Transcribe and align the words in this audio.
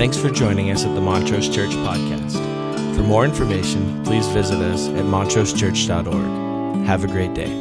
Thanks 0.00 0.16
for 0.16 0.30
joining 0.30 0.70
us 0.70 0.86
at 0.86 0.94
the 0.94 1.00
Montrose 1.02 1.54
Church 1.54 1.72
Podcast. 1.72 2.32
For 2.96 3.02
more 3.02 3.22
information, 3.26 4.02
please 4.02 4.26
visit 4.28 4.56
us 4.56 4.88
at 4.88 5.04
montrosechurch.org. 5.04 6.86
Have 6.86 7.04
a 7.04 7.06
great 7.06 7.34
day. 7.34 7.52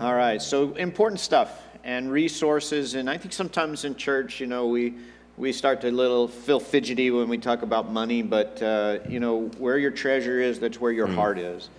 All 0.00 0.14
right, 0.14 0.42
so 0.42 0.74
important 0.74 1.18
stuff 1.18 1.62
and 1.82 2.12
resources, 2.12 2.92
and 2.92 3.08
I 3.08 3.16
think 3.16 3.32
sometimes 3.32 3.86
in 3.86 3.96
church, 3.96 4.38
you 4.38 4.46
know, 4.46 4.66
we 4.66 4.92
we 5.38 5.50
start 5.50 5.80
to 5.80 5.90
little 5.90 6.28
feel 6.28 6.60
fidgety 6.60 7.10
when 7.10 7.26
we 7.26 7.38
talk 7.38 7.62
about 7.62 7.90
money, 7.90 8.20
but 8.20 8.62
uh, 8.62 8.98
you 9.08 9.18
know, 9.18 9.46
where 9.56 9.78
your 9.78 9.92
treasure 9.92 10.42
is, 10.42 10.60
that's 10.60 10.78
where 10.78 10.92
your 10.92 11.06
heart 11.06 11.38
is. 11.38 11.70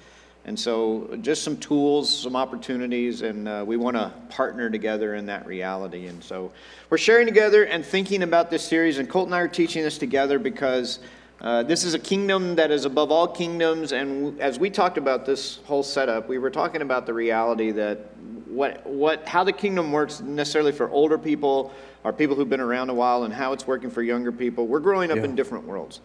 And 0.45 0.59
so, 0.59 1.17
just 1.21 1.43
some 1.43 1.55
tools, 1.55 2.13
some 2.13 2.35
opportunities, 2.35 3.21
and 3.21 3.47
uh, 3.47 3.63
we 3.65 3.77
want 3.77 3.95
to 3.95 4.11
partner 4.27 4.69
together 4.69 5.15
in 5.15 5.25
that 5.27 5.45
reality. 5.45 6.07
And 6.07 6.21
so, 6.21 6.51
we're 6.89 6.97
sharing 6.97 7.25
together 7.25 7.63
and 7.63 7.85
thinking 7.85 8.23
about 8.23 8.49
this 8.49 8.61
series. 8.63 8.97
And 8.97 9.09
Colt 9.09 9.27
and 9.27 9.35
I 9.35 9.39
are 9.39 9.47
teaching 9.47 9.83
this 9.83 9.97
together 9.97 10.39
because 10.39 10.99
uh, 11.39 11.63
this 11.63 11.85
is 11.85 11.93
a 11.93 11.99
kingdom 11.99 12.55
that 12.55 12.71
is 12.71 12.83
above 12.83 13.09
all 13.09 13.27
kingdoms. 13.27 13.93
And 13.93 14.25
w- 14.25 14.39
as 14.41 14.59
we 14.59 14.69
talked 14.69 14.97
about 14.97 15.25
this 15.25 15.59
whole 15.63 15.83
setup, 15.83 16.27
we 16.27 16.39
were 16.39 16.49
talking 16.49 16.81
about 16.81 17.05
the 17.05 17.13
reality 17.13 17.71
that 17.71 17.99
what, 18.45 18.85
what, 18.85 19.27
how 19.27 19.45
the 19.45 19.53
kingdom 19.53 19.93
works 19.93 20.19
necessarily 20.19 20.73
for 20.73 20.89
older 20.89 21.17
people 21.17 21.71
or 22.03 22.11
people 22.11 22.35
who've 22.35 22.49
been 22.49 22.59
around 22.59 22.89
a 22.89 22.93
while 22.93 23.23
and 23.23 23.33
how 23.33 23.53
it's 23.53 23.65
working 23.65 23.89
for 23.89 24.01
younger 24.01 24.31
people. 24.31 24.67
We're 24.67 24.79
growing 24.79 25.11
up 25.11 25.19
in 25.19 25.35
different 25.35 25.65
worlds, 25.65 26.01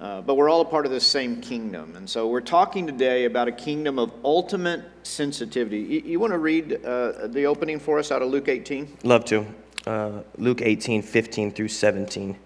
uh, 0.00 0.20
but 0.22 0.36
we're 0.36 0.48
all 0.48 0.60
a 0.60 0.64
part 0.64 0.86
of 0.86 0.92
the 0.92 1.00
same 1.00 1.40
kingdom. 1.40 1.96
And 1.96 2.08
so 2.08 2.28
we're 2.28 2.40
talking 2.40 2.86
today 2.86 3.24
about 3.24 3.48
a 3.48 3.52
kingdom 3.52 3.98
of 3.98 4.12
ultimate 4.24 4.84
sensitivity. 5.02 5.78
You, 5.80 6.00
you 6.00 6.20
want 6.20 6.32
to 6.32 6.38
read 6.38 6.84
uh, 6.84 7.26
the 7.26 7.44
opening 7.44 7.80
for 7.80 7.98
us 7.98 8.12
out 8.12 8.22
of 8.22 8.30
Luke 8.30 8.48
18? 8.48 8.98
Love 9.02 9.24
to. 9.26 9.46
Uh, 9.86 10.22
Luke 10.38 10.62
18, 10.62 11.02
15 11.02 11.50
through 11.50 11.68
17. 11.68 12.36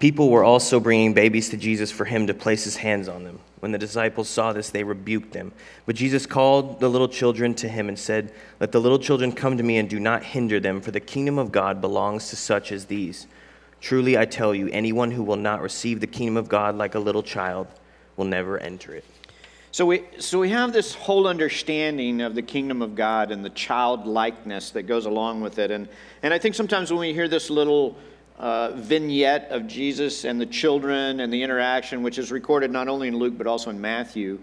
People 0.00 0.30
were 0.30 0.42
also 0.42 0.80
bringing 0.80 1.12
babies 1.12 1.50
to 1.50 1.56
Jesus 1.56 1.92
for 1.92 2.06
him 2.06 2.26
to 2.26 2.34
place 2.34 2.64
his 2.64 2.76
hands 2.76 3.08
on 3.08 3.22
them. 3.22 3.38
When 3.60 3.72
the 3.72 3.78
disciples 3.78 4.28
saw 4.28 4.52
this, 4.52 4.70
they 4.70 4.82
rebuked 4.82 5.32
them. 5.32 5.52
But 5.86 5.94
Jesus 5.94 6.26
called 6.26 6.80
the 6.80 6.88
little 6.88 7.08
children 7.08 7.54
to 7.56 7.68
him 7.68 7.88
and 7.88 7.98
said, 7.98 8.32
Let 8.58 8.72
the 8.72 8.80
little 8.80 8.98
children 8.98 9.32
come 9.32 9.56
to 9.58 9.62
me 9.62 9.76
and 9.76 9.88
do 9.88 10.00
not 10.00 10.24
hinder 10.24 10.58
them, 10.58 10.80
for 10.80 10.90
the 10.90 11.00
kingdom 11.00 11.38
of 11.38 11.52
God 11.52 11.80
belongs 11.80 12.30
to 12.30 12.36
such 12.36 12.72
as 12.72 12.86
these. 12.86 13.26
Truly, 13.80 14.18
I 14.18 14.24
tell 14.24 14.54
you, 14.54 14.68
anyone 14.68 15.10
who 15.10 15.22
will 15.22 15.36
not 15.36 15.62
receive 15.62 16.00
the 16.00 16.06
kingdom 16.06 16.36
of 16.36 16.48
God 16.48 16.76
like 16.76 16.94
a 16.94 16.98
little 16.98 17.22
child 17.22 17.66
will 18.16 18.24
never 18.24 18.58
enter 18.58 18.94
it. 18.94 19.04
So 19.72 19.86
we, 19.86 20.04
so 20.18 20.40
we 20.40 20.48
have 20.48 20.72
this 20.72 20.94
whole 20.94 21.28
understanding 21.28 22.22
of 22.22 22.34
the 22.34 22.42
kingdom 22.42 22.82
of 22.82 22.96
God 22.96 23.30
and 23.30 23.44
the 23.44 23.50
childlikeness 23.50 24.70
that 24.72 24.82
goes 24.82 25.06
along 25.06 25.42
with 25.42 25.58
it. 25.58 25.70
And, 25.70 25.88
and 26.22 26.34
I 26.34 26.38
think 26.38 26.56
sometimes 26.56 26.90
when 26.90 27.00
we 27.00 27.14
hear 27.14 27.28
this 27.28 27.50
little 27.50 27.96
uh, 28.40 28.72
vignette 28.72 29.48
of 29.50 29.66
Jesus 29.66 30.24
and 30.24 30.40
the 30.40 30.46
children 30.46 31.20
and 31.20 31.30
the 31.30 31.42
interaction, 31.42 32.02
which 32.02 32.18
is 32.18 32.32
recorded 32.32 32.70
not 32.70 32.88
only 32.88 33.06
in 33.06 33.16
Luke 33.18 33.36
but 33.36 33.46
also 33.46 33.68
in 33.68 33.78
Matthew, 33.78 34.38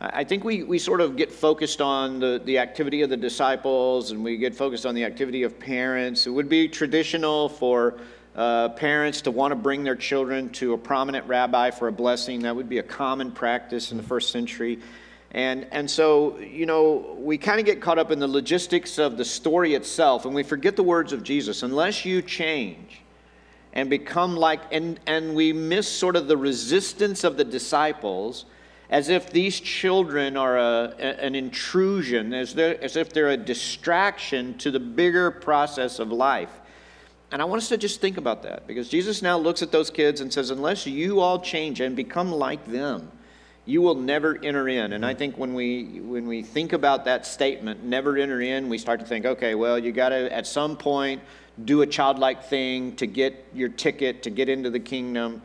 I 0.00 0.20
I 0.20 0.24
think 0.24 0.44
we, 0.44 0.62
we 0.62 0.78
sort 0.78 1.00
of 1.00 1.16
get 1.16 1.32
focused 1.32 1.80
on 1.80 2.20
the, 2.20 2.40
the 2.44 2.58
activity 2.58 3.02
of 3.02 3.10
the 3.10 3.16
disciples 3.16 4.10
and 4.12 4.22
we 4.22 4.36
get 4.36 4.54
focused 4.54 4.84
on 4.86 4.94
the 4.94 5.04
activity 5.04 5.42
of 5.42 5.58
parents. 5.58 6.26
It 6.26 6.30
would 6.30 6.48
be 6.48 6.68
traditional 6.68 7.48
for 7.48 7.98
uh, 8.36 8.68
parents 8.68 9.22
to 9.22 9.30
want 9.30 9.50
to 9.52 9.56
bring 9.56 9.82
their 9.82 9.96
children 9.96 10.50
to 10.50 10.74
a 10.74 10.78
prominent 10.78 11.26
rabbi 11.26 11.70
for 11.70 11.88
a 11.88 11.92
blessing. 11.92 12.42
That 12.42 12.54
would 12.54 12.68
be 12.68 12.78
a 12.78 12.82
common 12.82 13.32
practice 13.32 13.90
in 13.90 13.96
the 13.96 14.02
first 14.04 14.30
century. 14.30 14.78
And, 15.32 15.66
and 15.72 15.90
so, 15.90 16.38
you 16.38 16.66
know, 16.66 17.16
we 17.18 17.38
kind 17.38 17.58
of 17.58 17.66
get 17.66 17.80
caught 17.80 17.98
up 17.98 18.10
in 18.10 18.18
the 18.18 18.28
logistics 18.28 18.98
of 18.98 19.16
the 19.16 19.24
story 19.24 19.74
itself 19.74 20.26
and 20.26 20.34
we 20.34 20.42
forget 20.42 20.76
the 20.76 20.82
words 20.84 21.14
of 21.14 21.22
Jesus. 21.22 21.62
Unless 21.62 22.04
you 22.04 22.20
change 22.20 23.02
and 23.72 23.90
become 23.90 24.36
like, 24.36 24.60
and, 24.72 24.98
and 25.06 25.34
we 25.34 25.52
miss 25.52 25.88
sort 25.88 26.16
of 26.16 26.26
the 26.26 26.36
resistance 26.36 27.24
of 27.24 27.36
the 27.36 27.44
disciples 27.44 28.44
as 28.90 29.08
if 29.10 29.30
these 29.30 29.60
children 29.60 30.36
are 30.36 30.56
a, 30.56 30.94
a- 30.98 31.24
an 31.24 31.34
intrusion, 31.34 32.32
as, 32.32 32.56
as 32.56 32.96
if 32.96 33.12
they're 33.12 33.30
a 33.30 33.36
distraction 33.36 34.56
to 34.58 34.70
the 34.70 34.80
bigger 34.80 35.30
process 35.30 35.98
of 35.98 36.10
life. 36.10 36.50
And 37.30 37.42
I 37.42 37.44
want 37.44 37.60
us 37.60 37.68
to 37.68 37.76
just 37.76 38.00
think 38.00 38.16
about 38.16 38.42
that 38.44 38.66
because 38.66 38.88
Jesus 38.88 39.20
now 39.20 39.36
looks 39.36 39.60
at 39.60 39.70
those 39.70 39.90
kids 39.90 40.22
and 40.22 40.32
says, 40.32 40.50
Unless 40.50 40.86
you 40.86 41.20
all 41.20 41.38
change 41.38 41.80
and 41.80 41.94
become 41.94 42.32
like 42.32 42.64
them, 42.66 43.12
you 43.66 43.82
will 43.82 43.94
never 43.94 44.42
enter 44.42 44.66
in. 44.66 44.94
And 44.94 45.04
I 45.04 45.12
think 45.12 45.36
when 45.36 45.52
we 45.52 46.00
when 46.00 46.26
we 46.26 46.42
think 46.42 46.72
about 46.72 47.04
that 47.04 47.26
statement, 47.26 47.84
never 47.84 48.16
enter 48.16 48.40
in, 48.40 48.70
we 48.70 48.78
start 48.78 48.98
to 49.00 49.06
think, 49.06 49.26
okay, 49.26 49.54
well, 49.54 49.78
you 49.78 49.92
got 49.92 50.08
to 50.08 50.32
at 50.34 50.46
some 50.46 50.74
point 50.74 51.20
do 51.64 51.82
a 51.82 51.86
childlike 51.86 52.44
thing 52.44 52.94
to 52.96 53.06
get 53.06 53.46
your 53.52 53.68
ticket 53.68 54.22
to 54.22 54.30
get 54.30 54.48
into 54.48 54.70
the 54.70 54.80
kingdom. 54.80 55.42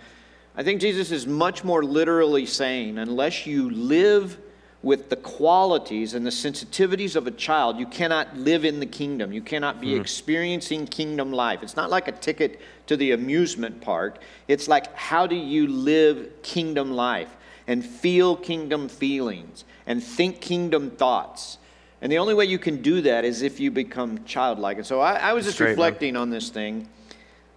I 0.56 0.63
think 0.63 0.81
Jesus 0.81 1.12
is 1.12 1.25
much 1.25 1.63
more 1.63 1.84
literally 1.84 2.46
saying, 2.46 2.97
unless 2.97 3.47
you 3.47 3.69
live 3.72 4.38
with 4.84 5.09
the 5.09 5.16
qualities 5.16 6.13
and 6.13 6.25
the 6.25 6.29
sensitivities 6.29 7.16
of 7.16 7.25
a 7.25 7.31
child, 7.31 7.79
you 7.79 7.88
cannot 7.88 8.38
live 8.38 8.66
in 8.66 8.79
the 8.79 8.85
kingdom. 8.85 9.31
You 9.31 9.41
cannot 9.41 9.79
be 9.79 9.96
hmm. 9.96 10.01
experiencing 10.01 10.85
kingdom 10.85 11.31
life. 11.31 11.63
It's 11.63 11.78
not 11.78 11.90
like 11.90 12.07
a 12.09 12.12
ticket 12.12 12.59
to 12.88 12.97
the 12.97 13.12
amusement 13.12 13.81
park. 13.81 14.19
It's 14.47 14.68
like, 14.68 14.94
how 14.95 15.25
do 15.25 15.35
you 15.35 15.68
live 15.68 16.30
kingdom 16.44 16.91
life 16.91 17.35
and 17.66 17.84
feel 17.84 18.35
kingdom 18.35 18.90
feelings 18.90 19.63
and 19.88 20.03
think 20.03 20.41
kingdom 20.41 20.91
thoughts? 20.91 21.57
And 22.03 22.11
the 22.11 22.17
only 22.17 22.33
way 22.33 22.43
you 22.43 22.59
can 22.59 22.81
do 22.81 22.99
that 23.03 23.23
is 23.23 23.43
if 23.43 23.61
you 23.61 23.71
become 23.71 24.25
childlike. 24.25 24.75
And 24.75 24.85
so 24.85 24.99
I, 24.99 25.13
I 25.13 25.31
was 25.31 25.45
just 25.45 25.55
Straight, 25.55 25.67
man. 25.67 25.71
reflecting 25.77 26.17
on 26.17 26.29
this 26.29 26.49
thing 26.49 26.89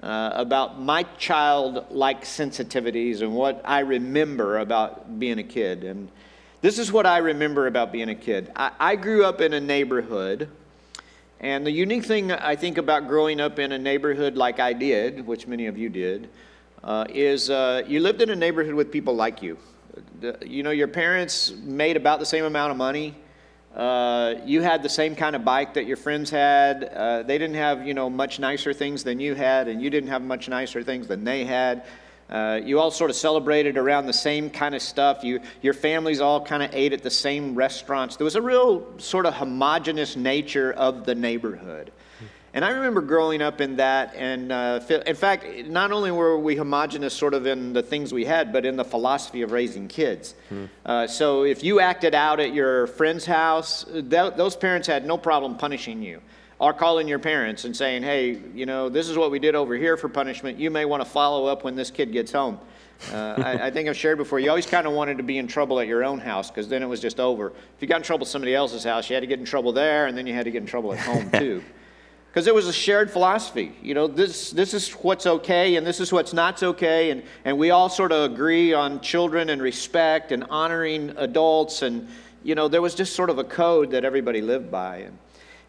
uh, 0.04 0.30
about 0.34 0.80
my 0.80 1.02
childlike 1.18 2.22
sensitivities 2.22 3.22
and 3.22 3.34
what 3.34 3.60
I 3.64 3.80
remember 3.80 4.58
about 4.58 5.18
being 5.18 5.40
a 5.40 5.42
kid. 5.42 5.82
And 5.82 6.08
this 6.60 6.78
is 6.78 6.92
what 6.92 7.06
I 7.06 7.18
remember 7.18 7.66
about 7.66 7.90
being 7.90 8.08
a 8.08 8.14
kid. 8.14 8.52
I, 8.54 8.70
I 8.78 8.94
grew 8.94 9.24
up 9.24 9.40
in 9.40 9.52
a 9.52 9.60
neighborhood, 9.60 10.48
and 11.40 11.66
the 11.66 11.72
unique 11.72 12.04
thing 12.04 12.30
I 12.30 12.54
think 12.54 12.78
about 12.78 13.08
growing 13.08 13.40
up 13.40 13.58
in 13.58 13.72
a 13.72 13.78
neighborhood 13.78 14.36
like 14.36 14.60
I 14.60 14.72
did, 14.72 15.26
which 15.26 15.48
many 15.48 15.66
of 15.66 15.76
you 15.76 15.88
did, 15.88 16.28
uh, 16.84 17.04
is 17.08 17.50
uh, 17.50 17.82
you 17.88 17.98
lived 17.98 18.22
in 18.22 18.30
a 18.30 18.36
neighborhood 18.36 18.74
with 18.74 18.92
people 18.92 19.16
like 19.16 19.42
you. 19.42 19.58
The, 20.20 20.38
you 20.46 20.62
know, 20.62 20.70
your 20.70 20.86
parents 20.86 21.50
made 21.64 21.96
about 21.96 22.20
the 22.20 22.26
same 22.26 22.44
amount 22.44 22.70
of 22.70 22.76
money. 22.76 23.16
Uh, 23.76 24.36
you 24.46 24.62
had 24.62 24.82
the 24.82 24.88
same 24.88 25.14
kind 25.14 25.36
of 25.36 25.44
bike 25.44 25.74
that 25.74 25.84
your 25.84 25.98
friends 25.98 26.30
had. 26.30 26.84
Uh, 26.84 27.22
they 27.22 27.36
didn't 27.36 27.56
have, 27.56 27.86
you 27.86 27.92
know, 27.92 28.08
much 28.08 28.38
nicer 28.38 28.72
things 28.72 29.04
than 29.04 29.20
you 29.20 29.34
had, 29.34 29.68
and 29.68 29.82
you 29.82 29.90
didn't 29.90 30.08
have 30.08 30.22
much 30.22 30.48
nicer 30.48 30.82
things 30.82 31.06
than 31.06 31.24
they 31.24 31.44
had. 31.44 31.84
Uh, 32.30 32.58
you 32.64 32.80
all 32.80 32.90
sort 32.90 33.10
of 33.10 33.16
celebrated 33.16 33.76
around 33.76 34.06
the 34.06 34.12
same 34.12 34.48
kind 34.48 34.74
of 34.74 34.80
stuff. 34.80 35.22
You, 35.22 35.40
your 35.60 35.74
families 35.74 36.20
all 36.20 36.44
kind 36.44 36.62
of 36.62 36.74
ate 36.74 36.94
at 36.94 37.02
the 37.02 37.10
same 37.10 37.54
restaurants. 37.54 38.16
There 38.16 38.24
was 38.24 38.34
a 38.34 38.42
real 38.42 38.98
sort 38.98 39.26
of 39.26 39.34
homogenous 39.34 40.16
nature 40.16 40.72
of 40.72 41.04
the 41.04 41.14
neighborhood. 41.14 41.92
And 42.56 42.64
I 42.64 42.70
remember 42.70 43.02
growing 43.02 43.42
up 43.42 43.60
in 43.60 43.76
that, 43.76 44.14
and 44.16 44.50
uh, 44.50 44.80
in 45.04 45.14
fact, 45.14 45.44
not 45.66 45.92
only 45.92 46.10
were 46.10 46.38
we 46.38 46.56
homogenous 46.56 47.12
sort 47.12 47.34
of 47.34 47.44
in 47.44 47.74
the 47.74 47.82
things 47.82 48.14
we 48.14 48.24
had, 48.24 48.50
but 48.50 48.64
in 48.64 48.76
the 48.76 48.84
philosophy 48.84 49.42
of 49.42 49.52
raising 49.52 49.88
kids. 49.88 50.34
Uh, 50.86 51.06
so 51.06 51.44
if 51.44 51.62
you 51.62 51.80
acted 51.80 52.14
out 52.14 52.40
at 52.40 52.54
your 52.54 52.86
friend's 52.86 53.26
house, 53.26 53.84
th- 53.84 54.36
those 54.36 54.56
parents 54.56 54.88
had 54.88 55.06
no 55.06 55.18
problem 55.18 55.58
punishing 55.58 56.00
you 56.00 56.22
or 56.58 56.72
calling 56.72 57.06
your 57.06 57.18
parents 57.18 57.66
and 57.66 57.76
saying, 57.76 58.02
hey, 58.02 58.40
you 58.54 58.64
know, 58.64 58.88
this 58.88 59.10
is 59.10 59.18
what 59.18 59.30
we 59.30 59.38
did 59.38 59.54
over 59.54 59.74
here 59.74 59.98
for 59.98 60.08
punishment. 60.08 60.58
You 60.58 60.70
may 60.70 60.86
want 60.86 61.02
to 61.02 61.08
follow 61.10 61.44
up 61.44 61.62
when 61.62 61.76
this 61.76 61.90
kid 61.90 62.10
gets 62.10 62.32
home. 62.32 62.58
Uh, 63.12 63.34
I, 63.36 63.66
I 63.66 63.70
think 63.70 63.86
I've 63.86 63.98
shared 63.98 64.16
before, 64.16 64.40
you 64.40 64.48
always 64.48 64.64
kind 64.64 64.86
of 64.86 64.94
wanted 64.94 65.18
to 65.18 65.22
be 65.22 65.36
in 65.36 65.46
trouble 65.46 65.78
at 65.78 65.86
your 65.86 66.04
own 66.04 66.20
house 66.20 66.50
because 66.50 66.68
then 66.68 66.82
it 66.82 66.86
was 66.86 67.00
just 67.00 67.20
over. 67.20 67.48
If 67.48 67.82
you 67.82 67.86
got 67.86 67.98
in 67.98 68.02
trouble 68.02 68.24
at 68.24 68.30
somebody 68.30 68.54
else's 68.54 68.84
house, 68.84 69.10
you 69.10 69.14
had 69.14 69.20
to 69.20 69.26
get 69.26 69.38
in 69.38 69.44
trouble 69.44 69.74
there, 69.74 70.06
and 70.06 70.16
then 70.16 70.26
you 70.26 70.32
had 70.32 70.46
to 70.46 70.50
get 70.50 70.62
in 70.62 70.66
trouble 70.66 70.94
at 70.94 71.00
home 71.00 71.30
too 71.38 71.62
because 72.36 72.46
it 72.46 72.54
was 72.54 72.68
a 72.68 72.72
shared 72.72 73.10
philosophy. 73.10 73.72
You 73.80 73.94
know, 73.94 74.06
this, 74.06 74.50
this 74.50 74.74
is 74.74 74.90
what's 74.90 75.24
okay 75.24 75.76
and 75.76 75.86
this 75.86 76.00
is 76.00 76.12
what's 76.12 76.34
not 76.34 76.62
okay. 76.62 77.08
And, 77.08 77.22
and 77.46 77.56
we 77.56 77.70
all 77.70 77.88
sort 77.88 78.12
of 78.12 78.30
agree 78.30 78.74
on 78.74 79.00
children 79.00 79.48
and 79.48 79.62
respect 79.62 80.32
and 80.32 80.44
honoring 80.50 81.14
adults. 81.16 81.80
And, 81.80 82.08
you 82.42 82.54
know, 82.54 82.68
there 82.68 82.82
was 82.82 82.94
just 82.94 83.16
sort 83.16 83.30
of 83.30 83.38
a 83.38 83.44
code 83.44 83.90
that 83.92 84.04
everybody 84.04 84.42
lived 84.42 84.70
by. 84.70 84.98
And, 84.98 85.16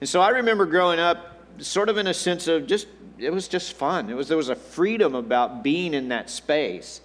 and 0.01 0.09
so 0.09 0.19
I 0.19 0.27
remember 0.27 0.65
growing 0.65 0.99
up 0.99 1.37
sort 1.59 1.87
of 1.87 1.95
in 1.95 2.07
a 2.07 2.13
sense 2.13 2.49
of 2.49 2.67
just, 2.67 2.87
it 3.17 3.31
was 3.31 3.47
just 3.47 3.71
fun. 3.71 4.09
It 4.09 4.17
was, 4.17 4.27
there 4.27 4.35
was 4.35 4.49
a 4.49 4.55
freedom 4.55 5.15
about 5.15 5.63
being 5.63 5.93
in 5.93 6.09
that 6.09 6.29
space. 6.29 6.99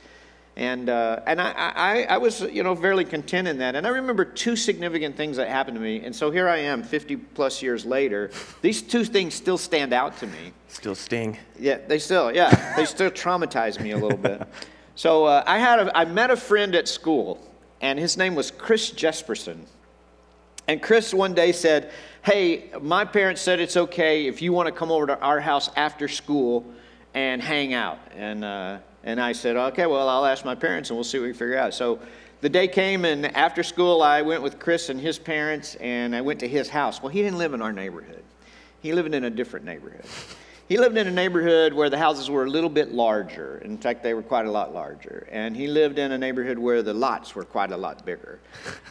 And, 0.57 0.91
uh, 0.91 1.21
and 1.27 1.41
I, 1.41 1.53
I, 1.53 2.03
I 2.05 2.19
was, 2.19 2.43
you 2.43 2.63
know, 2.63 2.77
fairly 2.77 3.07
content 3.07 3.49
in 3.49 3.59
that. 3.59 3.75
And 3.75 3.87
I 3.87 3.91
remember 3.91 4.25
two 4.25 4.55
significant 4.55 5.17
things 5.17 5.39
that 5.39 5.49
happened 5.49 5.77
to 5.77 5.81
me. 5.81 6.05
And 6.05 6.15
so 6.15 6.31
here 6.31 6.47
I 6.47 6.59
am, 6.59 6.83
50 6.83 7.17
plus 7.17 7.63
years 7.63 7.87
later. 7.87 8.31
These 8.61 8.83
two 8.83 9.05
things 9.05 9.33
still 9.33 9.57
stand 9.57 9.95
out 9.95 10.19
to 10.19 10.27
me. 10.27 10.53
Still 10.69 10.95
sting. 10.95 11.39
Yeah, 11.59 11.79
they 11.87 11.99
still, 11.99 12.35
yeah, 12.35 12.75
they 12.77 12.85
still 12.85 13.11
traumatize 13.11 13.81
me 13.81 13.93
a 13.93 13.97
little 13.97 14.19
bit. 14.19 14.47
So 14.95 15.25
uh, 15.25 15.43
I 15.47 15.59
had, 15.59 15.79
a, 15.81 15.97
I 15.97 16.05
met 16.05 16.31
a 16.31 16.37
friend 16.37 16.75
at 16.75 16.87
school, 16.87 17.41
and 17.81 17.99
his 17.99 18.19
name 18.19 18.35
was 18.35 18.51
Chris 18.51 18.91
Jesperson. 18.91 19.61
And 20.69 20.83
Chris 20.83 21.15
one 21.15 21.33
day 21.33 21.53
said, 21.53 21.91
Hey, 22.23 22.71
my 22.81 23.07
parents 23.07 23.41
said 23.41 23.59
it's 23.59 23.77
okay 23.77 24.27
if 24.27 24.43
you 24.43 24.53
want 24.53 24.67
to 24.67 24.73
come 24.73 24.93
over 24.93 25.07
to 25.07 25.19
our 25.19 25.41
house 25.41 25.71
after 25.77 26.09
school 26.09 26.65
and 27.15 27.43
hang 27.43 27.73
out. 27.73 27.99
And, 28.15 28.45
uh, 28.45 28.79
and 29.05 29.21
I 29.21 29.33
said, 29.33 29.57
Okay, 29.57 29.87
well, 29.87 30.09
I'll 30.09 30.27
ask 30.27 30.45
my 30.45 30.55
parents 30.55 30.91
and 30.91 30.97
we'll 30.97 31.05
see 31.05 31.19
what 31.19 31.27
we 31.27 31.33
figure 31.33 31.59
out. 31.59 31.75
So 31.75 31.99
the 32.41 32.49
day 32.49 32.67
came, 32.67 33.05
and 33.05 33.27
after 33.37 33.63
school, 33.63 34.03
I 34.03 34.23
went 34.23 34.43
with 34.43 34.59
Chris 34.59 34.89
and 34.89 35.01
his 35.01 35.17
parents, 35.17 35.77
and 35.77 36.15
I 36.15 36.21
went 36.21 36.41
to 36.41 36.49
his 36.49 36.69
house. 36.69 37.01
Well, 37.01 37.11
he 37.11 37.23
didn't 37.23 37.39
live 37.39 37.55
in 37.55 37.63
our 37.63 37.73
neighborhood, 37.73 38.25
he 38.81 38.93
lived 38.93 39.15
in 39.15 39.25
a 39.25 39.31
different 39.31 39.65
neighborhood. 39.65 40.05
He 40.69 40.79
lived 40.79 40.97
in 40.97 41.07
a 41.07 41.11
neighborhood 41.11 41.75
where 41.75 41.91
the 41.91 41.99
houses 41.99 42.31
were 42.31 42.45
a 42.45 42.49
little 42.49 42.71
bit 42.71 42.93
larger. 42.93 43.61
In 43.63 43.77
fact, 43.77 44.03
they 44.03 44.15
were 44.15 44.23
quite 44.23 44.47
a 44.47 44.51
lot 44.51 44.73
larger. 44.73 45.29
And 45.31 45.55
he 45.55 45.67
lived 45.67 45.99
in 45.99 46.13
a 46.13 46.17
neighborhood 46.19 46.59
where 46.59 46.83
the 46.83 46.95
lots 46.95 47.35
were 47.35 47.45
quite 47.45 47.73
a 47.73 47.77
lot 47.77 48.07
bigger. 48.07 48.39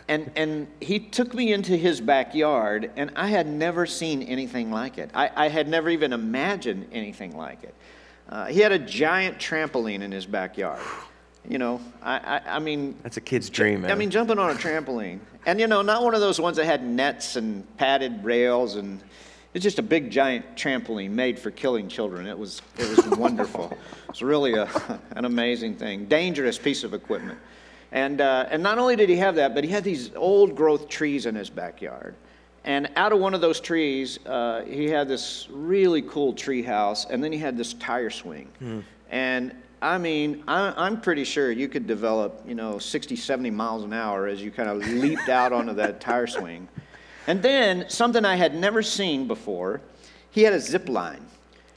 And, 0.07 0.31
and 0.35 0.67
he 0.79 0.99
took 0.99 1.33
me 1.33 1.53
into 1.53 1.75
his 1.75 1.99
backyard, 1.99 2.91
and 2.97 3.09
I 3.15 3.29
had 3.29 3.47
never 3.47 3.87
seen 3.87 4.21
anything 4.21 4.69
like 4.69 4.99
it. 4.99 5.09
I, 5.15 5.31
I 5.35 5.47
had 5.47 5.67
never 5.67 5.89
even 5.89 6.13
imagined 6.13 6.87
anything 6.91 7.35
like 7.35 7.63
it. 7.63 7.73
Uh, 8.31 8.45
he 8.45 8.59
had 8.61 8.71
a 8.71 8.79
giant 8.79 9.37
trampoline 9.37 10.01
in 10.01 10.11
his 10.11 10.25
backyard. 10.25 10.81
You 11.47 11.57
know, 11.57 11.81
I, 12.01 12.17
I, 12.17 12.55
I 12.55 12.59
mean, 12.59 12.95
That's 13.03 13.17
a 13.17 13.21
kid's 13.21 13.49
dream, 13.49 13.81
man. 13.81 13.91
I 13.91 13.95
mean, 13.95 14.09
jumping 14.09 14.39
on 14.39 14.51
a 14.51 14.53
trampoline. 14.53 15.19
And, 15.45 15.59
you 15.59 15.67
know, 15.67 15.81
not 15.81 16.03
one 16.03 16.13
of 16.13 16.21
those 16.21 16.39
ones 16.39 16.57
that 16.57 16.65
had 16.65 16.85
nets 16.85 17.35
and 17.35 17.65
padded 17.77 18.23
rails 18.23 18.75
and 18.75 19.01
it's 19.53 19.63
just 19.63 19.79
a 19.79 19.83
big 19.83 20.11
giant 20.11 20.55
trampoline 20.55 21.09
made 21.09 21.37
for 21.37 21.51
killing 21.51 21.89
children. 21.89 22.25
It 22.25 22.37
was, 22.37 22.61
it 22.77 22.87
was 22.87 23.05
wonderful. 23.19 23.77
It's 24.07 24.21
really 24.21 24.53
a, 24.53 24.69
an 25.11 25.25
amazing 25.25 25.75
thing. 25.75 26.05
Dangerous 26.05 26.57
piece 26.57 26.85
of 26.85 26.93
equipment. 26.93 27.37
And, 27.91 28.21
uh, 28.21 28.47
and 28.49 28.63
not 28.63 28.77
only 28.77 28.95
did 28.95 29.09
he 29.09 29.17
have 29.17 29.35
that, 29.35 29.53
but 29.53 29.65
he 29.65 29.69
had 29.69 29.83
these 29.83 30.15
old 30.15 30.55
growth 30.55 30.87
trees 30.87 31.25
in 31.25 31.35
his 31.35 31.49
backyard. 31.49 32.15
And 32.63 32.89
out 32.95 33.11
of 33.11 33.19
one 33.19 33.33
of 33.33 33.41
those 33.41 33.59
trees, 33.59 34.19
uh, 34.25 34.63
he 34.65 34.85
had 34.85 35.07
this 35.07 35.47
really 35.51 36.01
cool 36.03 36.33
tree 36.33 36.61
house, 36.61 37.05
and 37.09 37.23
then 37.23 37.31
he 37.31 37.39
had 37.39 37.57
this 37.57 37.73
tire 37.73 38.09
swing. 38.11 38.47
And 39.09 39.53
I 39.81 39.97
mean, 39.97 40.43
I, 40.47 40.73
I'm 40.77 41.01
pretty 41.01 41.23
sure 41.23 41.51
you 41.51 41.67
could 41.67 41.87
develop, 41.87 42.43
you 42.47 42.53
know, 42.53 42.77
60, 42.77 43.15
70 43.15 43.49
miles 43.49 43.83
an 43.83 43.93
hour 43.93 44.27
as 44.27 44.41
you 44.43 44.51
kind 44.51 44.69
of 44.69 44.77
leaped 44.77 45.27
out 45.27 45.51
onto 45.51 45.73
that 45.73 45.99
tire 45.99 46.27
swing. 46.27 46.67
And 47.25 47.41
then 47.41 47.85
something 47.89 48.23
I 48.25 48.35
had 48.35 48.53
never 48.53 48.83
seen 48.83 49.27
before, 49.27 49.81
he 50.29 50.43
had 50.43 50.53
a 50.53 50.59
zip 50.59 50.87
line. 50.87 51.25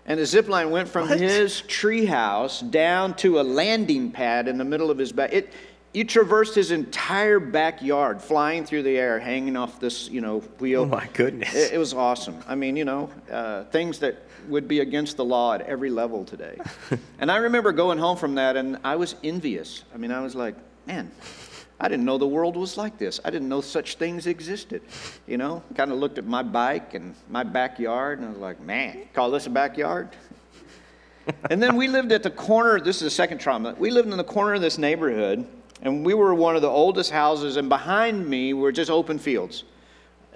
And 0.07 0.21
the 0.21 0.27
zip 0.27 0.49
line 0.49 0.71
went 0.71 0.89
from 0.89 1.09
What? 1.09 1.19
his 1.19 1.63
tree 1.63 2.05
house 2.05 2.61
down 2.61 3.15
to 3.17 3.41
a 3.41 3.43
landing 3.43 4.11
pad 4.11 4.49
in 4.49 4.59
the 4.59 4.65
middle 4.65 4.91
of 4.91 4.99
his 4.99 5.13
back. 5.13 5.33
It, 5.33 5.53
you 5.95 6.05
traversed 6.05 6.57
his 6.57 6.73
entire 6.73 7.39
backyard, 7.39 8.21
flying 8.21 8.67
through 8.67 8.83
the 8.83 8.99
air, 8.99 9.21
hanging 9.21 9.57
off 9.57 9.79
this, 9.79 10.09
you 10.11 10.21
know, 10.21 10.41
wheel. 10.59 10.83
Oh, 10.83 10.87
my 10.87 11.09
goodness. 11.15 11.55
It, 11.55 11.75
it 11.75 11.79
was 11.79 11.95
awesome. 11.95 12.37
I 12.49 12.57
mean, 12.57 12.77
you 12.77 12.85
know, 12.85 13.11
uh, 13.31 13.65
things 13.65 14.01
that 14.01 14.17
would 14.49 14.67
be 14.67 14.81
against 14.81 15.17
the 15.17 15.25
law 15.25 15.55
at 15.55 15.63
every 15.63 15.91
level 15.91 16.25
today. 16.25 16.59
and 17.21 17.31
I 17.31 17.37
remember 17.37 17.71
going 17.71 17.99
home 17.99 18.17
from 18.17 18.35
that, 18.35 18.57
and 18.57 18.77
I 18.83 18.97
was 18.97 19.15
envious. 19.23 19.85
I 19.95 19.97
mean, 19.97 20.11
I 20.11 20.21
was 20.21 20.35
like, 20.35 20.57
man, 20.85 21.13
I 21.79 21.87
didn't 21.87 22.05
know 22.05 22.19
the 22.19 22.27
world 22.27 22.57
was 22.57 22.77
like 22.77 22.99
this. 22.99 23.21
I 23.25 23.31
didn't 23.31 23.49
know 23.49 23.61
such 23.61 23.95
things 23.95 24.27
existed. 24.27 24.83
You 25.29 25.39
know, 25.39 25.63
kind 25.77 25.93
of 25.93 25.99
looked 25.99 26.19
at 26.19 26.25
my 26.25 26.43
bike 26.43 26.95
and 26.95 27.15
my 27.31 27.45
backyard, 27.45 28.19
and 28.19 28.27
I 28.27 28.31
was 28.33 28.41
like, 28.41 28.61
man, 28.61 29.03
call 29.13 29.31
this 29.31 29.47
a 29.47 29.51
backyard? 29.51 30.09
and 31.51 31.63
then 31.63 31.77
we 31.77 31.87
lived 31.87 32.11
at 32.11 32.25
the 32.25 32.31
corner. 32.31 32.81
This 32.81 32.97
is 32.97 33.03
the 33.03 33.11
second 33.11 33.39
trauma. 33.39 33.77
We 33.79 33.93
lived 33.93 34.11
in 34.11 34.17
the 34.17 34.25
corner 34.25 34.55
of 34.55 34.61
this 34.61 34.77
neighborhood, 34.77 35.47
and 35.85 36.05
we 36.05 36.15
were 36.15 36.35
one 36.35 36.57
of 36.57 36.63
the 36.63 36.69
oldest 36.69 37.11
houses, 37.11 37.57
and 37.57 37.69
behind 37.69 38.27
me 38.27 38.55
were 38.55 38.73
just 38.73 38.91
open 38.91 39.19
fields. 39.19 39.65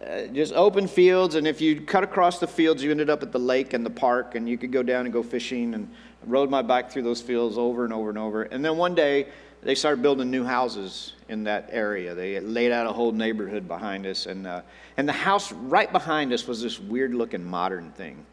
Uh, 0.01 0.27
just 0.27 0.53
open 0.53 0.87
fields, 0.87 1.35
and 1.35 1.47
if 1.49 1.61
you 1.61 1.81
cut 1.81 2.05
across 2.05 2.39
the 2.39 2.47
fields, 2.47 2.85
you 2.85 2.91
ended 2.91 3.11
up 3.11 3.23
at 3.23 3.33
the 3.33 3.39
lake 3.39 3.73
and 3.73 3.85
the 3.85 3.91
park, 3.91 4.37
and 4.37 4.49
you 4.49 4.57
could 4.57 4.71
go 4.71 4.83
down 4.83 5.07
and 5.07 5.13
go 5.13 5.23
fishing. 5.25 5.75
And 5.75 5.89
I 6.23 6.31
rode 6.31 6.51
my 6.51 6.63
bike 6.63 6.89
through 6.89 7.03
those 7.03 7.21
fields 7.21 7.59
over 7.59 7.85
and 7.85 7.93
over 7.93 8.09
and 8.11 8.19
over. 8.19 8.43
And 8.45 8.65
then 8.65 8.77
one 8.77 8.95
day, 8.95 9.27
they 9.61 9.75
started 9.75 10.01
building 10.03 10.31
new 10.31 10.45
houses 10.45 11.15
in 11.29 11.43
that 11.45 11.69
area. 11.73 12.15
They 12.15 12.39
laid 12.39 12.71
out 12.71 12.87
a 12.87 12.93
whole 12.93 13.11
neighborhood 13.11 13.67
behind 13.67 14.07
us, 14.07 14.27
and 14.27 14.47
uh, 14.47 14.63
and 14.97 15.09
the 15.09 15.13
house 15.13 15.51
right 15.51 15.91
behind 15.91 16.33
us 16.33 16.47
was 16.47 16.63
this 16.63 16.79
weird-looking 16.79 17.45
modern 17.45 17.91
thing. 17.91 18.25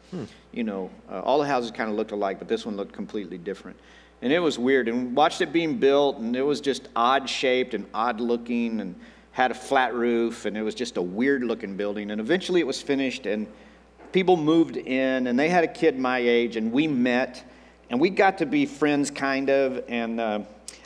You 0.52 0.62
know, 0.62 0.90
uh, 1.10 1.20
all 1.20 1.40
the 1.40 1.46
houses 1.46 1.72
kind 1.72 1.90
of 1.90 1.96
looked 1.96 2.12
alike, 2.12 2.38
but 2.38 2.46
this 2.46 2.64
one 2.64 2.76
looked 2.76 2.92
completely 2.92 3.38
different. 3.38 3.76
And 4.22 4.32
it 4.32 4.38
was 4.38 4.58
weird. 4.58 4.88
And 4.88 5.14
watched 5.14 5.40
it 5.40 5.52
being 5.52 5.78
built, 5.78 6.18
and 6.18 6.34
it 6.34 6.42
was 6.42 6.60
just 6.60 6.88
odd 6.96 7.28
shaped 7.28 7.74
and 7.74 7.86
odd 7.92 8.20
looking, 8.20 8.80
and 8.80 8.94
had 9.32 9.50
a 9.50 9.54
flat 9.54 9.94
roof, 9.94 10.46
and 10.46 10.56
it 10.56 10.62
was 10.62 10.74
just 10.74 10.96
a 10.96 11.02
weird 11.02 11.44
looking 11.44 11.76
building. 11.76 12.10
And 12.10 12.20
eventually 12.20 12.60
it 12.60 12.66
was 12.66 12.80
finished, 12.80 13.26
and 13.26 13.46
people 14.10 14.38
moved 14.38 14.78
in, 14.78 15.26
and 15.26 15.38
they 15.38 15.50
had 15.50 15.62
a 15.62 15.68
kid 15.68 15.98
my 15.98 16.18
age, 16.18 16.56
and 16.56 16.72
we 16.72 16.86
met, 16.86 17.44
and 17.90 18.00
we 18.00 18.08
got 18.08 18.38
to 18.38 18.46
be 18.46 18.64
friends, 18.64 19.10
kind 19.10 19.50
of. 19.50 19.84
And 19.88 20.18
uh, 20.18 20.40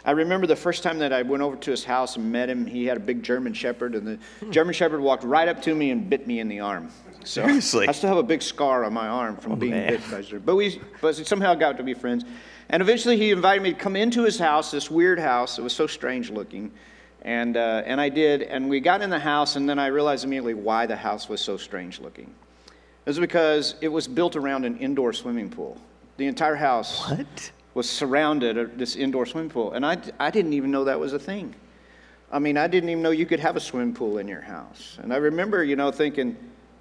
I 0.05 0.11
remember 0.11 0.49
the 0.49 0.57
first 0.57 0.83
time 0.83 0.99
that 0.99 1.13
I 1.13 1.23
went 1.23 1.45
over 1.45 1.55
to 1.55 1.71
his 1.71 1.85
house 1.85 2.17
and 2.17 2.33
met 2.33 2.49
him, 2.51 2.67
he 2.67 2.87
had 2.87 2.97
a 2.97 3.01
big 3.01 3.23
German 3.23 3.53
Shepherd, 3.53 3.95
and 3.95 4.05
the 4.05 4.19
German 4.51 4.75
Shepherd 4.75 5.01
walked 5.01 5.23
right 5.23 5.47
up 5.47 5.63
to 5.63 5.75
me 5.75 5.93
and 5.93 6.11
bit 6.11 6.27
me 6.27 6.41
in 6.41 6.49
the 6.49 6.59
arm. 6.59 6.91
So 7.25 7.43
Seriously? 7.47 7.89
I 7.89 7.93
still 7.93 8.09
have 8.09 8.19
a 8.19 8.23
big 8.23 8.43
scar 8.43 8.85
on 8.85 8.93
my 8.93 9.07
arm 9.09 9.37
from 9.37 9.59
being 9.59 9.73
man. 9.73 9.91
bit 9.91 10.11
by 10.11 10.23
Shepherd. 10.23 10.47
But 10.47 10.57
we 10.57 10.81
but 11.01 11.15
somehow 11.17 11.55
got 11.55 11.77
to 11.77 11.83
be 11.83 11.95
friends. 11.95 12.25
And 12.69 12.81
eventually 12.81 13.17
he 13.17 13.31
invited 13.31 13.63
me 13.63 13.73
to 13.73 13.79
come 13.79 13.97
into 13.97 14.23
his 14.23 14.39
house, 14.39 14.71
this 14.71 14.91
weird 14.91 15.19
house. 15.19 15.59
It 15.59 15.63
was 15.63 15.73
so 15.73 15.87
strange 15.87 16.31
looking. 16.31 16.71
And, 17.23 17.57
uh, 17.57 17.83
and 17.85 18.01
I 18.01 18.09
did. 18.09 18.43
And 18.43 18.71
we 18.71 18.81
got 18.81 19.03
in 19.03 19.11
the 19.11 19.19
house, 19.19 19.57
and 19.57 19.69
then 19.69 19.79
I 19.79 19.89
realized 19.89 20.25
immediately 20.25 20.55
why 20.55 20.87
the 20.87 20.97
house 20.97 21.29
was 21.29 21.41
so 21.41 21.57
strange 21.57 22.01
looking. 22.01 22.33
It 23.05 23.09
was 23.11 23.19
because 23.19 23.75
it 23.81 23.89
was 23.89 24.07
built 24.07 24.37
around 24.37 24.65
an 24.65 24.79
indoor 24.79 25.13
swimming 25.13 25.51
pool. 25.51 25.79
The 26.17 26.27
entire 26.27 26.55
house 26.55 27.09
What? 27.11 27.51
was 27.75 27.89
surrounded 27.89 28.57
uh, 28.57 28.67
this 28.77 28.95
indoor 28.97 29.27
swimming 29.27 29.51
pool. 29.51 29.73
And 29.73 29.85
I, 29.85 29.99
I 30.19 30.31
didn't 30.31 30.53
even 30.53 30.71
know 30.71 30.85
that 30.85 31.01
was 31.01 31.13
a 31.13 31.19
thing. 31.19 31.55
I 32.33 32.39
mean, 32.39 32.57
I 32.57 32.69
didn't 32.69 32.89
even 32.89 33.03
know 33.03 33.11
you 33.11 33.27
could 33.27 33.41
have 33.41 33.57
a 33.57 33.61
swimming 33.61 33.95
pool 33.95 34.19
in 34.19 34.29
your 34.29 34.41
house. 34.41 34.99
And 35.03 35.13
I 35.13 35.17
remember, 35.17 35.65
you 35.65 35.75
know, 35.75 35.91
thinking, 35.91 36.37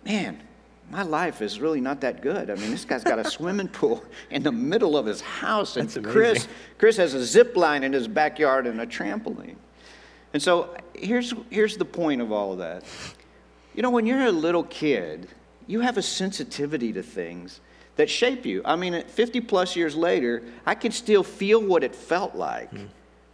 man, 0.05 0.41
my 0.89 1.03
life 1.03 1.41
is 1.41 1.59
really 1.59 1.81
not 1.81 2.01
that 2.01 2.21
good. 2.21 2.49
I 2.49 2.55
mean, 2.55 2.71
this 2.71 2.85
guy's 2.85 3.03
got 3.03 3.19
a 3.19 3.23
swimming 3.29 3.67
pool 3.67 4.03
in 4.31 4.43
the 4.43 4.51
middle 4.51 4.97
of 4.97 5.05
his 5.05 5.21
house, 5.21 5.77
and. 5.77 6.03
Chris, 6.03 6.47
Chris 6.77 6.97
has 6.97 7.13
a 7.13 7.23
zip 7.23 7.55
line 7.55 7.83
in 7.83 7.93
his 7.93 8.07
backyard 8.07 8.65
and 8.65 8.81
a 8.81 8.87
trampoline. 8.87 9.55
And 10.33 10.41
so 10.41 10.75
here's, 10.93 11.33
here's 11.49 11.77
the 11.77 11.85
point 11.85 12.21
of 12.21 12.31
all 12.31 12.53
of 12.53 12.59
that. 12.59 12.83
You 13.75 13.81
know, 13.81 13.89
when 13.89 14.05
you're 14.05 14.25
a 14.25 14.31
little 14.31 14.63
kid, 14.63 15.27
you 15.67 15.81
have 15.81 15.97
a 15.97 16.01
sensitivity 16.01 16.91
to 16.93 17.03
things 17.03 17.61
that 17.95 18.09
shape 18.09 18.45
you. 18.45 18.61
I 18.65 18.75
mean, 18.75 19.03
50 19.03 19.41
plus 19.41 19.75
years 19.75 19.95
later, 19.95 20.43
I 20.65 20.73
can 20.73 20.91
still 20.91 21.23
feel 21.23 21.61
what 21.61 21.83
it 21.83 21.95
felt 21.95 22.35
like 22.35 22.69
hmm. 22.71 22.85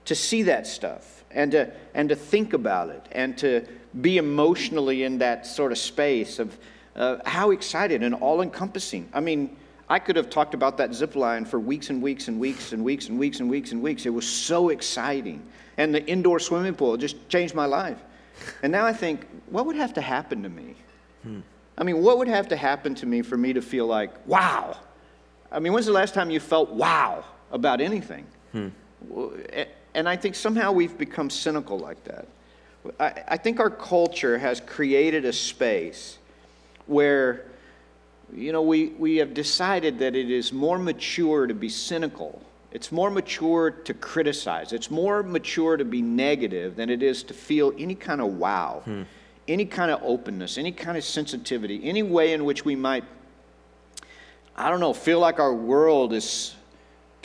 to 0.06 0.16
see 0.16 0.44
that 0.44 0.68
stuff 0.68 1.15
and 1.36 1.52
to, 1.52 1.72
and 1.94 2.10
to 2.10 2.16
think 2.16 2.54
about 2.54 2.90
it 2.90 3.06
and 3.12 3.38
to 3.38 3.66
be 4.02 4.18
emotionally 4.18 5.04
in 5.04 5.20
that 5.20 5.46
sort 5.46 5.72
of 5.72 5.78
space 5.78 6.40
of 6.40 6.58
uh, 6.96 7.18
how 7.26 7.52
excited 7.52 8.02
and 8.02 8.16
all 8.16 8.42
encompassing. 8.42 9.08
I 9.14 9.20
mean, 9.20 9.56
I 9.88 10.00
could 10.00 10.16
have 10.16 10.30
talked 10.30 10.54
about 10.54 10.78
that 10.78 10.96
zip 10.96 11.16
line 11.16 11.46
for 11.46 11.60
weeks 11.60 11.90
and 11.92 12.02
weeks 12.02 12.28
and 12.28 12.40
weeks 12.40 12.72
and 12.74 12.84
weeks 12.84 13.10
and 13.10 13.20
weeks 13.20 13.40
and 13.40 13.50
weeks 13.50 13.72
and 13.72 13.84
weeks. 13.84 14.06
It 14.06 14.10
was 14.10 14.28
so 14.28 14.70
exciting. 14.70 15.46
And 15.78 15.94
the 15.94 16.04
indoor 16.08 16.40
swimming 16.40 16.74
pool 16.74 16.98
just 16.98 17.30
changed 17.30 17.54
my 17.54 17.66
life. 17.66 18.00
And 18.64 18.72
now 18.72 18.86
I 18.86 18.94
think, 18.94 19.28
what 19.50 19.66
would 19.66 19.76
have 19.76 19.94
to 19.94 20.02
happen 20.02 20.42
to 20.44 20.50
me? 20.50 20.76
I 21.78 21.84
mean, 21.84 22.02
what 22.02 22.18
would 22.18 22.28
have 22.30 22.48
to 22.50 22.56
happen 22.56 22.96
to 22.96 23.06
me 23.06 23.22
for 23.22 23.38
me 23.38 23.54
to 23.54 23.62
feel 23.62 23.86
like, 23.86 24.12
wow? 24.26 24.78
I 25.52 25.60
mean, 25.60 25.74
when's 25.74 25.86
the 25.86 25.92
last 25.92 26.14
time 26.14 26.30
you 26.30 26.40
felt 26.40 26.70
wow 26.72 27.24
about 27.52 27.82
anything? 27.82 28.26
A- 29.54 29.65
And 29.96 30.10
I 30.10 30.18
think 30.18 30.36
somehow 30.36 30.74
we've 30.74 30.98
become 30.98 31.30
cynical 31.30 31.80
like 31.80 32.04
that. 32.04 32.28
I, 33.00 33.24
I 33.30 33.38
think 33.38 33.62
our 33.62 33.70
culture 33.70 34.38
has 34.38 34.60
created 34.60 35.24
a 35.24 35.32
space 35.32 36.18
where, 36.86 37.46
you 38.34 38.52
know, 38.52 38.62
we, 38.62 38.88
we 38.90 39.16
have 39.18 39.34
decided 39.34 40.00
that 40.00 40.14
it 40.14 40.30
is 40.30 40.52
more 40.52 40.78
mature 40.78 41.48
to 41.48 41.54
be 41.54 41.70
cynical. 41.70 42.42
It's 42.74 42.92
more 42.92 43.10
mature 43.10 43.72
to 43.72 43.94
criticize. 43.94 44.74
It's 44.74 44.92
more 44.92 45.24
mature 45.24 45.78
to 45.78 45.86
be 45.86 46.02
negative 46.02 46.76
than 46.76 46.90
it 46.90 47.02
is 47.02 47.24
to 47.24 47.34
feel 47.34 47.72
any 47.78 47.96
kind 47.96 48.20
of 48.20 48.34
wow, 48.34 48.82
hmm. 48.84 49.04
any 49.48 49.64
kind 49.64 49.92
of 49.92 50.02
openness, 50.04 50.58
any 50.58 50.74
kind 50.74 50.98
of 50.98 51.06
sensitivity, 51.06 51.80
any 51.86 52.04
way 52.04 52.34
in 52.34 52.44
which 52.44 52.66
we 52.66 52.76
might, 52.76 53.06
I 54.58 54.70
don't 54.70 54.82
know, 54.82 54.92
feel 54.92 55.22
like 55.22 55.40
our 55.40 55.54
world 55.54 56.12
is 56.12 56.54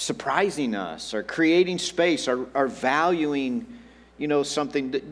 surprising 0.01 0.75
us 0.75 1.13
or 1.13 1.23
creating 1.23 1.79
space 1.79 2.27
or, 2.27 2.47
or 2.55 2.67
valuing, 2.67 3.67
you 4.17 4.27
know, 4.27 4.43
something. 4.43 4.91
Do 4.91 5.03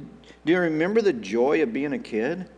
you 0.46 0.58
remember 0.58 1.02
the 1.02 1.12
joy 1.12 1.62
of 1.62 1.72
being 1.74 1.92
a 1.92 1.98
kid 1.98 2.48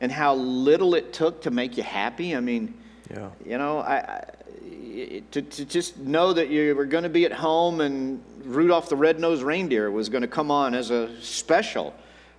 and 0.00 0.12
how 0.12 0.34
little 0.34 0.94
it 0.94 1.12
took 1.14 1.42
to 1.42 1.50
make 1.50 1.76
you 1.78 1.82
happy? 1.82 2.36
I 2.36 2.40
mean, 2.40 2.74
Yeah. 3.10 3.30
you 3.44 3.56
know, 3.56 3.78
I, 3.78 3.96
I, 3.96 5.22
to, 5.30 5.40
to 5.40 5.64
just 5.64 5.96
know 5.98 6.34
that 6.34 6.50
you 6.50 6.74
were 6.74 6.84
going 6.84 7.04
to 7.04 7.08
be 7.08 7.24
at 7.24 7.32
home 7.32 7.80
and 7.80 8.22
Rudolph 8.44 8.90
the 8.90 8.96
Red-Nosed 8.96 9.42
Reindeer 9.42 9.90
was 9.90 10.10
going 10.10 10.22
to 10.22 10.28
come 10.28 10.50
on 10.50 10.74
as 10.74 10.90
a 10.90 11.18
special. 11.22 11.94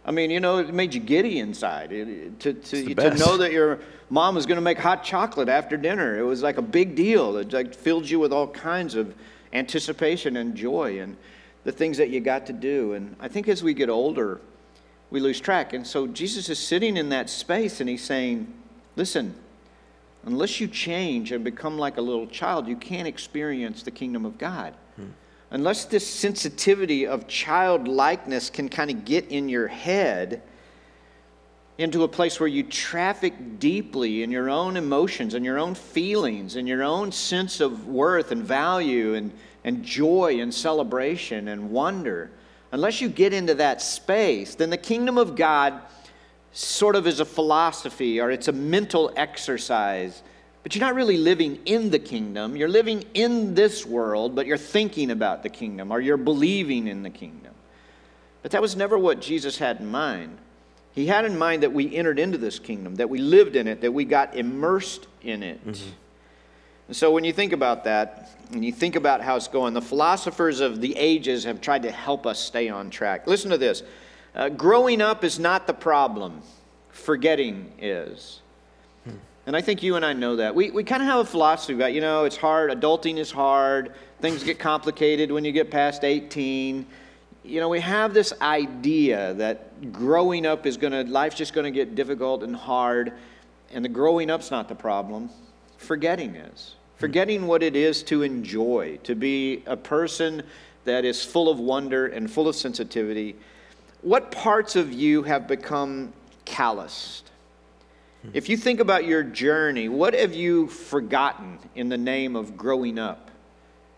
I 0.05 0.11
mean, 0.11 0.29
you 0.29 0.39
know, 0.39 0.57
it 0.59 0.73
made 0.73 0.93
you 0.93 0.99
giddy 0.99 1.39
inside. 1.39 1.91
It, 1.91 2.39
to, 2.41 2.53
to, 2.53 2.95
to 2.95 3.15
know 3.15 3.37
that 3.37 3.51
your 3.51 3.79
mom 4.11 4.35
was 4.35 4.45
going 4.45 4.57
to 4.57 4.61
make 4.61 4.77
hot 4.77 5.03
chocolate 5.03 5.49
after 5.49 5.75
dinner. 5.75 6.19
It 6.19 6.23
was 6.23 6.43
like 6.43 6.57
a 6.57 6.61
big 6.63 6.95
deal. 6.95 7.37
It 7.37 7.51
like 7.51 7.73
filled 7.73 8.07
you 8.07 8.19
with 8.19 8.31
all 8.31 8.47
kinds 8.47 8.93
of 8.93 9.15
anticipation 9.53 10.37
and 10.37 10.55
joy 10.55 10.99
and 10.99 11.17
the 11.63 11.71
things 11.71 11.97
that 11.97 12.09
you 12.09 12.19
got 12.19 12.45
to 12.47 12.53
do. 12.53 12.93
And 12.93 13.15
I 13.19 13.27
think 13.27 13.47
as 13.47 13.63
we 13.63 13.73
get 13.73 13.89
older, 13.89 14.41
we 15.11 15.19
lose 15.19 15.39
track. 15.39 15.73
And 15.73 15.85
so 15.85 16.07
Jesus 16.07 16.49
is 16.49 16.59
sitting 16.59 16.97
in 16.97 17.09
that 17.09 17.29
space 17.29 17.81
and 17.81 17.89
he's 17.89 18.03
saying, 18.03 18.51
listen, 18.95 19.35
unless 20.25 20.59
you 20.59 20.67
change 20.67 21.31
and 21.31 21.43
become 21.43 21.77
like 21.77 21.97
a 21.97 22.01
little 22.01 22.27
child, 22.27 22.67
you 22.67 22.75
can't 22.75 23.07
experience 23.07 23.83
the 23.83 23.91
kingdom 23.91 24.25
of 24.25 24.37
God. 24.37 24.73
Hmm. 24.95 25.07
Unless 25.51 25.85
this 25.85 26.07
sensitivity 26.07 27.07
of 27.07 27.27
childlikeness 27.27 28.49
can 28.49 28.69
kind 28.69 28.91
of 28.91 29.03
get 29.03 29.27
in 29.29 29.49
your 29.49 29.67
head 29.67 30.43
into 31.79 32.03
a 32.03 32.07
place 32.07 32.39
where 32.39 32.47
you 32.47 32.61
traffic 32.61 33.59
deeply 33.59 34.21
in 34.21 34.29
your 34.29 34.49
own 34.49 34.77
emotions 34.77 35.33
and 35.33 35.43
your 35.43 35.57
own 35.57 35.73
feelings 35.73 36.55
and 36.55 36.67
your 36.67 36.83
own 36.83 37.11
sense 37.11 37.59
of 37.61 37.87
worth 37.87 38.31
and 38.31 38.43
value 38.43 39.15
and, 39.15 39.31
and 39.63 39.83
joy 39.83 40.39
and 40.39 40.53
celebration 40.53 41.47
and 41.47 41.71
wonder, 41.71 42.29
unless 42.71 43.01
you 43.01 43.09
get 43.09 43.33
into 43.33 43.55
that 43.55 43.81
space, 43.81 44.55
then 44.55 44.69
the 44.69 44.77
kingdom 44.77 45.17
of 45.17 45.35
God 45.35 45.81
sort 46.51 46.95
of 46.95 47.07
is 47.07 47.21
a 47.21 47.25
philosophy 47.25 48.19
or 48.19 48.29
it's 48.29 48.47
a 48.47 48.53
mental 48.53 49.11
exercise 49.15 50.21
but 50.63 50.75
you're 50.75 50.85
not 50.85 50.95
really 50.95 51.17
living 51.17 51.59
in 51.65 51.89
the 51.89 51.99
kingdom. 51.99 52.55
You're 52.55 52.67
living 52.67 53.05
in 53.13 53.55
this 53.55 53.85
world, 53.85 54.35
but 54.35 54.45
you're 54.45 54.57
thinking 54.57 55.11
about 55.11 55.41
the 55.41 55.49
kingdom 55.49 55.91
or 55.91 56.01
you're 56.01 56.17
believing 56.17 56.87
in 56.87 57.01
the 57.01 57.09
kingdom. 57.09 57.53
But 58.41 58.51
that 58.51 58.61
was 58.61 58.75
never 58.75 58.97
what 58.97 59.21
Jesus 59.21 59.57
had 59.57 59.79
in 59.79 59.87
mind. 59.87 60.37
He 60.93 61.05
had 61.05 61.25
in 61.25 61.37
mind 61.37 61.63
that 61.63 61.71
we 61.71 61.95
entered 61.95 62.19
into 62.19 62.37
this 62.37 62.59
kingdom, 62.59 62.95
that 62.95 63.09
we 63.09 63.19
lived 63.19 63.55
in 63.55 63.67
it, 63.67 63.81
that 63.81 63.91
we 63.91 64.05
got 64.05 64.35
immersed 64.35 65.07
in 65.21 65.43
it. 65.43 65.65
Mm-hmm. 65.65 65.89
And 66.87 66.95
so 66.95 67.11
when 67.11 67.23
you 67.23 67.31
think 67.31 67.53
about 67.53 67.83
that, 67.83 68.31
and 68.51 68.65
you 68.65 68.71
think 68.71 68.95
about 68.95 69.21
how 69.21 69.35
it's 69.35 69.47
going, 69.47 69.73
the 69.73 69.81
philosophers 69.81 70.59
of 70.59 70.81
the 70.81 70.95
ages 70.95 71.43
have 71.43 71.61
tried 71.61 71.83
to 71.83 71.91
help 71.91 72.25
us 72.25 72.39
stay 72.39 72.67
on 72.67 72.89
track. 72.89 73.27
Listen 73.27 73.51
to 73.51 73.57
this 73.57 73.83
uh, 74.35 74.49
growing 74.49 75.01
up 75.01 75.23
is 75.23 75.39
not 75.39 75.67
the 75.67 75.73
problem, 75.73 76.41
forgetting 76.89 77.71
is. 77.79 78.41
And 79.49 79.55
I 79.55 79.61
think 79.61 79.81
you 79.81 79.95
and 79.95 80.05
I 80.05 80.13
know 80.13 80.35
that. 80.35 80.53
We, 80.53 80.69
we 80.69 80.83
kind 80.83 81.01
of 81.01 81.07
have 81.07 81.19
a 81.21 81.25
philosophy 81.25 81.73
about, 81.73 81.93
you 81.93 82.01
know, 82.01 82.25
it's 82.25 82.37
hard, 82.37 82.69
adulting 82.69 83.17
is 83.17 83.31
hard, 83.31 83.95
things 84.21 84.43
get 84.43 84.59
complicated 84.59 85.31
when 85.31 85.43
you 85.43 85.51
get 85.51 85.71
past 85.71 86.03
18. 86.03 86.85
You 87.43 87.59
know, 87.59 87.69
we 87.69 87.79
have 87.79 88.13
this 88.13 88.33
idea 88.41 89.33
that 89.35 89.91
growing 89.93 90.45
up 90.45 90.65
is 90.65 90.77
going 90.77 90.93
to, 90.93 91.09
life's 91.09 91.37
just 91.37 91.53
going 91.53 91.65
to 91.65 91.71
get 91.71 91.95
difficult 91.95 92.43
and 92.43 92.55
hard, 92.55 93.13
and 93.71 93.83
the 93.83 93.89
growing 93.89 94.29
up's 94.29 94.51
not 94.51 94.67
the 94.67 94.75
problem. 94.75 95.29
Forgetting 95.77 96.35
is. 96.35 96.75
Forgetting 96.97 97.47
what 97.47 97.63
it 97.63 97.75
is 97.75 98.03
to 98.03 98.23
enjoy, 98.23 98.99
to 99.03 99.15
be 99.15 99.63
a 99.65 99.77
person 99.77 100.43
that 100.83 101.05
is 101.05 101.23
full 101.23 101.49
of 101.49 101.59
wonder 101.59 102.07
and 102.07 102.29
full 102.29 102.47
of 102.47 102.55
sensitivity. 102.55 103.35
What 104.01 104.31
parts 104.31 104.75
of 104.75 104.91
you 104.91 105.23
have 105.23 105.47
become 105.47 106.11
calloused? 106.43 107.31
If 108.33 108.49
you 108.49 108.57
think 108.57 108.81
about 108.81 109.05
your 109.05 109.23
journey, 109.23 109.87
what 109.87 110.13
have 110.13 110.33
you 110.33 110.67
forgotten 110.67 111.57
in 111.75 111.87
the 111.87 111.97
name 111.97 112.35
of 112.35 112.57
growing 112.57 112.99
up 112.99 113.28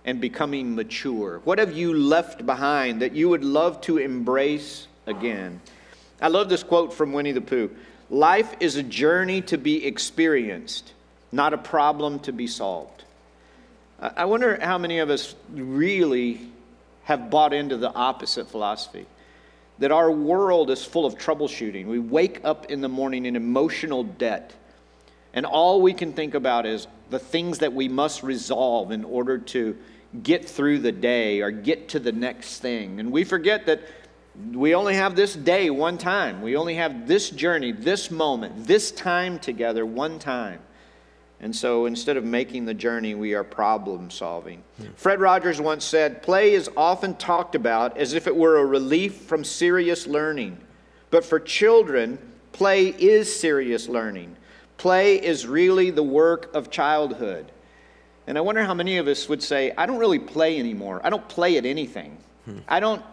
and 0.05 0.19
becoming 0.19 0.75
mature? 0.75 1.41
What 1.43 1.59
have 1.59 1.73
you 1.73 1.93
left 1.93 2.45
behind 2.45 3.01
that 3.01 3.13
you 3.13 3.29
would 3.29 3.43
love 3.43 3.81
to 3.81 3.97
embrace 3.97 4.87
again? 5.05 5.61
I 6.21 6.27
love 6.27 6.49
this 6.49 6.63
quote 6.63 6.93
from 6.93 7.13
Winnie 7.13 7.31
the 7.31 7.41
Pooh 7.41 7.69
Life 8.09 8.55
is 8.59 8.75
a 8.75 8.83
journey 8.83 9.41
to 9.43 9.57
be 9.57 9.85
experienced, 9.85 10.93
not 11.31 11.53
a 11.53 11.57
problem 11.57 12.19
to 12.19 12.33
be 12.33 12.45
solved. 12.45 13.05
I 13.99 14.25
wonder 14.25 14.59
how 14.61 14.77
many 14.77 14.99
of 14.99 15.09
us 15.09 15.35
really 15.49 16.41
have 17.03 17.29
bought 17.29 17.53
into 17.53 17.77
the 17.77 17.93
opposite 17.93 18.49
philosophy 18.49 19.05
that 19.79 19.91
our 19.91 20.11
world 20.11 20.69
is 20.69 20.83
full 20.83 21.05
of 21.05 21.15
troubleshooting. 21.15 21.85
We 21.85 21.99
wake 21.99 22.41
up 22.43 22.69
in 22.69 22.81
the 22.81 22.89
morning 22.89 23.25
in 23.25 23.35
emotional 23.35 24.03
debt, 24.03 24.53
and 25.33 25.45
all 25.45 25.81
we 25.81 25.93
can 25.93 26.13
think 26.13 26.35
about 26.35 26.65
is 26.65 26.87
the 27.09 27.19
things 27.19 27.59
that 27.59 27.73
we 27.73 27.87
must 27.87 28.23
resolve 28.23 28.91
in 28.91 29.03
order 29.03 29.37
to 29.37 29.77
get 30.23 30.47
through 30.47 30.79
the 30.79 30.91
day 30.91 31.41
or 31.41 31.51
get 31.51 31.89
to 31.89 31.99
the 31.99 32.11
next 32.11 32.59
thing. 32.59 32.99
And 32.99 33.11
we 33.11 33.23
forget 33.23 33.65
that 33.65 33.81
we 34.53 34.75
only 34.75 34.95
have 34.95 35.15
this 35.15 35.35
day 35.35 35.69
one 35.69 35.97
time. 35.97 36.41
We 36.41 36.55
only 36.55 36.75
have 36.75 37.07
this 37.07 37.29
journey, 37.29 37.71
this 37.71 38.11
moment, 38.11 38.65
this 38.65 38.91
time 38.91 39.39
together 39.39 39.85
one 39.85 40.19
time. 40.19 40.59
And 41.41 41.55
so 41.55 41.87
instead 41.87 42.17
of 42.17 42.23
making 42.23 42.65
the 42.65 42.73
journey, 42.73 43.15
we 43.15 43.33
are 43.33 43.43
problem 43.43 44.11
solving. 44.11 44.63
Yeah. 44.77 44.89
Fred 44.95 45.19
Rogers 45.19 45.59
once 45.59 45.83
said, 45.83 46.21
Play 46.21 46.53
is 46.53 46.69
often 46.77 47.15
talked 47.15 47.55
about 47.55 47.97
as 47.97 48.13
if 48.13 48.27
it 48.27 48.35
were 48.35 48.57
a 48.57 48.65
relief 48.65 49.15
from 49.21 49.43
serious 49.43 50.05
learning. 50.05 50.59
But 51.09 51.25
for 51.25 51.39
children, 51.39 52.19
play 52.51 52.89
is 52.89 53.33
serious 53.33 53.89
learning. 53.89 54.35
Play 54.77 55.15
is 55.15 55.47
really 55.47 55.89
the 55.89 56.03
work 56.03 56.53
of 56.53 56.69
childhood. 56.69 57.51
And 58.27 58.37
I 58.37 58.41
wonder 58.41 58.63
how 58.63 58.73
many 58.73 58.97
of 58.97 59.07
us 59.07 59.27
would 59.27 59.41
say, 59.41 59.73
I 59.77 59.85
don't 59.85 59.97
really 59.97 60.19
play 60.19 60.59
anymore. 60.59 61.01
I 61.03 61.09
don't 61.09 61.27
play 61.27 61.57
at 61.57 61.65
anything. 61.65 62.17
Hmm. 62.45 62.59
I 62.67 62.79
don't, 62.79 63.03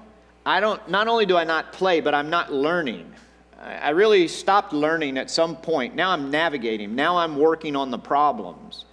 I 0.44 0.60
don't, 0.60 0.88
not 0.88 1.08
only 1.08 1.26
do 1.26 1.36
I 1.36 1.44
not 1.44 1.72
play, 1.72 2.00
but 2.00 2.14
I'm 2.14 2.30
not 2.30 2.52
learning. 2.52 3.12
I 3.60 3.90
really 3.90 4.28
stopped 4.28 4.72
learning 4.72 5.18
at 5.18 5.30
some 5.30 5.56
point. 5.56 5.94
Now 5.94 6.10
I'm 6.10 6.30
navigating. 6.30 6.94
Now 6.94 7.18
I'm 7.18 7.36
working 7.36 7.74
on 7.74 7.90
the 7.90 7.98
problems. 7.98 8.84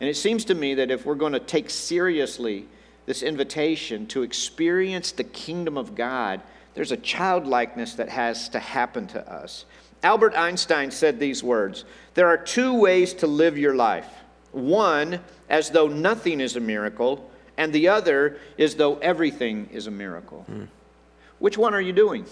And 0.00 0.08
it 0.08 0.16
seems 0.16 0.44
to 0.46 0.54
me 0.54 0.74
that 0.74 0.90
if 0.90 1.04
we're 1.04 1.16
going 1.16 1.32
to 1.32 1.40
take 1.40 1.70
seriously 1.70 2.66
this 3.06 3.22
invitation 3.22 4.06
to 4.08 4.22
experience 4.22 5.12
the 5.12 5.24
kingdom 5.24 5.76
of 5.76 5.94
God, 5.94 6.40
there's 6.74 6.92
a 6.92 6.96
childlikeness 6.96 7.94
that 7.94 8.08
has 8.08 8.48
to 8.50 8.60
happen 8.60 9.08
to 9.08 9.32
us. 9.32 9.64
Albert 10.04 10.34
Einstein 10.36 10.92
said 10.92 11.18
these 11.18 11.42
words 11.42 11.84
There 12.14 12.28
are 12.28 12.36
two 12.36 12.74
ways 12.74 13.14
to 13.14 13.26
live 13.26 13.58
your 13.58 13.74
life 13.74 14.17
one, 14.52 15.20
as 15.48 15.70
though 15.70 15.88
nothing 15.88 16.40
is 16.40 16.56
a 16.56 16.60
miracle, 16.60 17.30
and 17.56 17.72
the 17.72 17.88
other 17.88 18.38
is 18.56 18.76
though 18.76 18.98
everything 18.98 19.68
is 19.72 19.86
a 19.86 19.90
miracle. 19.90 20.46
Mm. 20.50 20.68
Which 21.38 21.58
one 21.58 21.74
are 21.74 21.80
you 21.80 21.92
doing? 21.92 22.24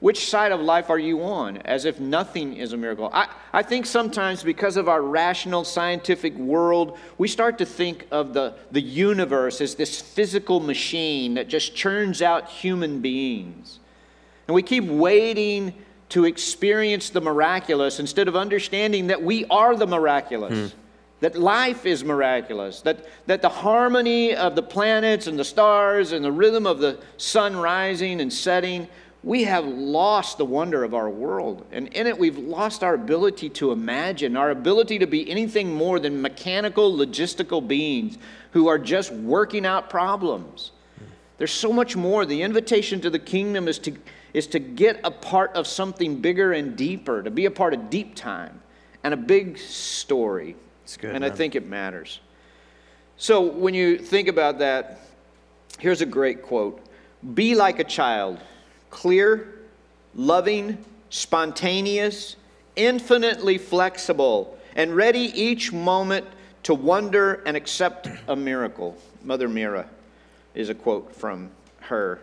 Which 0.00 0.28
side 0.28 0.52
of 0.52 0.60
life 0.60 0.90
are 0.90 0.98
you 0.98 1.22
on? 1.22 1.56
As 1.58 1.86
if 1.86 1.98
nothing 1.98 2.56
is 2.56 2.74
a 2.74 2.76
miracle. 2.76 3.10
I, 3.12 3.28
I 3.52 3.62
think 3.62 3.86
sometimes 3.86 4.42
because 4.42 4.76
of 4.76 4.88
our 4.88 5.00
rational 5.00 5.64
scientific 5.64 6.34
world, 6.36 6.98
we 7.16 7.28
start 7.28 7.56
to 7.58 7.64
think 7.64 8.06
of 8.10 8.34
the, 8.34 8.54
the 8.70 8.80
universe 8.80 9.62
as 9.62 9.74
this 9.74 10.00
physical 10.00 10.60
machine 10.60 11.34
that 11.34 11.48
just 11.48 11.74
churns 11.74 12.20
out 12.20 12.48
human 12.48 13.00
beings. 13.00 13.78
And 14.46 14.54
we 14.54 14.62
keep 14.62 14.84
waiting 14.84 15.72
to 16.10 16.24
experience 16.24 17.10
the 17.10 17.20
miraculous 17.20 17.98
instead 17.98 18.28
of 18.28 18.36
understanding 18.36 19.08
that 19.08 19.22
we 19.22 19.44
are 19.46 19.76
the 19.76 19.86
miraculous. 19.86 20.72
Hmm. 20.72 20.78
That 21.20 21.34
life 21.34 21.86
is 21.86 22.04
miraculous, 22.04 22.82
that, 22.82 23.06
that 23.26 23.40
the 23.40 23.48
harmony 23.48 24.36
of 24.36 24.54
the 24.54 24.62
planets 24.62 25.26
and 25.26 25.38
the 25.38 25.46
stars 25.46 26.12
and 26.12 26.22
the 26.22 26.30
rhythm 26.30 26.66
of 26.66 26.78
the 26.78 26.98
sun 27.16 27.56
rising 27.56 28.20
and 28.20 28.30
setting 28.30 28.86
we 29.26 29.42
have 29.42 29.66
lost 29.66 30.38
the 30.38 30.44
wonder 30.44 30.84
of 30.84 30.94
our 30.94 31.10
world. 31.10 31.66
And 31.72 31.88
in 31.88 32.06
it, 32.06 32.16
we've 32.16 32.38
lost 32.38 32.84
our 32.84 32.94
ability 32.94 33.48
to 33.50 33.72
imagine, 33.72 34.36
our 34.36 34.50
ability 34.50 35.00
to 35.00 35.06
be 35.08 35.28
anything 35.28 35.74
more 35.74 35.98
than 35.98 36.22
mechanical, 36.22 36.96
logistical 36.96 37.66
beings 37.66 38.18
who 38.52 38.68
are 38.68 38.78
just 38.78 39.10
working 39.10 39.66
out 39.66 39.90
problems. 39.90 40.70
There's 41.38 41.50
so 41.50 41.72
much 41.72 41.96
more. 41.96 42.24
The 42.24 42.42
invitation 42.42 43.00
to 43.00 43.10
the 43.10 43.18
kingdom 43.18 43.66
is 43.66 43.80
to, 43.80 43.96
is 44.36 44.46
to 44.46 44.58
get 44.58 45.00
a 45.02 45.10
part 45.10 45.50
of 45.54 45.66
something 45.66 46.20
bigger 46.20 46.52
and 46.52 46.76
deeper, 46.76 47.22
to 47.22 47.30
be 47.30 47.46
a 47.46 47.50
part 47.50 47.72
of 47.72 47.88
deep 47.88 48.14
time 48.14 48.60
and 49.02 49.14
a 49.14 49.16
big 49.16 49.56
story. 49.56 50.54
It's 50.84 50.98
good. 50.98 51.14
And 51.14 51.20
man. 51.20 51.32
I 51.32 51.34
think 51.34 51.54
it 51.54 51.66
matters. 51.66 52.20
So 53.16 53.40
when 53.40 53.72
you 53.72 53.96
think 53.96 54.28
about 54.28 54.58
that, 54.58 55.00
here's 55.78 56.02
a 56.02 56.06
great 56.06 56.42
quote 56.42 56.84
Be 57.32 57.54
like 57.54 57.78
a 57.78 57.84
child 57.84 58.38
clear, 58.90 59.54
loving, 60.14 60.84
spontaneous, 61.08 62.36
infinitely 62.76 63.56
flexible, 63.56 64.58
and 64.74 64.94
ready 64.94 65.32
each 65.34 65.72
moment 65.72 66.26
to 66.64 66.74
wonder 66.74 67.42
and 67.46 67.56
accept 67.56 68.10
a 68.28 68.36
miracle. 68.36 68.98
Mother 69.24 69.48
Mira 69.48 69.88
is 70.54 70.68
a 70.68 70.74
quote 70.74 71.16
from 71.16 71.48
her. 71.80 72.20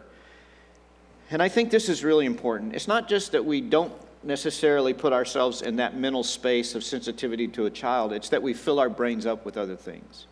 And 1.33 1.41
I 1.41 1.49
think 1.49 1.71
this 1.71 1.89
is 1.89 2.03
really 2.03 2.27
important. 2.27 2.75
It's 2.75 2.87
not 2.87 3.09
just 3.09 3.31
that 3.31 3.43
we 3.43 3.59
don't 3.59 3.91
necessarily 4.21 4.93
put 4.93 5.11
ourselves 5.13 5.63
in 5.63 5.77
that 5.77 5.97
mental 5.97 6.23
space 6.23 6.75
of 6.75 6.83
sensitivity 6.83 7.47
to 7.47 7.65
a 7.65 7.71
child, 7.71 8.13
it's 8.13 8.29
that 8.29 8.41
we 8.41 8.53
fill 8.53 8.79
our 8.79 8.87
brains 8.87 9.25
up 9.25 9.43
with 9.43 9.57
other 9.57 9.75
things. 9.75 10.27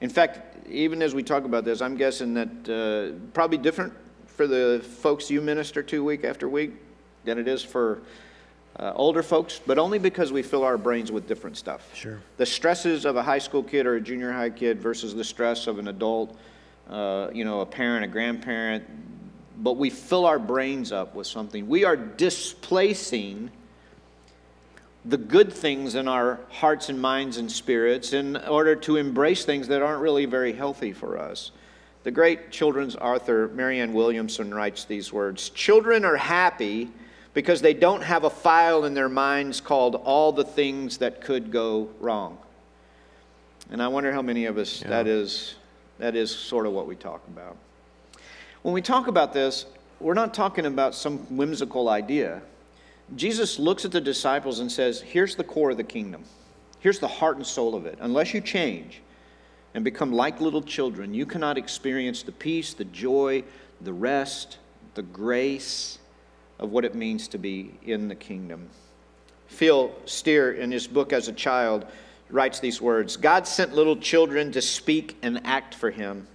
In 0.00 0.08
fact, 0.08 0.68
even 0.68 1.02
as 1.02 1.12
we 1.12 1.24
talk 1.24 1.44
about 1.44 1.64
this, 1.64 1.82
I'm 1.82 1.96
guessing 1.96 2.34
that 2.34 2.48
uh, 2.70 3.18
probably 3.34 3.58
different 3.58 3.92
for 4.26 4.46
the 4.46 4.80
folks 5.00 5.28
you 5.28 5.40
minister 5.40 5.82
to 5.82 6.04
week 6.04 6.22
after 6.22 6.48
week 6.48 6.74
than 7.24 7.36
it 7.36 7.48
is 7.48 7.64
for 7.64 8.00
uh, 8.78 8.92
older 8.94 9.24
folks, 9.24 9.60
but 9.66 9.76
only 9.76 9.98
because 9.98 10.30
we 10.30 10.42
fill 10.42 10.62
our 10.62 10.78
brains 10.78 11.10
with 11.10 11.26
different 11.26 11.56
stuff. 11.56 11.92
Sure. 11.96 12.20
The 12.36 12.46
stresses 12.46 13.04
of 13.04 13.16
a 13.16 13.22
high 13.24 13.40
school 13.40 13.64
kid 13.64 13.86
or 13.86 13.96
a 13.96 14.00
junior 14.00 14.30
high 14.30 14.50
kid 14.50 14.80
versus 14.80 15.16
the 15.16 15.24
stress 15.24 15.66
of 15.66 15.80
an 15.80 15.88
adult, 15.88 16.38
uh, 16.88 17.28
you 17.32 17.44
know, 17.44 17.60
a 17.60 17.66
parent, 17.66 18.04
a 18.04 18.08
grandparent, 18.08 18.84
but 19.58 19.76
we 19.76 19.90
fill 19.90 20.26
our 20.26 20.38
brains 20.38 20.92
up 20.92 21.14
with 21.14 21.26
something. 21.26 21.68
We 21.68 21.84
are 21.84 21.96
displacing 21.96 23.50
the 25.04 25.16
good 25.16 25.52
things 25.52 25.94
in 25.94 26.06
our 26.06 26.38
hearts 26.50 26.88
and 26.88 27.00
minds 27.00 27.36
and 27.36 27.50
spirits 27.50 28.12
in 28.12 28.36
order 28.36 28.76
to 28.76 28.96
embrace 28.96 29.44
things 29.44 29.68
that 29.68 29.82
aren't 29.82 30.00
really 30.00 30.26
very 30.26 30.52
healthy 30.52 30.92
for 30.92 31.18
us. 31.18 31.50
The 32.04 32.10
great 32.10 32.50
children's 32.50 32.96
author 32.96 33.48
Marianne 33.48 33.92
Williamson 33.92 34.52
writes 34.54 34.84
these 34.84 35.12
words 35.12 35.50
Children 35.50 36.04
are 36.04 36.16
happy 36.16 36.90
because 37.34 37.62
they 37.62 37.74
don't 37.74 38.02
have 38.02 38.24
a 38.24 38.30
file 38.30 38.84
in 38.84 38.94
their 38.94 39.08
minds 39.08 39.60
called 39.60 39.94
All 39.96 40.32
the 40.32 40.44
Things 40.44 40.98
That 40.98 41.20
Could 41.20 41.50
Go 41.50 41.88
Wrong. 41.98 42.38
And 43.70 43.82
I 43.82 43.88
wonder 43.88 44.12
how 44.12 44.22
many 44.22 44.44
of 44.44 44.58
us 44.58 44.82
yeah. 44.82 44.88
that, 44.88 45.06
is, 45.06 45.54
that 45.98 46.14
is 46.14 46.30
sort 46.30 46.66
of 46.66 46.72
what 46.72 46.86
we 46.86 46.94
talk 46.94 47.26
about. 47.28 47.56
When 48.62 48.74
we 48.74 48.82
talk 48.82 49.08
about 49.08 49.32
this, 49.32 49.66
we're 49.98 50.14
not 50.14 50.34
talking 50.34 50.66
about 50.66 50.94
some 50.94 51.18
whimsical 51.36 51.88
idea. 51.88 52.42
Jesus 53.16 53.58
looks 53.58 53.84
at 53.84 53.90
the 53.90 54.00
disciples 54.00 54.60
and 54.60 54.70
says, 54.70 55.00
Here's 55.00 55.34
the 55.34 55.44
core 55.44 55.72
of 55.72 55.76
the 55.76 55.84
kingdom. 55.84 56.24
Here's 56.78 57.00
the 57.00 57.08
heart 57.08 57.36
and 57.36 57.46
soul 57.46 57.74
of 57.74 57.86
it. 57.86 57.98
Unless 58.00 58.34
you 58.34 58.40
change 58.40 59.02
and 59.74 59.84
become 59.84 60.12
like 60.12 60.40
little 60.40 60.62
children, 60.62 61.12
you 61.12 61.26
cannot 61.26 61.58
experience 61.58 62.22
the 62.22 62.32
peace, 62.32 62.72
the 62.72 62.84
joy, 62.84 63.42
the 63.80 63.92
rest, 63.92 64.58
the 64.94 65.02
grace 65.02 65.98
of 66.58 66.70
what 66.70 66.84
it 66.84 66.94
means 66.94 67.28
to 67.28 67.38
be 67.38 67.72
in 67.84 68.08
the 68.08 68.14
kingdom. 68.14 68.68
Phil 69.48 69.92
Steer, 70.06 70.52
in 70.52 70.70
his 70.70 70.86
book 70.86 71.12
As 71.12 71.28
a 71.28 71.32
Child, 71.32 71.86
writes 72.30 72.60
these 72.60 72.80
words 72.80 73.16
God 73.16 73.46
sent 73.46 73.74
little 73.74 73.96
children 73.96 74.52
to 74.52 74.62
speak 74.62 75.16
and 75.22 75.40
act 75.44 75.74
for 75.74 75.90
him. 75.90 76.28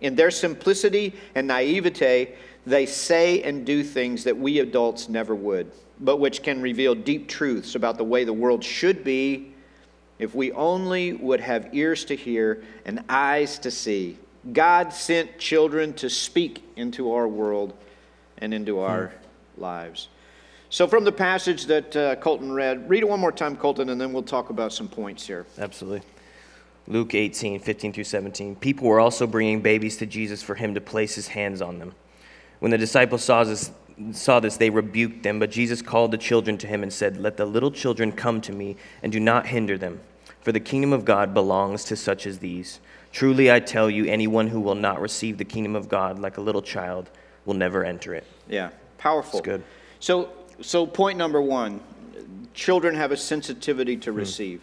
In 0.00 0.14
their 0.14 0.30
simplicity 0.30 1.14
and 1.34 1.46
naivete, 1.46 2.34
they 2.66 2.86
say 2.86 3.42
and 3.42 3.64
do 3.64 3.82
things 3.82 4.24
that 4.24 4.36
we 4.36 4.58
adults 4.58 5.08
never 5.08 5.34
would 5.34 5.70
but 6.00 6.18
which 6.18 6.42
can 6.42 6.60
reveal 6.60 6.94
deep 6.94 7.28
truths 7.28 7.74
about 7.74 7.96
the 7.98 8.04
way 8.04 8.24
the 8.24 8.32
world 8.32 8.64
should 8.64 9.04
be 9.04 9.52
if 10.18 10.34
we 10.34 10.52
only 10.52 11.12
would 11.12 11.40
have 11.40 11.74
ears 11.74 12.04
to 12.06 12.16
hear 12.16 12.62
and 12.84 13.02
eyes 13.08 13.58
to 13.58 13.70
see. 13.70 14.18
God 14.52 14.92
sent 14.92 15.38
children 15.38 15.92
to 15.94 16.10
speak 16.10 16.62
into 16.76 17.12
our 17.12 17.26
world 17.26 17.74
and 18.38 18.52
into 18.52 18.80
our 18.80 19.08
hmm. 19.08 19.60
lives. 19.62 20.08
So, 20.70 20.88
from 20.88 21.04
the 21.04 21.12
passage 21.12 21.66
that 21.66 21.96
uh, 21.96 22.16
Colton 22.16 22.52
read, 22.52 22.88
read 22.90 23.02
it 23.02 23.08
one 23.08 23.20
more 23.20 23.30
time, 23.32 23.56
Colton, 23.56 23.90
and 23.90 24.00
then 24.00 24.12
we'll 24.12 24.24
talk 24.24 24.50
about 24.50 24.72
some 24.72 24.88
points 24.88 25.24
here. 25.24 25.46
Absolutely. 25.56 26.02
Luke 26.86 27.14
18, 27.14 27.60
15 27.60 27.92
through 27.92 28.04
17. 28.04 28.56
People 28.56 28.88
were 28.88 29.00
also 29.00 29.26
bringing 29.26 29.62
babies 29.62 29.96
to 29.98 30.06
Jesus 30.06 30.42
for 30.42 30.54
him 30.54 30.74
to 30.74 30.80
place 30.80 31.14
his 31.14 31.28
hands 31.28 31.62
on 31.62 31.78
them. 31.78 31.94
When 32.58 32.70
the 32.70 32.78
disciples 32.78 33.24
saw 33.24 33.44
this, 33.44 33.70
saw 34.12 34.40
this, 34.40 34.56
they 34.56 34.70
rebuked 34.70 35.22
them. 35.22 35.38
But 35.38 35.50
Jesus 35.50 35.80
called 35.80 36.10
the 36.10 36.18
children 36.18 36.58
to 36.58 36.66
him 36.66 36.82
and 36.82 36.92
said, 36.92 37.16
Let 37.16 37.36
the 37.36 37.46
little 37.46 37.70
children 37.70 38.12
come 38.12 38.40
to 38.42 38.52
me, 38.52 38.76
and 39.02 39.10
do 39.10 39.20
not 39.20 39.46
hinder 39.46 39.78
them, 39.78 40.00
for 40.40 40.52
the 40.52 40.60
kingdom 40.60 40.92
of 40.92 41.04
God 41.04 41.32
belongs 41.32 41.84
to 41.84 41.96
such 41.96 42.26
as 42.26 42.38
these. 42.38 42.80
Truly 43.12 43.50
I 43.50 43.60
tell 43.60 43.88
you, 43.88 44.04
anyone 44.06 44.48
who 44.48 44.60
will 44.60 44.74
not 44.74 45.00
receive 45.00 45.38
the 45.38 45.44
kingdom 45.44 45.76
of 45.76 45.88
God 45.88 46.18
like 46.18 46.36
a 46.36 46.40
little 46.40 46.62
child 46.62 47.10
will 47.46 47.54
never 47.54 47.84
enter 47.84 48.14
it. 48.14 48.24
Yeah, 48.48 48.70
powerful. 48.98 49.38
That's 49.38 49.44
good. 49.44 49.64
So, 50.00 50.30
so 50.60 50.86
point 50.86 51.16
number 51.16 51.40
one 51.40 51.80
children 52.54 52.94
have 52.94 53.10
a 53.10 53.16
sensitivity 53.16 53.96
to 53.98 54.10
hmm. 54.10 54.18
receive. 54.18 54.62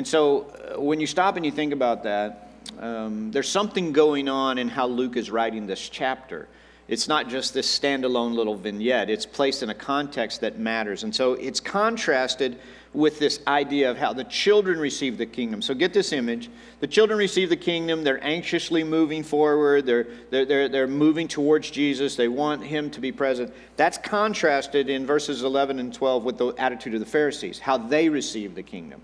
And 0.00 0.08
so 0.08 0.46
uh, 0.74 0.80
when 0.80 0.98
you 0.98 1.06
stop 1.06 1.36
and 1.36 1.44
you 1.44 1.52
think 1.52 1.74
about 1.74 2.04
that, 2.04 2.48
um, 2.78 3.30
there's 3.32 3.50
something 3.50 3.92
going 3.92 4.30
on 4.30 4.56
in 4.56 4.66
how 4.66 4.86
Luke 4.86 5.18
is 5.18 5.30
writing 5.30 5.66
this 5.66 5.90
chapter 5.90 6.48
it's 6.90 7.06
not 7.06 7.28
just 7.28 7.54
this 7.54 7.78
standalone 7.78 8.34
little 8.34 8.56
vignette, 8.56 9.10
it's 9.10 9.24
placed 9.24 9.62
in 9.62 9.70
a 9.70 9.74
context 9.74 10.40
that 10.40 10.58
matters. 10.58 11.04
And 11.04 11.14
so 11.14 11.34
it's 11.34 11.60
contrasted 11.60 12.58
with 12.92 13.20
this 13.20 13.38
idea 13.46 13.88
of 13.88 13.96
how 13.96 14.12
the 14.12 14.24
children 14.24 14.80
receive 14.80 15.16
the 15.16 15.24
kingdom. 15.24 15.62
So 15.62 15.72
get 15.72 15.92
this 15.94 16.12
image. 16.12 16.50
The 16.80 16.88
children 16.88 17.16
receive 17.16 17.48
the 17.48 17.56
kingdom, 17.56 18.02
they're 18.02 18.22
anxiously 18.24 18.82
moving 18.82 19.22
forward, 19.22 19.86
they're, 19.86 20.08
they're, 20.30 20.44
they're, 20.44 20.68
they're 20.68 20.88
moving 20.88 21.28
towards 21.28 21.70
Jesus, 21.70 22.16
they 22.16 22.26
want 22.26 22.64
him 22.64 22.90
to 22.90 23.00
be 23.00 23.12
present. 23.12 23.54
That's 23.76 23.96
contrasted 23.96 24.90
in 24.90 25.06
verses 25.06 25.44
11 25.44 25.78
and 25.78 25.94
12 25.94 26.24
with 26.24 26.38
the 26.38 26.48
attitude 26.58 26.94
of 26.94 27.00
the 27.00 27.06
Pharisees, 27.06 27.60
how 27.60 27.78
they 27.78 28.08
receive 28.08 28.56
the 28.56 28.64
kingdom. 28.64 29.00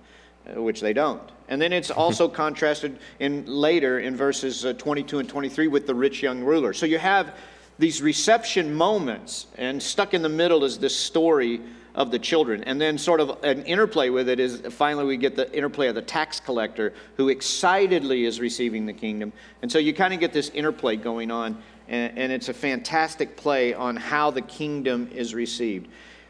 Uh, 0.46 0.62
which 0.62 0.80
they 0.80 0.92
don't. 0.92 1.22
And 1.48 1.60
then 1.60 1.72
it's 1.72 1.90
also 1.90 2.28
contrasted 2.42 2.98
in 3.18 3.46
later 3.46 3.98
in 3.98 4.16
verses 4.16 4.64
uh, 4.64 4.74
22 4.74 5.18
and 5.18 5.28
23 5.28 5.66
with 5.68 5.86
the 5.86 5.94
rich 5.94 6.22
young 6.22 6.42
ruler. 6.42 6.72
So 6.72 6.86
you 6.86 6.98
have 6.98 7.34
these 7.78 8.00
reception 8.00 8.72
moments, 8.74 9.46
and 9.58 9.82
stuck 9.82 10.14
in 10.14 10.22
the 10.22 10.28
middle 10.28 10.64
is 10.64 10.78
this 10.78 10.96
story 10.96 11.60
of 11.94 12.10
the 12.10 12.18
children. 12.18 12.62
And 12.64 12.80
then, 12.80 12.96
sort 12.96 13.20
of, 13.20 13.42
an 13.42 13.64
interplay 13.64 14.08
with 14.08 14.28
it 14.28 14.38
is 14.38 14.60
finally 14.70 15.04
we 15.04 15.16
get 15.16 15.34
the 15.36 15.52
interplay 15.52 15.88
of 15.88 15.94
the 15.94 16.02
tax 16.02 16.38
collector 16.38 16.94
who 17.16 17.28
excitedly 17.28 18.24
is 18.24 18.40
receiving 18.40 18.86
the 18.86 18.92
kingdom. 18.92 19.32
And 19.62 19.72
so 19.72 19.78
you 19.78 19.92
kind 19.92 20.14
of 20.14 20.20
get 20.20 20.32
this 20.32 20.50
interplay 20.50 20.96
going 20.96 21.30
on, 21.30 21.60
and, 21.88 22.16
and 22.16 22.32
it's 22.32 22.48
a 22.48 22.54
fantastic 22.54 23.36
play 23.36 23.74
on 23.74 23.96
how 23.96 24.30
the 24.30 24.42
kingdom 24.42 25.10
is 25.12 25.34
received. 25.34 25.88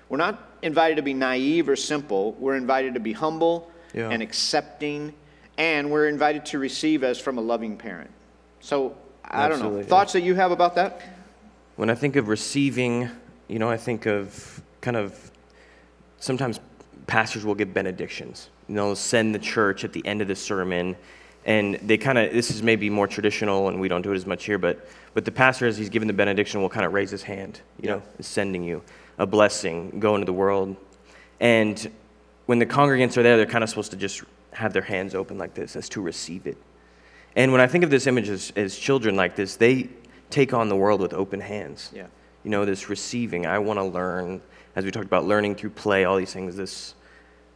We're 0.08 0.16
not 0.16 0.56
invited 0.62 0.96
to 0.96 1.02
be 1.02 1.14
naive 1.14 1.68
or 1.68 1.76
simple, 1.76 2.32
we're 2.34 2.56
invited 2.56 2.94
to 2.94 3.00
be 3.00 3.12
humble 3.12 3.70
yeah. 3.96 4.10
and 4.10 4.22
accepting, 4.22 5.12
and 5.58 5.90
we're 5.90 6.06
invited 6.06 6.46
to 6.46 6.58
receive 6.60 7.02
as 7.02 7.18
from 7.18 7.38
a 7.38 7.40
loving 7.40 7.76
parent. 7.76 8.10
So, 8.60 8.96
I 9.24 9.46
Absolutely, 9.46 9.70
don't 9.70 9.82
know. 9.82 9.88
Thoughts 9.88 10.12
that 10.12 10.20
you 10.20 10.36
have 10.36 10.52
about 10.52 10.76
that? 10.76 11.02
When 11.74 11.90
I 11.90 11.94
think 11.94 12.14
of 12.14 12.28
receiving, 12.28 13.10
you 13.48 13.58
know, 13.58 13.68
I 13.68 13.76
think 13.76 14.06
of 14.06 14.62
kind 14.80 14.96
of 14.96 15.30
sometimes 16.18 16.60
pastors 17.06 17.44
will 17.44 17.54
give 17.54 17.74
benedictions. 17.74 18.50
You 18.68 18.74
know, 18.76 18.94
send 18.94 19.34
the 19.34 19.38
church 19.38 19.84
at 19.84 19.92
the 19.92 20.04
end 20.06 20.22
of 20.22 20.28
the 20.28 20.36
sermon, 20.36 20.96
and 21.44 21.74
they 21.76 21.96
kind 21.96 22.18
of 22.18 22.32
this 22.32 22.50
is 22.50 22.62
maybe 22.62 22.90
more 22.90 23.06
traditional, 23.06 23.68
and 23.68 23.80
we 23.80 23.88
don't 23.88 24.02
do 24.02 24.12
it 24.12 24.16
as 24.16 24.26
much 24.26 24.44
here. 24.44 24.58
But 24.58 24.86
but 25.14 25.24
the 25.24 25.32
pastor, 25.32 25.66
as 25.66 25.76
he's 25.76 25.88
giving 25.88 26.06
the 26.06 26.14
benediction, 26.14 26.60
will 26.60 26.68
kind 26.68 26.86
of 26.86 26.92
raise 26.92 27.10
his 27.10 27.22
hand. 27.22 27.60
You 27.80 27.88
yeah. 27.88 27.94
know, 27.96 28.02
sending 28.20 28.62
you 28.62 28.82
a 29.18 29.26
blessing, 29.26 29.98
go 30.00 30.14
into 30.14 30.26
the 30.26 30.32
world, 30.32 30.76
and 31.40 31.90
when 32.46 32.58
the 32.58 32.66
congregants 32.66 33.16
are 33.16 33.22
there, 33.22 33.36
they're 33.36 33.46
kind 33.46 33.64
of 33.64 33.70
supposed 33.70 33.90
to 33.90 33.96
just 33.96 34.22
have 34.52 34.72
their 34.72 34.82
hands 34.82 35.14
open 35.14 35.36
like 35.36 35.54
this 35.54 35.76
as 35.76 35.88
to 35.90 36.00
receive 36.00 36.46
it. 36.46 36.56
And 37.34 37.52
when 37.52 37.60
I 37.60 37.66
think 37.66 37.84
of 37.84 37.90
this 37.90 38.06
image 38.06 38.28
as, 38.28 38.52
as 38.56 38.76
children 38.76 39.14
like 39.14 39.36
this, 39.36 39.56
they 39.56 39.90
take 40.30 40.54
on 40.54 40.68
the 40.68 40.76
world 40.76 41.00
with 41.00 41.12
open 41.12 41.40
hands. 41.40 41.90
Yeah. 41.94 42.06
You 42.44 42.50
know, 42.50 42.64
this 42.64 42.88
receiving. 42.88 43.44
I 43.46 43.58
want 43.58 43.78
to 43.78 43.84
learn, 43.84 44.40
as 44.74 44.84
we 44.84 44.90
talked 44.90 45.06
about, 45.06 45.26
learning 45.26 45.56
through 45.56 45.70
play, 45.70 46.04
all 46.04 46.16
these 46.16 46.32
things. 46.32 46.56
This, 46.56 46.94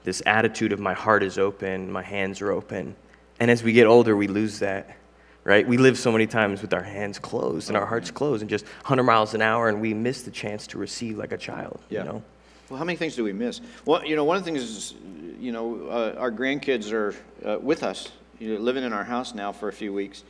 this 0.04 0.22
attitude 0.26 0.72
of 0.72 0.80
my 0.80 0.92
heart 0.92 1.22
is 1.22 1.38
open, 1.38 1.90
my 1.90 2.02
hands 2.02 2.40
are 2.42 2.50
open. 2.50 2.94
And 3.38 3.50
as 3.50 3.62
we 3.62 3.72
get 3.72 3.86
older, 3.86 4.16
we 4.16 4.26
lose 4.26 4.58
that, 4.58 4.96
right? 5.44 5.66
We 5.66 5.78
live 5.78 5.98
so 5.98 6.12
many 6.12 6.26
times 6.26 6.60
with 6.60 6.74
our 6.74 6.82
hands 6.82 7.18
closed 7.18 7.68
and 7.68 7.76
our 7.76 7.84
oh, 7.84 7.86
hearts 7.86 8.10
closed 8.10 8.42
and 8.42 8.50
just 8.50 8.64
100 8.64 9.02
miles 9.04 9.32
an 9.34 9.40
hour, 9.40 9.68
and 9.68 9.80
we 9.80 9.94
miss 9.94 10.22
the 10.22 10.30
chance 10.30 10.66
to 10.68 10.78
receive 10.78 11.16
like 11.16 11.32
a 11.32 11.38
child, 11.38 11.80
yeah. 11.88 12.00
you 12.00 12.04
know? 12.04 12.22
Well, 12.70 12.78
how 12.78 12.84
many 12.84 12.96
things 12.96 13.16
do 13.16 13.24
we 13.24 13.32
miss? 13.32 13.60
Well, 13.84 14.06
you 14.06 14.14
know, 14.14 14.22
one 14.22 14.36
of 14.36 14.44
the 14.44 14.50
things 14.52 14.62
is, 14.62 14.94
you 15.40 15.50
know, 15.50 15.88
uh, 15.88 16.14
our 16.16 16.30
grandkids 16.30 16.92
are 16.92 17.14
uh, 17.44 17.58
with 17.58 17.82
us, 17.82 18.12
you 18.38 18.54
know, 18.54 18.60
living 18.60 18.84
in 18.84 18.92
our 18.92 19.02
house 19.02 19.34
now 19.34 19.50
for 19.50 19.68
a 19.68 19.72
few 19.72 19.92
weeks. 19.92 20.22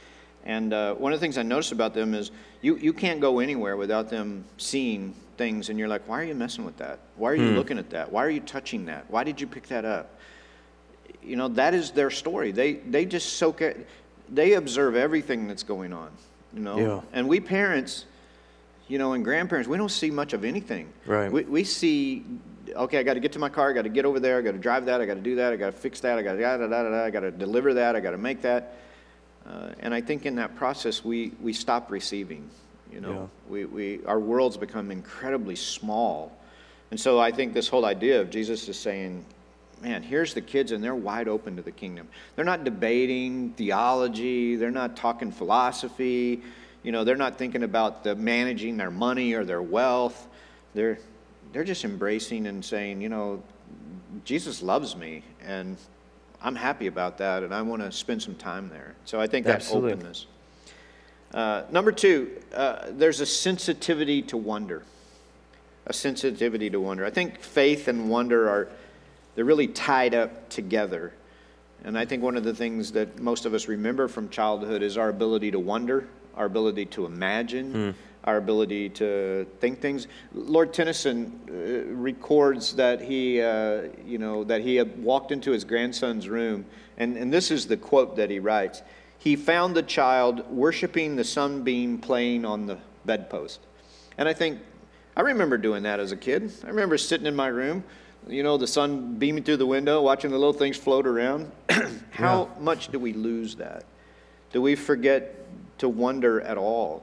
And 0.47 0.73
uh, 0.73 0.95
one 0.95 1.13
of 1.13 1.21
the 1.21 1.23
things 1.23 1.37
I 1.37 1.43
noticed 1.43 1.73
about 1.73 1.93
them 1.93 2.15
is 2.15 2.31
you, 2.63 2.77
you 2.77 2.95
can't 2.95 3.21
go 3.21 3.41
anywhere 3.41 3.77
without 3.77 4.09
them 4.09 4.47
seeing 4.57 5.15
things, 5.37 5.69
and 5.69 5.79
you're 5.79 5.87
like, 5.87 6.09
why 6.09 6.19
are 6.23 6.25
you 6.25 6.35
messing 6.35 6.65
with 6.65 6.79
that? 6.79 6.99
Why 7.17 7.31
are 7.33 7.35
you 7.35 7.51
hmm. 7.51 7.57
looking 7.57 7.77
at 7.77 7.91
that? 7.91 8.11
Why 8.11 8.25
are 8.25 8.31
you 8.31 8.41
touching 8.41 8.87
that? 8.87 9.05
Why 9.11 9.23
did 9.23 9.39
you 9.39 9.47
pick 9.47 9.69
that 9.69 9.85
up? 9.85 10.19
You 11.23 11.37
know, 11.37 11.49
that 11.49 11.75
is 11.75 11.91
their 11.91 12.11
story. 12.11 12.53
They, 12.53 12.75
they 12.75 13.05
just 13.05 13.35
soak 13.35 13.61
it, 13.61 13.87
they 14.31 14.55
observe 14.55 14.97
everything 14.97 15.47
that's 15.47 15.63
going 15.63 15.93
on, 15.93 16.11
you 16.55 16.61
know? 16.61 16.79
Yeah. 16.79 17.01
And 17.13 17.29
we 17.29 17.39
parents, 17.39 18.07
you 18.91 18.99
know, 18.99 19.13
and 19.13 19.25
grandparents, 19.25 19.69
we 19.69 19.77
don't 19.77 19.91
see 19.91 20.11
much 20.11 20.33
of 20.33 20.45
anything. 20.45 20.93
Right. 21.07 21.31
We, 21.31 21.45
we 21.45 21.65
see, 21.65 22.25
okay, 22.75 22.99
I 22.99 23.03
got 23.03 23.15
to 23.15 23.21
get 23.21 23.33
to 23.33 23.39
my 23.39 23.49
car, 23.49 23.71
I 23.71 23.73
got 23.73 23.83
to 23.83 23.89
get 23.89 24.05
over 24.05 24.21
there, 24.21 24.39
I 24.39 24.43
got 24.43 24.53
to 24.53 24.59
drive 24.59 24.85
that, 24.87 25.01
I 25.01 25.07
got 25.07 25.15
to 25.15 25.21
do 25.21 25.37
that, 25.37 25.53
I 25.53 25.57
got 25.57 25.67
to 25.67 25.73
fix 25.73 26.01
that, 26.01 26.19
I 26.19 26.23
got 26.23 26.33
to 26.33 26.41
da 26.41 26.57
da 26.57 26.67
da 26.67 26.83
da, 26.83 27.05
I 27.05 27.11
got 27.11 27.21
to 27.21 27.31
deliver 27.31 27.73
that, 27.75 27.95
I 27.97 28.01
got 28.01 28.11
to 28.11 28.19
make 28.19 28.43
that 28.43 28.77
uh, 29.47 29.71
and 29.81 29.95
I 29.95 30.01
think 30.01 30.27
in 30.27 30.37
that 30.37 30.55
process, 30.57 31.05
we, 31.05 31.33
we 31.41 31.53
stop 31.53 31.91
receiving. 31.91 32.49
You 32.93 33.01
know, 33.01 33.13
yeah. 33.13 33.27
we, 33.53 33.65
we, 33.65 34.05
our 34.05 34.19
worlds 34.19 34.57
become 34.57 34.91
incredibly 34.91 35.57
small. 35.57 36.37
And 36.91 36.99
so 36.99 37.21
I 37.21 37.31
think 37.31 37.55
this 37.55 37.69
whole 37.69 37.85
idea 37.85 38.21
of 38.21 38.31
Jesus 38.31 38.69
is 38.69 38.79
saying, 38.79 39.25
man, 39.81 40.03
here's 40.03 40.35
the 40.35 40.41
kids, 40.41 40.73
and 40.73 40.83
they're 40.83 40.95
wide 40.95 41.29
open 41.29 41.57
to 41.57 41.63
the 41.63 41.71
kingdom. 41.71 42.09
They're 42.37 42.45
not 42.45 42.65
debating 42.65 43.51
theology, 43.51 44.57
they're 44.57 44.71
not 44.71 44.97
talking 44.97 45.31
philosophy. 45.31 46.43
You 46.83 46.93
know, 46.93 47.05
they're 47.05 47.17
not 47.17 47.37
thinking 47.37 47.63
about 47.63 48.05
the 48.05 48.15
managing 48.15 48.77
their 48.77 48.91
money 48.91 49.35
or 49.35 49.45
their 49.45 49.63
wealth. 49.63 50.29
They're, 50.75 50.99
they're 51.53 51.65
just 51.65 51.85
embracing 51.85 52.47
and 52.47 52.65
saying, 52.65 53.01
you 53.01 53.09
know, 53.09 53.43
Jesus 54.25 54.63
loves 54.63 54.97
me, 54.97 55.23
and 55.45 55.77
I'm 56.43 56.55
happy 56.55 56.87
about 56.87 57.19
that, 57.19 57.43
and 57.43 57.55
I 57.55 57.63
want 57.63 57.83
to 57.83 57.93
spend 57.93 58.23
some 58.23 58.35
time 58.35 58.69
there. 58.71 58.95
So 59.05 59.21
I 59.21 59.27
think 59.27 59.47
that 59.47 59.57
Absolutely. 59.57 59.93
openness. 59.93 60.27
Uh, 61.33 61.63
number 61.71 61.93
two, 61.93 62.31
uh, 62.55 62.87
there's 62.91 63.21
a 63.21 63.27
sensitivity 63.27 64.23
to 64.23 64.37
wonder. 64.37 64.83
A 65.87 65.93
sensitivity 65.93 66.71
to 66.71 66.81
wonder. 66.81 67.05
I 67.05 67.11
think 67.11 67.41
faith 67.41 67.89
and 67.89 68.09
wonder 68.11 68.49
are 68.49 68.69
they're 69.35 69.45
really 69.45 69.69
tied 69.69 70.15
up 70.15 70.49
together. 70.49 71.13
And 71.85 71.97
I 71.97 72.05
think 72.05 72.23
one 72.23 72.37
of 72.37 72.45
the 72.45 72.55
things 72.55 72.93
that 72.93 73.21
most 73.21 73.47
of 73.47 73.55
us 73.55 73.69
remember 73.69 74.09
from 74.09 74.29
childhood 74.29 74.83
is 74.83 74.99
our 74.99 75.09
ability 75.09 75.53
to 75.53 75.59
wonder, 75.59 76.09
our 76.37 76.47
ability 76.47 76.87
to 76.87 77.07
imagine, 77.07 77.95
our 78.25 78.37
ability 78.37 78.89
to 78.91 79.47
think 79.61 79.81
things. 79.81 80.07
Lord 80.33 80.73
Tennyson 80.73 81.41
uh, 81.49 81.93
records 81.95 82.75
that 82.77 83.01
he, 83.01 83.41
uh, 83.41 83.83
you 84.05 84.19
know, 84.19 84.45
that 84.45 84.61
he 84.61 84.77
had 84.77 85.03
walked 85.03 85.33
into 85.33 85.51
his 85.51 85.65
grandson's 85.65 86.29
room, 86.29 86.67
and, 86.99 87.17
and 87.17 87.33
this 87.33 87.51
is 87.51 87.67
the 87.67 87.77
quote 87.77 88.17
that 88.17 88.31
he 88.31 88.39
writes. 88.39 88.83
He 89.19 89.37
found 89.37 89.75
the 89.75 89.83
child 89.83 90.49
worshiping 90.51 91.17
the 91.17 91.25
sunbeam 91.25 91.99
playing 91.99 92.45
on 92.45 92.67
the 92.67 92.79
bedpost. 93.05 93.61
And 94.17 94.29
I 94.29 94.33
think, 94.33 94.61
I 95.17 95.23
remember 95.23 95.59
doing 95.59 95.83
that 95.83 96.01
as 96.01 96.13
a 96.13 96.17
kid. 96.17 96.53
I 96.65 96.69
remember 96.69 96.97
sitting 96.97 97.27
in 97.27 97.37
my 97.37 97.49
room, 97.49 97.85
you 98.29 98.43
know, 98.43 98.57
the 98.57 98.67
sun 98.67 99.17
beaming 99.19 99.45
through 99.45 99.59
the 99.59 99.67
window, 99.67 100.03
watching 100.03 100.31
the 100.31 100.39
little 100.39 100.53
things 100.53 100.77
float 100.77 101.07
around. 101.07 101.51
How 102.11 102.51
much 102.59 102.89
do 102.89 102.99
we 102.99 103.13
lose 103.13 103.57
that? 103.57 103.85
Do 104.53 104.61
we 104.61 104.75
forget 104.75 105.47
to 105.81 105.89
wonder 105.89 106.41
at 106.41 106.57
all? 106.57 107.03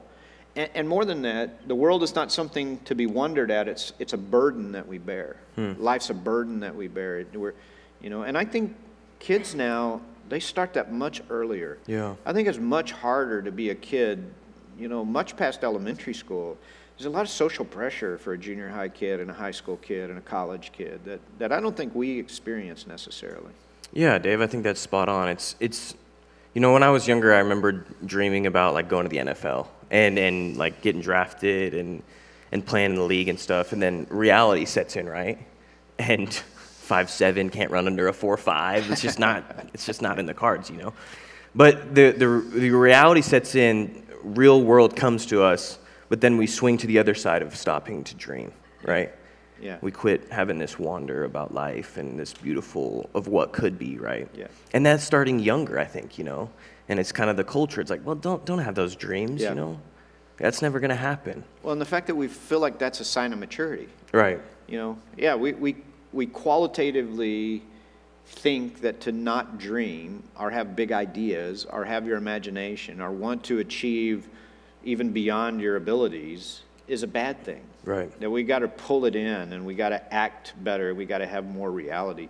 And, 0.56 0.70
and 0.74 0.88
more 0.88 1.04
than 1.04 1.22
that, 1.22 1.68
the 1.68 1.74
world 1.74 2.02
is 2.02 2.14
not 2.14 2.32
something 2.32 2.78
to 2.80 2.94
be 2.94 3.06
wondered 3.06 3.50
at. 3.50 3.68
It's, 3.68 3.92
it's 3.98 4.12
a 4.12 4.18
burden 4.18 4.72
that 4.72 4.88
we 4.88 4.98
bear. 4.98 5.36
Hmm. 5.54 5.74
Life's 5.78 6.10
a 6.10 6.14
burden 6.14 6.60
that 6.60 6.74
we 6.74 6.88
bear. 6.88 7.24
We're, 7.34 7.54
you 8.00 8.10
know, 8.10 8.22
and 8.22 8.36
I 8.36 8.44
think 8.44 8.74
kids 9.18 9.54
now, 9.54 10.00
they 10.28 10.40
start 10.40 10.74
that 10.74 10.92
much 10.92 11.22
earlier. 11.30 11.78
Yeah. 11.86 12.14
I 12.26 12.32
think 12.32 12.48
it's 12.48 12.58
much 12.58 12.92
harder 12.92 13.42
to 13.42 13.52
be 13.52 13.70
a 13.70 13.74
kid, 13.74 14.30
you 14.78 14.88
know, 14.88 15.04
much 15.04 15.36
past 15.36 15.64
elementary 15.64 16.14
school. 16.14 16.56
There's 16.96 17.06
a 17.06 17.10
lot 17.10 17.22
of 17.22 17.30
social 17.30 17.64
pressure 17.64 18.18
for 18.18 18.32
a 18.32 18.38
junior 18.38 18.68
high 18.68 18.88
kid 18.88 19.20
and 19.20 19.30
a 19.30 19.34
high 19.34 19.52
school 19.52 19.76
kid 19.76 20.10
and 20.10 20.18
a 20.18 20.22
college 20.22 20.72
kid 20.72 21.00
that, 21.04 21.20
that 21.38 21.52
I 21.52 21.60
don't 21.60 21.76
think 21.76 21.94
we 21.94 22.18
experience 22.18 22.86
necessarily. 22.86 23.52
Yeah, 23.92 24.18
Dave, 24.18 24.40
I 24.40 24.46
think 24.46 24.64
that's 24.64 24.80
spot 24.80 25.08
on. 25.08 25.28
It's 25.28 25.56
it's 25.60 25.94
you 26.58 26.60
know, 26.60 26.72
when 26.72 26.82
I 26.82 26.90
was 26.90 27.06
younger, 27.06 27.32
I 27.32 27.38
remember 27.38 27.84
dreaming 28.04 28.48
about 28.48 28.74
like 28.74 28.88
going 28.88 29.04
to 29.04 29.08
the 29.08 29.18
NFL 29.18 29.68
and 29.92 30.18
and 30.18 30.56
like 30.56 30.82
getting 30.82 31.00
drafted 31.00 31.72
and 31.72 32.02
and 32.50 32.66
playing 32.66 32.90
in 32.90 32.96
the 32.96 33.04
league 33.04 33.28
and 33.28 33.38
stuff, 33.38 33.72
and 33.72 33.80
then 33.80 34.08
reality 34.10 34.64
sets 34.64 34.96
in, 34.96 35.08
right? 35.08 35.38
And 36.00 36.34
five 36.34 37.10
seven 37.10 37.48
can't 37.48 37.70
run 37.70 37.86
under 37.86 38.08
a 38.08 38.12
four 38.12 38.36
five. 38.36 38.90
It's 38.90 39.00
just 39.00 39.20
not 39.20 39.68
it's 39.72 39.86
just 39.86 40.02
not 40.02 40.18
in 40.18 40.26
the 40.26 40.34
cards, 40.34 40.68
you 40.68 40.78
know. 40.78 40.94
But 41.54 41.94
the 41.94 42.10
the 42.10 42.26
the 42.26 42.70
reality 42.70 43.22
sets 43.22 43.54
in. 43.54 44.02
Real 44.24 44.60
world 44.60 44.96
comes 44.96 45.26
to 45.26 45.44
us, 45.44 45.78
but 46.08 46.20
then 46.20 46.38
we 46.38 46.48
swing 46.48 46.76
to 46.78 46.88
the 46.88 46.98
other 46.98 47.14
side 47.14 47.40
of 47.40 47.54
stopping 47.54 48.02
to 48.02 48.16
dream, 48.16 48.50
right? 48.82 49.12
Yeah. 49.60 49.78
We 49.80 49.90
quit 49.90 50.30
having 50.30 50.58
this 50.58 50.78
wonder 50.78 51.24
about 51.24 51.52
life 51.52 51.96
and 51.96 52.18
this 52.18 52.32
beautiful 52.32 53.10
of 53.14 53.28
what 53.28 53.52
could 53.52 53.78
be, 53.78 53.98
right? 53.98 54.28
Yeah. 54.34 54.46
And 54.72 54.84
that's 54.86 55.02
starting 55.04 55.38
younger, 55.38 55.78
I 55.78 55.84
think, 55.84 56.18
you 56.18 56.24
know. 56.24 56.50
And 56.88 56.98
it's 56.98 57.12
kind 57.12 57.28
of 57.28 57.36
the 57.36 57.44
culture. 57.44 57.80
It's 57.80 57.90
like, 57.90 58.04
well, 58.04 58.14
don't 58.14 58.44
don't 58.44 58.60
have 58.60 58.74
those 58.74 58.96
dreams, 58.96 59.42
Yeah. 59.42 59.50
you 59.50 59.54
know. 59.56 59.80
That's 60.38 60.62
never 60.62 60.78
going 60.78 60.90
to 60.90 60.96
happen. 60.96 61.42
Well, 61.62 61.72
and 61.72 61.80
the 61.80 61.84
fact 61.86 62.06
that 62.06 62.14
we 62.14 62.28
feel 62.28 62.60
like 62.60 62.78
that's 62.78 63.00
a 63.00 63.04
sign 63.04 63.32
of 63.32 63.40
maturity. 63.40 63.88
Right. 64.12 64.40
You 64.68 64.78
know, 64.78 64.98
yeah, 65.16 65.34
we, 65.34 65.52
we, 65.52 65.76
we 66.12 66.26
qualitatively 66.26 67.62
think 68.24 68.80
that 68.82 69.00
to 69.00 69.12
not 69.12 69.58
dream 69.58 70.22
or 70.38 70.50
have 70.50 70.76
big 70.76 70.92
ideas 70.92 71.64
or 71.64 71.84
have 71.84 72.06
your 72.06 72.16
imagination 72.18 73.00
or 73.00 73.10
want 73.10 73.42
to 73.44 73.58
achieve 73.58 74.28
even 74.84 75.10
beyond 75.12 75.60
your 75.60 75.76
abilities 75.76 76.62
is 76.86 77.02
a 77.02 77.06
bad 77.06 77.42
thing. 77.42 77.62
Right. 77.84 78.20
That 78.20 78.30
we 78.30 78.42
got 78.42 78.60
to 78.60 78.68
pull 78.68 79.04
it 79.06 79.16
in 79.16 79.52
and 79.52 79.64
we 79.64 79.74
got 79.74 79.90
to 79.90 80.14
act 80.14 80.52
better. 80.62 80.94
We 80.94 81.06
got 81.06 81.18
to 81.18 81.26
have 81.26 81.46
more 81.46 81.70
reality. 81.70 82.28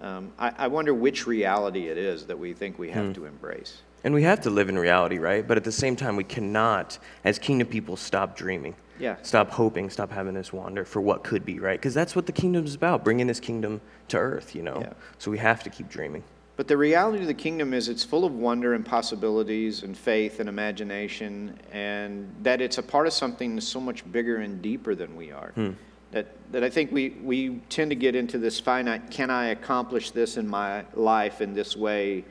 Um, 0.00 0.32
I, 0.38 0.52
I 0.58 0.66
wonder 0.68 0.92
which 0.94 1.26
reality 1.26 1.88
it 1.88 1.98
is 1.98 2.26
that 2.26 2.38
we 2.38 2.52
think 2.52 2.78
we 2.78 2.90
have 2.90 3.06
Hmm. 3.06 3.12
to 3.12 3.24
embrace. 3.26 3.82
And 4.04 4.12
we 4.12 4.24
have 4.24 4.40
to 4.40 4.50
live 4.50 4.68
in 4.68 4.76
reality, 4.76 5.18
right? 5.18 5.46
But 5.46 5.56
at 5.56 5.62
the 5.62 5.70
same 5.70 5.94
time, 5.94 6.16
we 6.16 6.24
cannot, 6.24 6.98
as 7.24 7.38
kingdom 7.38 7.68
people, 7.68 7.96
stop 7.96 8.36
dreaming. 8.36 8.74
Yeah. 8.98 9.16
Stop 9.22 9.50
hoping, 9.50 9.90
stop 9.90 10.10
having 10.10 10.34
this 10.34 10.52
wonder 10.52 10.84
for 10.84 11.00
what 11.00 11.22
could 11.22 11.44
be, 11.44 11.60
right? 11.60 11.78
Because 11.78 11.94
that's 11.94 12.16
what 12.16 12.26
the 12.26 12.32
kingdom 12.32 12.64
is 12.64 12.74
about, 12.74 13.04
bringing 13.04 13.28
this 13.28 13.38
kingdom 13.38 13.80
to 14.08 14.18
earth, 14.18 14.56
you 14.56 14.62
know? 14.62 14.78
Yeah. 14.80 14.92
So 15.18 15.30
we 15.30 15.38
have 15.38 15.62
to 15.62 15.70
keep 15.70 15.88
dreaming. 15.88 16.24
But 16.56 16.68
the 16.68 16.76
reality 16.76 17.20
of 17.22 17.26
the 17.26 17.34
kingdom 17.34 17.72
is 17.72 17.88
it's 17.88 18.04
full 18.04 18.24
of 18.24 18.34
wonder 18.34 18.74
and 18.74 18.84
possibilities 18.84 19.82
and 19.82 19.96
faith 19.96 20.38
and 20.38 20.48
imagination, 20.48 21.58
and 21.72 22.32
that 22.42 22.60
it's 22.60 22.78
a 22.78 22.82
part 22.82 23.06
of 23.06 23.12
something 23.12 23.58
so 23.60 23.80
much 23.80 24.10
bigger 24.12 24.36
and 24.36 24.60
deeper 24.60 24.94
than 24.94 25.16
we 25.16 25.32
are. 25.32 25.52
Hmm. 25.54 25.70
That, 26.10 26.26
that 26.52 26.62
I 26.62 26.68
think 26.68 26.92
we, 26.92 27.10
we 27.22 27.62
tend 27.70 27.90
to 27.90 27.94
get 27.94 28.14
into 28.14 28.36
this 28.36 28.60
finite 28.60 29.10
can 29.10 29.30
I 29.30 29.46
accomplish 29.46 30.10
this 30.10 30.36
in 30.36 30.46
my 30.46 30.84
life 30.92 31.40
in 31.40 31.54
this 31.54 31.74
way? 31.74 32.24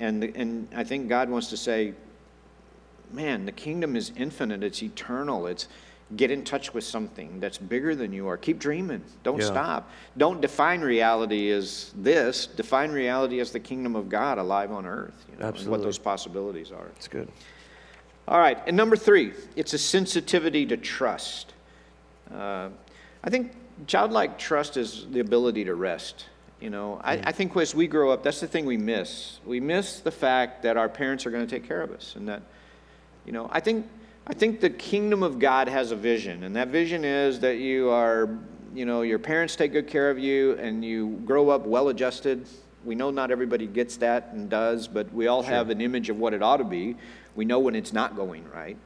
And, 0.00 0.24
and 0.24 0.68
I 0.74 0.82
think 0.82 1.08
God 1.08 1.30
wants 1.30 1.48
to 1.50 1.56
say, 1.56 1.94
man, 3.12 3.46
the 3.46 3.52
kingdom 3.52 3.94
is 3.94 4.10
infinite, 4.16 4.64
it's 4.64 4.82
eternal, 4.82 5.46
it's 5.46 5.68
get 6.16 6.30
in 6.30 6.44
touch 6.44 6.74
with 6.74 6.84
something 6.84 7.40
that's 7.40 7.58
bigger 7.58 7.94
than 7.94 8.12
you 8.12 8.28
are. 8.28 8.36
Keep 8.36 8.58
dreaming. 8.58 9.02
Don't 9.22 9.40
Yeah. 9.40 9.46
stop. 9.46 9.90
Don't 10.16 10.40
define 10.40 10.82
reality 10.82 11.50
as 11.50 11.92
this. 11.96 12.46
Define 12.46 12.92
reality 12.92 13.40
as 13.40 13.52
the 13.52 13.60
kingdom 13.60 13.96
of 13.96 14.08
God 14.08 14.38
alive 14.38 14.70
on 14.70 14.86
earth. 14.86 15.24
You 15.32 15.38
know, 15.38 15.48
and 15.48 15.68
what 15.68 15.82
those 15.82 15.98
possibilities 15.98 16.70
are. 16.70 16.86
It's 16.96 17.08
good. 17.08 17.28
All 18.28 18.38
right, 18.38 18.58
and 18.66 18.76
number 18.76 18.96
three, 18.96 19.32
it's 19.54 19.74
a 19.74 19.78
sensitivity 19.78 20.64
to 20.66 20.76
trust. 20.76 21.52
Uh, 22.32 22.70
I 23.22 23.30
think 23.30 23.52
childlike 23.86 24.38
trust 24.38 24.76
is 24.76 25.06
the 25.10 25.20
ability 25.20 25.64
to 25.64 25.74
rest. 25.74 26.26
You 26.60 26.70
know, 26.70 27.00
I, 27.04 27.14
I 27.24 27.32
think 27.32 27.54
as 27.56 27.74
we 27.74 27.86
grow 27.86 28.10
up, 28.10 28.22
that's 28.22 28.40
the 28.40 28.46
thing 28.46 28.64
we 28.64 28.78
miss. 28.78 29.40
We 29.44 29.60
miss 29.60 30.00
the 30.00 30.10
fact 30.10 30.62
that 30.62 30.78
our 30.78 30.88
parents 30.88 31.26
are 31.26 31.30
going 31.30 31.46
to 31.46 31.50
take 31.50 31.68
care 31.68 31.82
of 31.82 31.90
us, 31.90 32.14
and 32.16 32.28
that, 32.28 32.42
you 33.26 33.32
know, 33.32 33.48
I 33.52 33.60
think 33.60 33.86
I 34.26 34.32
think 34.32 34.60
the 34.60 34.70
kingdom 34.70 35.22
of 35.22 35.38
God 35.38 35.68
has 35.68 35.90
a 35.90 35.96
vision, 35.96 36.44
and 36.44 36.56
that 36.56 36.68
vision 36.68 37.04
is 37.04 37.40
that 37.40 37.58
you 37.58 37.90
are, 37.90 38.38
you 38.74 38.86
know, 38.86 39.02
your 39.02 39.18
parents 39.18 39.54
take 39.54 39.72
good 39.72 39.86
care 39.86 40.10
of 40.10 40.18
you, 40.18 40.52
and 40.54 40.82
you 40.82 41.20
grow 41.26 41.50
up 41.50 41.66
well-adjusted. 41.66 42.48
We 42.84 42.94
know 42.94 43.10
not 43.10 43.30
everybody 43.30 43.66
gets 43.66 43.98
that 43.98 44.30
and 44.32 44.48
does, 44.48 44.88
but 44.88 45.12
we 45.12 45.26
all 45.26 45.42
have 45.42 45.68
an 45.68 45.82
image 45.82 46.08
of 46.08 46.18
what 46.18 46.32
it 46.32 46.42
ought 46.42 46.56
to 46.56 46.64
be. 46.64 46.96
We 47.34 47.44
know 47.44 47.58
when 47.58 47.74
it's 47.74 47.92
not 47.92 48.16
going 48.16 48.48
right 48.50 48.78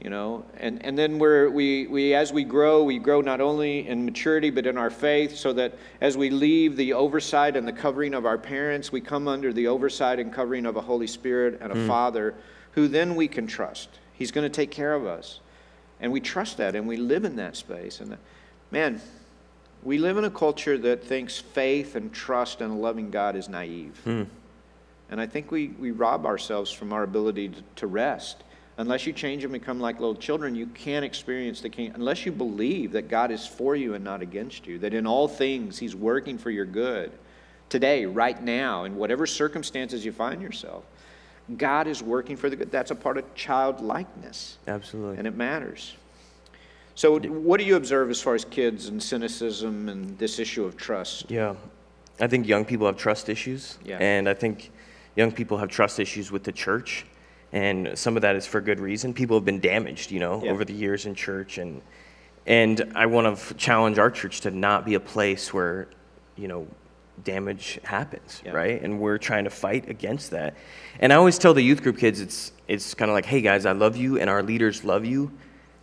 you 0.00 0.10
know 0.10 0.44
and, 0.58 0.84
and 0.84 0.96
then 0.96 1.18
we're, 1.18 1.48
we, 1.50 1.86
we 1.88 2.14
as 2.14 2.32
we 2.32 2.44
grow 2.44 2.84
we 2.84 2.98
grow 2.98 3.20
not 3.20 3.40
only 3.40 3.88
in 3.88 4.04
maturity 4.04 4.50
but 4.50 4.66
in 4.66 4.78
our 4.78 4.90
faith 4.90 5.36
so 5.36 5.52
that 5.52 5.76
as 6.00 6.16
we 6.16 6.30
leave 6.30 6.76
the 6.76 6.92
oversight 6.92 7.56
and 7.56 7.66
the 7.66 7.72
covering 7.72 8.14
of 8.14 8.24
our 8.24 8.38
parents 8.38 8.92
we 8.92 9.00
come 9.00 9.26
under 9.26 9.52
the 9.52 9.66
oversight 9.66 10.20
and 10.20 10.32
covering 10.32 10.66
of 10.66 10.76
a 10.76 10.80
holy 10.80 11.06
spirit 11.06 11.58
and 11.60 11.72
a 11.72 11.74
hmm. 11.74 11.86
father 11.88 12.34
who 12.72 12.86
then 12.86 13.16
we 13.16 13.26
can 13.26 13.46
trust 13.46 13.88
he's 14.18 14.30
going 14.30 14.44
to 14.44 14.54
take 14.54 14.70
care 14.70 14.94
of 14.94 15.06
us 15.06 15.40
and 16.00 16.12
we 16.12 16.20
trust 16.20 16.56
that 16.56 16.74
and 16.74 16.86
we 16.86 16.96
live 16.96 17.24
in 17.24 17.36
that 17.36 17.56
space 17.56 18.00
and 18.00 18.12
uh, 18.12 18.16
man 18.70 19.00
we 19.84 19.96
live 19.96 20.18
in 20.18 20.24
a 20.24 20.30
culture 20.30 20.76
that 20.76 21.04
thinks 21.04 21.38
faith 21.38 21.94
and 21.94 22.12
trust 22.12 22.60
and 22.60 22.72
a 22.72 22.74
loving 22.74 23.10
god 23.10 23.36
is 23.36 23.48
naive 23.48 23.98
hmm. 24.04 24.24
and 25.10 25.20
I 25.20 25.26
think 25.26 25.50
we, 25.50 25.68
we 25.68 25.92
rob 25.92 26.26
ourselves 26.26 26.70
from 26.70 26.92
our 26.92 27.02
ability 27.02 27.48
to, 27.50 27.62
to 27.76 27.86
rest. 27.86 28.42
Unless 28.78 29.06
you 29.08 29.12
change 29.12 29.42
and 29.42 29.52
become 29.52 29.80
like 29.80 29.98
little 29.98 30.14
children, 30.14 30.54
you 30.54 30.66
can't 30.68 31.04
experience 31.04 31.60
the 31.60 31.68
king. 31.68 31.90
Unless 31.96 32.24
you 32.24 32.30
believe 32.30 32.92
that 32.92 33.08
God 33.08 33.32
is 33.32 33.44
for 33.44 33.74
you 33.74 33.94
and 33.94 34.04
not 34.04 34.22
against 34.22 34.68
you, 34.68 34.78
that 34.78 34.94
in 34.94 35.04
all 35.04 35.26
things 35.26 35.78
He's 35.78 35.96
working 35.96 36.38
for 36.38 36.50
your 36.50 36.64
good. 36.64 37.10
Today, 37.68 38.06
right 38.06 38.40
now, 38.40 38.84
in 38.84 38.94
whatever 38.94 39.26
circumstances 39.26 40.04
you 40.04 40.12
find 40.12 40.40
yourself, 40.40 40.84
God 41.56 41.86
is 41.86 42.02
working 42.02 42.36
for 42.36 42.50
the 42.50 42.56
good. 42.56 42.70
That's 42.70 42.90
a 42.90 42.94
part 42.94 43.16
of 43.16 43.34
childlikeness, 43.34 44.58
Absolutely. 44.66 45.16
and 45.18 45.26
it 45.26 45.34
matters. 45.34 45.94
So, 46.94 47.18
what 47.18 47.58
do 47.58 47.64
you 47.64 47.76
observe 47.76 48.10
as 48.10 48.20
far 48.20 48.34
as 48.34 48.44
kids 48.44 48.88
and 48.88 49.02
cynicism 49.02 49.88
and 49.88 50.18
this 50.18 50.38
issue 50.38 50.64
of 50.64 50.76
trust? 50.76 51.30
Yeah. 51.30 51.54
I 52.20 52.26
think 52.26 52.46
young 52.48 52.64
people 52.64 52.86
have 52.86 52.96
trust 52.96 53.28
issues. 53.28 53.78
Yeah. 53.84 53.98
And 54.00 54.28
I 54.28 54.34
think 54.34 54.72
young 55.14 55.30
people 55.30 55.56
have 55.58 55.68
trust 55.68 56.00
issues 56.00 56.32
with 56.32 56.42
the 56.42 56.52
church. 56.52 57.06
And 57.52 57.96
some 57.96 58.16
of 58.16 58.22
that 58.22 58.34
is 58.36 58.46
for 58.46 58.60
good 58.60 58.80
reason. 58.80 59.14
People 59.14 59.36
have 59.36 59.44
been 59.44 59.60
damaged, 59.60 60.10
you 60.10 60.18
know, 60.20 60.42
Yeah. 60.44 60.50
over 60.50 60.64
the 60.64 60.72
years 60.72 61.06
in 61.06 61.14
church. 61.14 61.58
And, 61.58 61.80
and 62.46 62.92
I 62.96 63.06
want 63.06 63.38
to 63.38 63.54
challenge 63.54 63.98
our 63.98 64.10
church 64.10 64.40
to 64.42 64.50
not 64.50 64.84
be 64.84 64.94
a 64.94 65.00
place 65.00 65.54
where, 65.54 65.88
you 66.36 66.48
know, 66.48 66.66
damage 67.24 67.78
happens, 67.84 68.42
Yeah. 68.44 68.52
right? 68.52 68.80
And 68.82 69.00
we're 69.00 69.18
trying 69.18 69.44
to 69.44 69.50
fight 69.50 69.88
against 69.88 70.30
that. 70.30 70.54
And 71.00 71.12
I 71.12 71.16
always 71.16 71.38
tell 71.38 71.54
the 71.54 71.62
youth 71.62 71.82
group 71.82 71.98
kids, 71.98 72.20
it's 72.20 72.52
it's 72.66 72.94
kind 72.94 73.10
of 73.10 73.14
like, 73.14 73.24
hey 73.26 73.40
guys, 73.40 73.64
I 73.66 73.72
love 73.72 73.96
you, 73.96 74.18
and 74.18 74.28
our 74.28 74.42
leaders 74.42 74.84
love 74.84 75.04
you, 75.04 75.30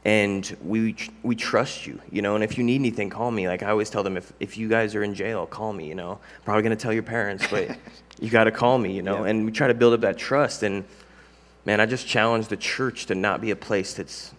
and 0.03 0.55
we 0.63 0.95
we 1.23 1.35
trust 1.35 1.87
you, 1.87 1.99
you 2.11 2.21
know. 2.21 2.35
And 2.35 2.43
if 2.43 2.57
you 2.57 2.63
need 2.63 2.75
anything, 2.75 3.09
call 3.09 3.31
me. 3.31 3.47
Like 3.47 3.63
I 3.63 3.69
always 3.69 3.89
tell 3.89 4.03
them, 4.03 4.17
if 4.17 4.31
if 4.39 4.57
you 4.57 4.67
guys 4.69 4.93
are 4.95 5.03
in 5.03 5.15
jail, 5.15 5.45
call 5.47 5.73
me. 5.73 5.87
You 5.87 5.95
know, 5.95 6.19
probably 6.43 6.63
gonna 6.63 6.75
tell 6.75 6.93
your 6.93 7.03
parents, 7.03 7.45
but 7.49 7.77
you 8.19 8.29
got 8.29 8.43
to 8.45 8.51
call 8.51 8.77
me, 8.77 8.93
you 8.93 9.01
know. 9.01 9.23
Yeah. 9.23 9.31
And 9.31 9.45
we 9.45 9.51
try 9.51 9.67
to 9.67 9.73
build 9.73 9.93
up 9.93 10.01
that 10.01 10.17
trust. 10.17 10.63
And 10.63 10.83
man, 11.65 11.79
I 11.79 11.85
just 11.85 12.05
challenge 12.07 12.47
the 12.47 12.57
church 12.57 13.07
to 13.07 13.15
not 13.15 13.41
be 13.41 13.49
a 13.51 13.55
place 13.55 13.95
that's, 13.95 14.31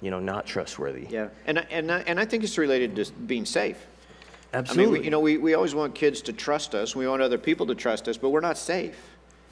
you 0.00 0.10
know, 0.10 0.18
not 0.18 0.44
trustworthy. 0.46 1.06
Yeah, 1.08 1.28
and 1.46 1.58
and 1.70 1.92
I, 1.92 2.00
and 2.00 2.18
I 2.18 2.24
think 2.24 2.42
it's 2.42 2.58
related 2.58 2.96
to 2.96 3.12
being 3.12 3.44
safe. 3.46 3.86
Absolutely. 4.54 4.84
I 4.84 4.86
mean, 4.86 5.00
we, 5.00 5.04
you 5.04 5.10
know, 5.10 5.20
we, 5.20 5.38
we 5.38 5.54
always 5.54 5.74
want 5.74 5.94
kids 5.94 6.20
to 6.22 6.32
trust 6.32 6.74
us. 6.74 6.94
We 6.94 7.06
want 7.06 7.22
other 7.22 7.38
people 7.38 7.66
to 7.66 7.74
trust 7.74 8.08
us, 8.08 8.16
but 8.16 8.30
we're 8.30 8.40
not 8.40 8.58
safe. 8.58 8.98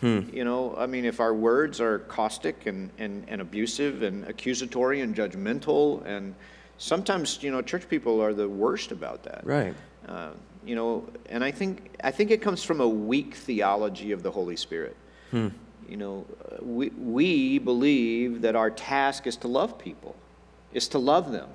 Hmm. 0.00 0.20
You 0.32 0.44
know, 0.44 0.74
I 0.78 0.86
mean, 0.86 1.04
if 1.04 1.20
our 1.20 1.34
words 1.34 1.80
are 1.80 2.00
caustic 2.00 2.66
and, 2.66 2.90
and, 2.98 3.24
and 3.28 3.40
abusive 3.40 4.02
and 4.02 4.24
accusatory 4.26 5.02
and 5.02 5.14
judgmental, 5.14 6.04
and 6.06 6.34
sometimes, 6.78 7.42
you 7.42 7.50
know, 7.50 7.60
church 7.62 7.88
people 7.88 8.20
are 8.22 8.32
the 8.32 8.48
worst 8.48 8.92
about 8.92 9.22
that. 9.24 9.42
right. 9.44 9.74
Uh, 10.08 10.30
you 10.64 10.74
know, 10.74 11.08
and 11.28 11.42
I 11.42 11.50
think 11.50 11.96
I 12.04 12.10
think 12.10 12.30
it 12.30 12.42
comes 12.42 12.62
from 12.62 12.80
a 12.80 12.88
weak 12.88 13.34
theology 13.34 14.12
of 14.12 14.22
the 14.22 14.30
Holy 14.30 14.56
Spirit. 14.56 14.96
Hmm. 15.30 15.48
You 15.88 15.96
know, 15.96 16.26
uh, 16.44 16.56
we 16.62 16.90
we 16.90 17.58
believe 17.58 18.42
that 18.42 18.56
our 18.56 18.70
task 18.70 19.26
is 19.26 19.36
to 19.38 19.48
love 19.48 19.78
people, 19.78 20.14
is 20.72 20.88
to 20.88 20.98
love 20.98 21.32
them, 21.32 21.48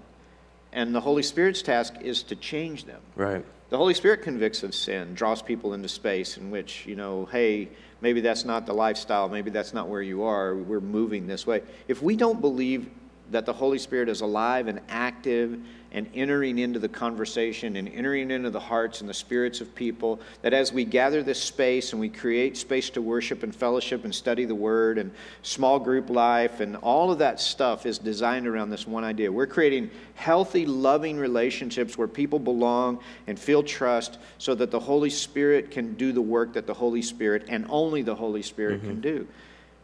and 0.75 0.93
the 0.93 1.01
Holy 1.01 1.23
Spirit's 1.23 1.63
task 1.63 1.95
is 2.01 2.21
to 2.23 2.35
change 2.35 2.83
them. 2.83 3.01
Right. 3.15 3.43
The 3.69 3.77
Holy 3.77 3.95
Spirit 3.95 4.21
convicts 4.21 4.61
of 4.61 4.75
sin, 4.75 5.15
draws 5.15 5.41
people 5.41 5.73
into 5.73 5.87
space 5.87 6.37
in 6.37 6.51
which, 6.51 6.85
you 6.85 6.95
know, 6.95 7.25
hey, 7.31 7.69
maybe 8.01 8.21
that's 8.21 8.45
not 8.45 8.67
the 8.67 8.73
lifestyle, 8.73 9.27
maybe 9.27 9.49
that's 9.49 9.73
not 9.73 9.87
where 9.87 10.01
you 10.01 10.23
are, 10.23 10.53
we're 10.53 10.79
moving 10.79 11.25
this 11.25 11.47
way. 11.47 11.63
If 11.87 12.03
we 12.03 12.15
don't 12.15 12.41
believe 12.41 12.87
that 13.31 13.45
the 13.45 13.53
Holy 13.53 13.77
Spirit 13.77 14.09
is 14.09 14.21
alive 14.21 14.67
and 14.67 14.79
active 14.89 15.59
and 15.95 16.09
entering 16.13 16.59
into 16.59 16.77
the 16.77 16.89
conversation 16.89 17.77
and 17.77 17.87
entering 17.87 18.29
into 18.29 18.49
the 18.49 18.59
hearts 18.59 18.99
and 18.99 19.09
the 19.09 19.13
spirits 19.13 19.61
of 19.61 19.73
people, 19.75 20.19
that 20.41 20.53
as 20.53 20.73
we 20.73 20.83
gather 20.83 21.23
this 21.23 21.41
space 21.41 21.93
and 21.93 22.01
we 22.01 22.09
create 22.09 22.57
space 22.57 22.89
to 22.89 23.01
worship 23.01 23.43
and 23.43 23.55
fellowship 23.55 24.03
and 24.03 24.13
study 24.13 24.43
the 24.43 24.53
Word 24.53 24.97
and 24.97 25.09
small 25.41 25.79
group 25.79 26.09
life 26.09 26.59
and 26.59 26.75
all 26.77 27.13
of 27.13 27.19
that 27.19 27.39
stuff 27.39 27.85
is 27.85 27.97
designed 27.97 28.45
around 28.45 28.69
this 28.71 28.85
one 28.85 29.05
idea. 29.05 29.31
We're 29.31 29.47
creating 29.47 29.89
healthy, 30.15 30.65
loving 30.65 31.17
relationships 31.17 31.97
where 31.97 32.09
people 32.09 32.39
belong 32.39 32.99
and 33.27 33.39
feel 33.39 33.63
trust 33.63 34.17
so 34.37 34.53
that 34.55 34.71
the 34.71 34.79
Holy 34.79 35.09
Spirit 35.09 35.71
can 35.71 35.93
do 35.93 36.11
the 36.11 36.21
work 36.21 36.51
that 36.53 36.67
the 36.67 36.73
Holy 36.73 37.01
Spirit 37.01 37.45
and 37.47 37.65
only 37.69 38.01
the 38.01 38.15
Holy 38.15 38.41
Spirit 38.41 38.81
can 38.81 38.91
mm-hmm. 38.91 39.01
do. 39.01 39.27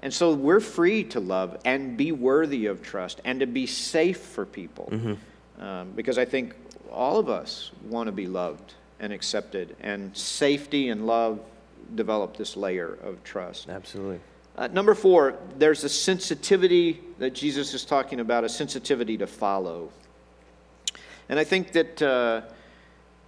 And 0.02 0.14
so 0.14 0.34
we're 0.34 0.60
free 0.60 1.04
to 1.06 1.20
love 1.20 1.60
and 1.64 1.96
be 1.96 2.12
worthy 2.12 2.66
of 2.66 2.82
trust 2.82 3.22
and 3.24 3.40
to 3.40 3.46
be 3.46 3.68
safe 3.68 4.20
for 4.20 4.46
people. 4.46 4.92
Um, 5.60 5.92
because 5.96 6.18
I 6.18 6.26
think 6.26 6.56
all 6.92 7.20
of 7.20 7.30
us 7.30 7.72
want 7.88 8.08
to 8.08 8.12
be 8.12 8.26
loved 8.26 8.74
and 9.00 9.14
accepted, 9.14 9.76
and 9.82 10.16
safety 10.16 10.90
and 10.90 11.08
love 11.08 11.40
develop 11.96 12.38
this 12.38 12.56
layer 12.56 12.98
of 13.04 13.24
trust. 13.24 13.68
Absolutely. 13.70 14.20
Uh, 14.56 14.68
number 14.68 14.94
four, 14.94 15.38
there's 15.58 15.84
a 15.84 15.90
sensitivity 15.90 17.00
that 17.18 17.34
Jesus 17.34 17.74
is 17.74 17.86
talking 17.86 18.20
about, 18.20 18.44
a 18.44 18.50
sensitivity 18.50 19.18
to 19.18 19.28
follow. 19.28 19.90
And 21.30 21.40
I 21.40 21.44
think 21.44 21.72
that 21.72 22.02
uh, 22.02 22.42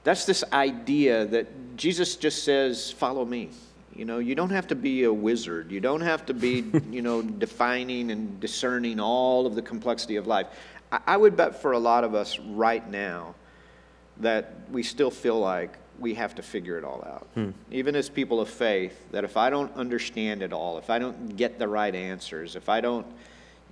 that's 0.03 0.25
this 0.25 0.43
idea 0.51 1.25
that 1.25 1.77
Jesus 1.77 2.15
just 2.15 2.43
says, 2.43 2.91
Follow 2.91 3.25
me. 3.25 3.49
You 3.95 4.05
know, 4.05 4.19
you 4.19 4.35
don't 4.35 4.49
have 4.49 4.67
to 4.67 4.75
be 4.75 5.03
a 5.03 5.13
wizard. 5.13 5.71
You 5.71 5.79
don't 5.79 6.01
have 6.01 6.25
to 6.27 6.33
be, 6.33 6.65
you 6.91 7.01
know, 7.01 7.21
defining 7.21 8.11
and 8.11 8.39
discerning 8.39 8.99
all 8.99 9.45
of 9.45 9.55
the 9.55 9.61
complexity 9.61 10.15
of 10.15 10.27
life. 10.27 10.47
I, 10.91 10.99
I 11.07 11.17
would 11.17 11.37
bet 11.37 11.61
for 11.61 11.73
a 11.73 11.79
lot 11.79 12.03
of 12.03 12.15
us 12.15 12.39
right 12.39 12.87
now 12.89 13.35
that 14.17 14.53
we 14.71 14.83
still 14.83 15.11
feel 15.11 15.39
like 15.39 15.77
we 15.99 16.15
have 16.15 16.35
to 16.35 16.41
figure 16.41 16.77
it 16.77 16.83
all 16.83 17.03
out. 17.05 17.27
Hmm. 17.35 17.51
Even 17.71 17.95
as 17.95 18.09
people 18.09 18.41
of 18.41 18.49
faith, 18.49 18.99
that 19.11 19.23
if 19.23 19.37
I 19.37 19.49
don't 19.49 19.73
understand 19.75 20.41
it 20.41 20.51
all, 20.51 20.77
if 20.77 20.89
I 20.89 20.99
don't 20.99 21.35
get 21.37 21.59
the 21.59 21.67
right 21.67 21.93
answers, 21.93 22.55
if 22.55 22.69
I 22.69 22.81
don't, 22.81 23.05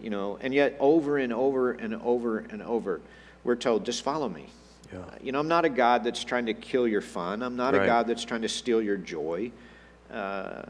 you 0.01 0.09
know, 0.09 0.37
and 0.41 0.53
yet 0.53 0.75
over 0.79 1.17
and 1.17 1.33
over 1.33 1.71
and 1.71 1.95
over 1.95 2.39
and 2.39 2.61
over, 2.61 3.01
we're 3.43 3.55
told, 3.55 3.85
just 3.85 4.03
follow 4.03 4.29
me. 4.29 4.47
Yeah. 4.93 4.99
You 5.21 5.31
know, 5.31 5.39
I'm 5.39 5.47
not 5.47 5.65
a 5.65 5.69
God 5.69 6.03
that's 6.03 6.23
trying 6.23 6.45
to 6.47 6.53
kill 6.53 6.87
your 6.87 7.01
fun. 7.01 7.41
I'm 7.41 7.55
not 7.55 7.73
a 7.75 7.79
God 7.79 8.07
that's 8.07 8.25
trying 8.25 8.41
to 8.41 8.49
steal 8.49 8.81
your 8.81 8.97
joy. 8.97 9.51
Uh, 10.11 10.63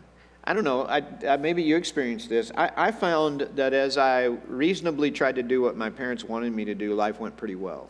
I 0.43 0.54
don't 0.54 0.63
know. 0.63 0.86
I, 0.86 1.04
I, 1.27 1.38
maybe 1.38 1.62
you 1.62 1.77
experienced 1.77 2.30
this. 2.30 2.51
I, 2.58 2.71
I 2.75 2.91
found 2.91 3.41
that 3.56 3.73
as 3.73 3.97
I 3.97 4.25
reasonably 4.47 5.12
tried 5.12 5.36
to 5.36 5.43
do 5.43 5.62
what 5.62 5.77
my 5.77 5.89
parents 5.89 6.23
wanted 6.23 6.51
me 6.54 6.65
to 6.65 6.73
do, 6.73 6.95
life 6.95 7.19
went 7.19 7.38
pretty 7.38 7.56
well. 7.56 7.89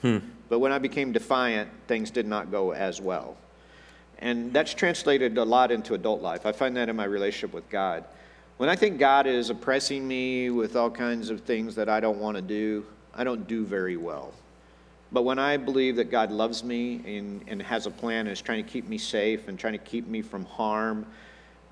But 0.50 0.60
when 0.60 0.74
I 0.74 0.78
became 0.80 1.14
defiant, 1.14 1.70
things 1.88 2.12
did 2.12 2.28
not 2.28 2.52
go 2.52 2.72
as 2.72 3.00
well. 3.00 3.38
And 4.20 4.52
that's 4.52 4.74
translated 4.74 5.38
a 5.38 5.46
lot 5.46 5.72
into 5.72 5.94
adult 5.94 6.22
life. 6.22 6.46
I 6.46 6.52
find 6.52 6.76
that 6.76 6.90
in 6.90 6.96
my 6.96 7.06
relationship 7.06 7.54
with 7.54 7.70
God. 7.70 8.04
When 8.58 8.70
I 8.70 8.76
think 8.76 9.00
God 9.00 9.28
is 9.28 9.50
oppressing 9.50 10.08
me 10.08 10.50
with 10.50 10.76
all 10.76 10.92
kinds 10.92 11.30
of 11.30 11.42
things 11.42 11.74
that 11.76 11.90
I 11.90 12.00
don't 12.00 12.20
want 12.20 12.36
to 12.36 12.42
do, 12.42 12.86
I 13.16 13.24
don't 13.24 13.48
do 13.48 13.66
very 13.66 13.98
well. 13.98 14.34
But 15.12 15.24
when 15.24 15.40
I 15.40 15.58
believe 15.58 15.96
that 15.96 16.12
God 16.12 16.32
loves 16.32 16.64
me 16.64 17.02
and, 17.18 17.44
and 17.48 17.62
has 17.62 17.86
a 17.86 17.92
plan 17.92 18.28
and 18.28 18.30
is 18.30 18.42
trying 18.42 18.64
to 18.64 18.70
keep 18.70 18.88
me 18.88 18.98
safe 18.98 19.48
and 19.48 19.58
trying 19.58 19.74
to 19.74 19.80
keep 19.80 20.08
me 20.08 20.22
from 20.22 20.46
harm, 20.46 21.06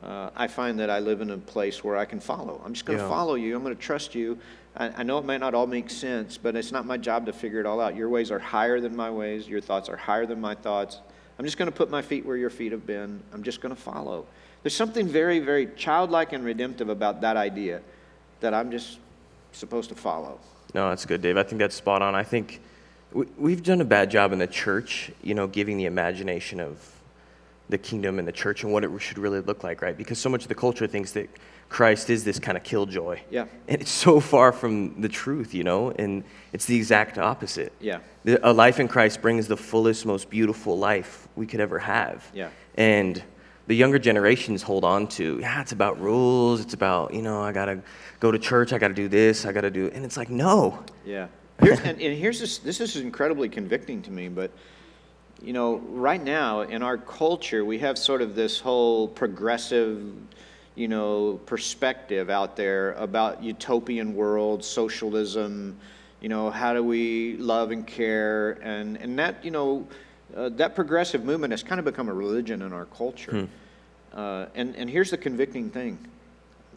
uh, 0.04 0.30
I 0.36 0.48
find 0.48 0.80
that 0.80 0.90
I 0.90 1.00
live 1.00 1.22
in 1.22 1.30
a 1.32 1.38
place 1.38 1.84
where 1.84 1.98
I 1.98 2.06
can 2.06 2.20
follow. 2.20 2.62
I'm 2.66 2.74
just 2.74 2.86
going 2.86 2.98
to 2.98 3.04
Yeah. 3.04 3.10
follow 3.10 3.36
you. 3.36 3.56
I'm 3.56 3.64
going 3.64 3.76
to 3.76 3.82
trust 3.82 4.16
you. 4.16 4.38
I, 4.76 4.90
I 5.00 5.04
know 5.04 5.18
it 5.18 5.26
might 5.26 5.40
not 5.40 5.54
all 5.54 5.68
make 5.68 5.90
sense, 5.90 6.38
but 6.38 6.56
it's 6.56 6.72
not 6.72 6.86
my 6.86 6.98
job 6.98 7.26
to 7.26 7.34
figure 7.34 7.60
it 7.60 7.66
all 7.66 7.82
out. 7.82 7.96
Your 7.96 8.10
ways 8.10 8.32
are 8.32 8.40
higher 8.40 8.80
than 8.80 8.96
my 8.96 9.10
ways. 9.10 9.48
Your 9.48 9.62
thoughts 9.62 9.90
are 9.90 9.98
higher 9.98 10.26
than 10.26 10.40
my 10.40 10.56
thoughts. 10.56 11.00
I'm 11.38 11.46
just 11.46 11.58
going 11.58 11.72
to 11.72 11.76
put 11.76 11.90
my 11.90 12.02
feet 12.02 12.26
where 12.26 12.38
your 12.38 12.50
feet 12.50 12.72
have 12.72 12.86
been. 12.86 13.22
I'm 13.34 13.44
just 13.44 13.62
going 13.62 13.76
to 13.76 13.82
follow. 13.82 14.26
There's 14.64 14.76
something 14.76 15.08
very, 15.08 15.40
very 15.40 15.68
childlike 15.78 16.34
and 16.34 16.44
redemptive 16.44 16.90
about 16.90 17.22
that 17.22 17.38
idea 17.38 17.82
that 18.42 18.54
I'm 18.54 18.72
just 18.72 19.00
supposed 19.54 19.90
to 19.90 19.96
follow. 19.96 20.40
No, 20.74 20.90
that's 20.90 21.06
good, 21.06 21.22
Dave. 21.22 21.38
I 21.38 21.44
think 21.44 21.60
that's 21.60 21.76
spot 21.76 22.02
on. 22.02 22.14
I 22.14 22.24
think 22.24 22.60
we, 23.14 23.26
we've 23.38 23.64
done 23.64 23.82
a 23.82 23.86
bad 23.86 24.12
job 24.12 24.34
in 24.34 24.40
the 24.40 24.48
church, 24.48 25.12
you 25.24 25.34
know, 25.34 25.48
giving 25.48 25.78
the 25.78 25.86
imagination 25.86 26.60
of 26.60 26.78
the 27.70 27.78
kingdom 27.78 28.20
and 28.20 28.28
the 28.28 28.32
church 28.32 28.64
and 28.64 28.74
what 28.74 28.84
it 28.84 28.92
should 29.00 29.18
really 29.18 29.42
look 29.42 29.64
like, 29.64 29.82
right? 29.82 29.96
Because 29.96 30.18
so 30.18 30.30
much 30.30 30.42
of 30.44 30.50
the 30.50 30.56
culture 30.56 30.88
thinks 30.88 31.12
that 31.12 31.30
Christ 31.70 32.10
is 32.10 32.24
this 32.24 32.40
kind 32.40 32.58
of 32.58 32.64
killjoy. 32.64 33.20
Yeah. 33.30 33.46
And 33.68 33.80
it's 33.82 33.92
so 33.92 34.20
far 34.20 34.52
from 34.52 35.00
the 35.02 35.10
truth, 35.10 35.54
you 35.54 35.64
know, 35.64 35.92
and 35.92 36.24
it's 36.52 36.66
the 36.66 36.76
exact 36.76 37.20
opposite. 37.20 37.72
Yeah. 37.80 38.00
The- 38.24 38.40
A 38.50 38.52
life 38.52 38.80
in 38.80 38.88
Christ 38.88 39.22
brings 39.22 39.48
the 39.48 39.56
fullest, 39.58 40.06
most 40.06 40.32
beautiful 40.32 40.78
life 40.78 41.28
we 41.36 41.46
could 41.46 41.60
ever 41.60 41.78
have. 41.78 42.30
Yeah. 42.34 42.50
And 42.76 43.22
the 43.68 43.76
younger 43.76 44.00
generations 44.00 44.64
hold 44.64 44.84
on 44.84 45.08
to, 45.10 45.38
yeah, 45.40 45.62
it's 45.62 45.74
about 45.74 46.02
rules. 46.02 46.60
It's 46.60 46.74
about, 46.74 47.14
you 47.14 47.22
know, 47.22 47.40
I 47.40 47.52
got 47.52 47.66
to 47.66 47.80
go 48.20 48.32
to 48.32 48.40
church. 48.40 48.74
I 48.74 48.80
got 48.80 48.88
to 48.88 48.96
do 48.96 49.08
this. 49.08 49.46
I 49.46 49.52
got 49.52 49.62
to 49.62 49.70
do, 49.70 49.92
and 49.94 50.04
it's 50.04 50.18
like, 50.18 50.32
no. 50.32 50.84
Yeah. 51.06 51.28
Here's, 51.62 51.80
and, 51.82 52.02
and 52.02 52.18
here's 52.18 52.40
this, 52.40 52.58
this 52.58 52.80
is 52.80 52.96
incredibly 52.96 53.48
convicting 53.48 54.02
to 54.04 54.12
me, 54.12 54.28
but, 54.28 54.50
you 55.42 55.54
know, 55.54 55.78
right 55.78 56.22
now 56.22 56.62
in 56.62 56.84
our 56.84 56.98
culture, 56.98 57.64
we 57.64 57.80
have 57.80 57.98
sort 57.98 58.22
of 58.22 58.36
this 58.36 58.60
whole 58.60 59.08
progressive, 59.08 60.14
you 60.76 60.88
know, 60.88 61.40
perspective 61.46 62.30
out 62.30 62.56
there 62.56 62.94
about 62.94 63.42
utopian 63.42 64.16
world, 64.16 64.64
socialism, 64.64 65.78
you 66.22 66.30
know, 66.30 66.50
how 66.50 66.74
do 66.74 66.84
we 66.84 67.38
love 67.38 67.72
and 67.72 67.88
care, 67.88 68.60
and, 68.62 68.98
and 68.98 69.18
that, 69.18 69.44
you 69.44 69.52
know, 69.52 69.88
uh, 70.36 70.50
that 70.50 70.76
progressive 70.76 71.24
movement 71.24 71.52
has 71.52 71.64
kind 71.64 71.80
of 71.80 71.86
become 71.86 72.10
a 72.10 72.14
religion 72.14 72.62
in 72.62 72.74
our 72.74 72.86
culture. 72.86 73.48
Uh, 74.14 74.46
and, 74.56 74.76
and 74.76 74.90
here's 74.90 75.12
the 75.12 75.18
convicting 75.18 75.70
thing 75.70 75.98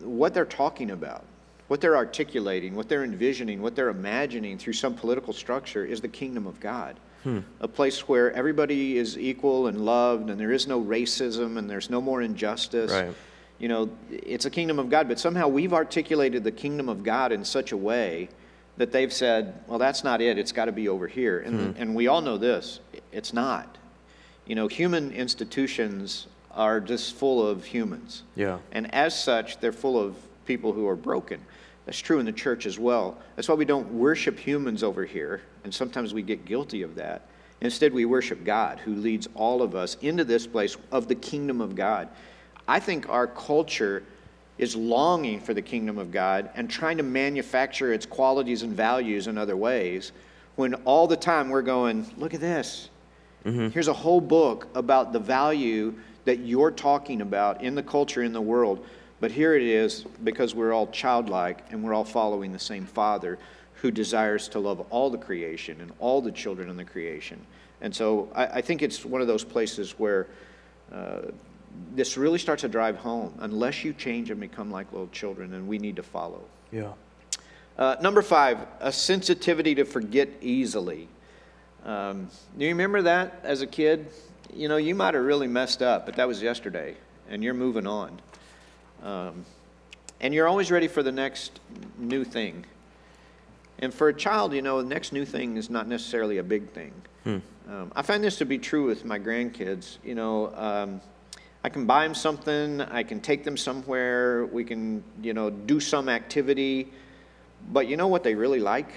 what 0.00 0.34
they're 0.34 0.44
talking 0.44 0.90
about, 0.90 1.24
what 1.68 1.80
they're 1.80 1.96
articulating, 1.96 2.74
what 2.74 2.88
they're 2.88 3.04
envisioning, 3.04 3.62
what 3.62 3.76
they're 3.76 3.88
imagining 3.88 4.58
through 4.58 4.72
some 4.72 4.94
political 4.94 5.32
structure 5.32 5.84
is 5.84 6.00
the 6.00 6.08
kingdom 6.08 6.46
of 6.46 6.58
God. 6.60 6.96
Hmm. 7.22 7.40
A 7.60 7.68
place 7.68 8.08
where 8.08 8.32
everybody 8.32 8.96
is 8.96 9.16
equal 9.16 9.68
and 9.68 9.84
loved, 9.84 10.28
and 10.30 10.40
there 10.40 10.52
is 10.52 10.66
no 10.66 10.82
racism, 10.82 11.56
and 11.56 11.70
there's 11.70 11.88
no 11.88 12.00
more 12.00 12.20
injustice. 12.22 12.90
Right. 12.90 13.14
You 13.58 13.68
know, 13.68 13.90
it's 14.10 14.44
a 14.44 14.50
kingdom 14.50 14.78
of 14.78 14.90
God, 14.90 15.06
but 15.06 15.20
somehow 15.20 15.46
we've 15.46 15.72
articulated 15.72 16.42
the 16.42 16.50
kingdom 16.50 16.88
of 16.88 17.04
God 17.04 17.30
in 17.30 17.44
such 17.44 17.70
a 17.70 17.76
way 17.76 18.28
that 18.76 18.90
they've 18.90 19.12
said, 19.12 19.60
well, 19.68 19.78
that's 19.78 20.02
not 20.02 20.20
it, 20.20 20.38
it's 20.38 20.52
got 20.52 20.64
to 20.64 20.72
be 20.72 20.88
over 20.88 21.06
here. 21.06 21.40
And, 21.40 21.74
hmm. 21.74 21.80
and 21.80 21.94
we 21.94 22.08
all 22.08 22.20
know 22.20 22.38
this 22.38 22.80
it's 23.12 23.32
not. 23.32 23.78
You 24.46 24.56
know, 24.56 24.66
human 24.66 25.12
institutions 25.12 26.26
are 26.50 26.80
just 26.80 27.14
full 27.14 27.46
of 27.46 27.64
humans. 27.64 28.24
Yeah. 28.34 28.58
And 28.72 28.92
as 28.92 29.18
such, 29.18 29.60
they're 29.60 29.72
full 29.72 29.98
of 29.98 30.16
people 30.44 30.72
who 30.72 30.88
are 30.88 30.96
broken. 30.96 31.40
That's 31.86 31.98
true 31.98 32.20
in 32.20 32.26
the 32.26 32.32
church 32.32 32.66
as 32.66 32.78
well. 32.78 33.18
That's 33.34 33.48
why 33.48 33.54
we 33.54 33.64
don't 33.64 33.92
worship 33.92 34.38
humans 34.38 34.82
over 34.82 35.04
here, 35.04 35.42
and 35.64 35.74
sometimes 35.74 36.14
we 36.14 36.22
get 36.22 36.44
guilty 36.44 36.82
of 36.82 36.94
that. 36.94 37.26
Instead, 37.60 37.92
we 37.92 38.04
worship 38.04 38.44
God 38.44 38.80
who 38.80 38.94
leads 38.94 39.28
all 39.34 39.62
of 39.62 39.74
us 39.74 39.96
into 40.00 40.24
this 40.24 40.46
place 40.46 40.76
of 40.90 41.08
the 41.08 41.14
kingdom 41.14 41.60
of 41.60 41.74
God. 41.74 42.08
I 42.66 42.80
think 42.80 43.08
our 43.08 43.26
culture 43.26 44.02
is 44.58 44.76
longing 44.76 45.40
for 45.40 45.54
the 45.54 45.62
kingdom 45.62 45.98
of 45.98 46.10
God 46.10 46.50
and 46.54 46.70
trying 46.70 46.96
to 46.98 47.02
manufacture 47.02 47.92
its 47.92 48.06
qualities 48.06 48.62
and 48.62 48.72
values 48.72 49.26
in 49.26 49.38
other 49.38 49.56
ways 49.56 50.12
when 50.56 50.74
all 50.84 51.06
the 51.06 51.16
time 51.16 51.48
we're 51.48 51.62
going, 51.62 52.06
look 52.16 52.34
at 52.34 52.40
this. 52.40 52.90
Mm-hmm. 53.44 53.68
Here's 53.68 53.88
a 53.88 53.92
whole 53.92 54.20
book 54.20 54.68
about 54.74 55.12
the 55.12 55.18
value 55.18 55.94
that 56.24 56.40
you're 56.40 56.70
talking 56.70 57.22
about 57.22 57.62
in 57.62 57.74
the 57.74 57.82
culture, 57.82 58.22
in 58.22 58.32
the 58.32 58.40
world. 58.40 58.86
But 59.22 59.30
here 59.30 59.54
it 59.54 59.62
is 59.62 60.04
because 60.24 60.52
we're 60.52 60.72
all 60.72 60.88
childlike 60.88 61.66
and 61.70 61.84
we're 61.84 61.94
all 61.94 62.02
following 62.02 62.50
the 62.50 62.58
same 62.58 62.84
Father 62.84 63.38
who 63.74 63.92
desires 63.92 64.48
to 64.48 64.58
love 64.58 64.80
all 64.90 65.10
the 65.10 65.18
creation 65.18 65.80
and 65.80 65.92
all 66.00 66.20
the 66.20 66.32
children 66.32 66.68
in 66.68 66.76
the 66.76 66.84
creation. 66.84 67.38
And 67.82 67.94
so 67.94 68.28
I, 68.34 68.46
I 68.46 68.60
think 68.62 68.82
it's 68.82 69.04
one 69.04 69.20
of 69.20 69.28
those 69.28 69.44
places 69.44 69.92
where 69.96 70.26
uh, 70.92 71.20
this 71.94 72.16
really 72.16 72.40
starts 72.40 72.62
to 72.62 72.68
drive 72.68 72.96
home 72.96 73.32
unless 73.38 73.84
you 73.84 73.92
change 73.92 74.30
and 74.30 74.40
become 74.40 74.72
like 74.72 74.90
little 74.90 75.06
children, 75.12 75.54
and 75.54 75.68
we 75.68 75.78
need 75.78 75.94
to 75.94 76.02
follow. 76.02 76.42
Yeah. 76.72 76.90
Uh, 77.78 77.94
number 78.00 78.22
five, 78.22 78.58
a 78.80 78.90
sensitivity 78.90 79.76
to 79.76 79.84
forget 79.84 80.30
easily. 80.40 81.06
Um, 81.84 82.28
do 82.58 82.64
you 82.64 82.72
remember 82.72 83.02
that 83.02 83.38
as 83.44 83.62
a 83.62 83.68
kid? 83.68 84.08
You 84.52 84.66
know, 84.66 84.78
you 84.78 84.96
might 84.96 85.14
have 85.14 85.22
really 85.22 85.46
messed 85.46 85.80
up, 85.80 86.06
but 86.06 86.16
that 86.16 86.26
was 86.26 86.42
yesterday, 86.42 86.96
and 87.30 87.44
you're 87.44 87.54
moving 87.54 87.86
on. 87.86 88.20
Um, 89.02 89.44
and 90.20 90.32
you're 90.32 90.46
always 90.46 90.70
ready 90.70 90.88
for 90.88 91.02
the 91.02 91.12
next 91.12 91.60
new 91.98 92.24
thing. 92.24 92.64
And 93.80 93.92
for 93.92 94.08
a 94.08 94.14
child, 94.14 94.54
you 94.54 94.62
know, 94.62 94.80
the 94.80 94.88
next 94.88 95.12
new 95.12 95.24
thing 95.24 95.56
is 95.56 95.68
not 95.68 95.88
necessarily 95.88 96.38
a 96.38 96.42
big 96.42 96.70
thing. 96.70 96.92
Hmm. 97.24 97.38
Um, 97.68 97.92
I 97.96 98.02
find 98.02 98.22
this 98.22 98.38
to 98.38 98.44
be 98.44 98.58
true 98.58 98.86
with 98.86 99.04
my 99.04 99.18
grandkids. 99.18 99.98
You 100.04 100.14
know, 100.14 100.54
um, 100.54 101.00
I 101.64 101.68
can 101.68 101.86
buy 101.86 102.04
them 102.04 102.14
something, 102.14 102.80
I 102.80 103.02
can 103.02 103.20
take 103.20 103.44
them 103.44 103.56
somewhere, 103.56 104.46
we 104.46 104.64
can, 104.64 105.02
you 105.22 105.34
know, 105.34 105.50
do 105.50 105.80
some 105.80 106.08
activity. 106.08 106.92
But 107.72 107.86
you 107.88 107.96
know 107.96 108.08
what 108.08 108.24
they 108.24 108.34
really 108.34 108.60
like? 108.60 108.92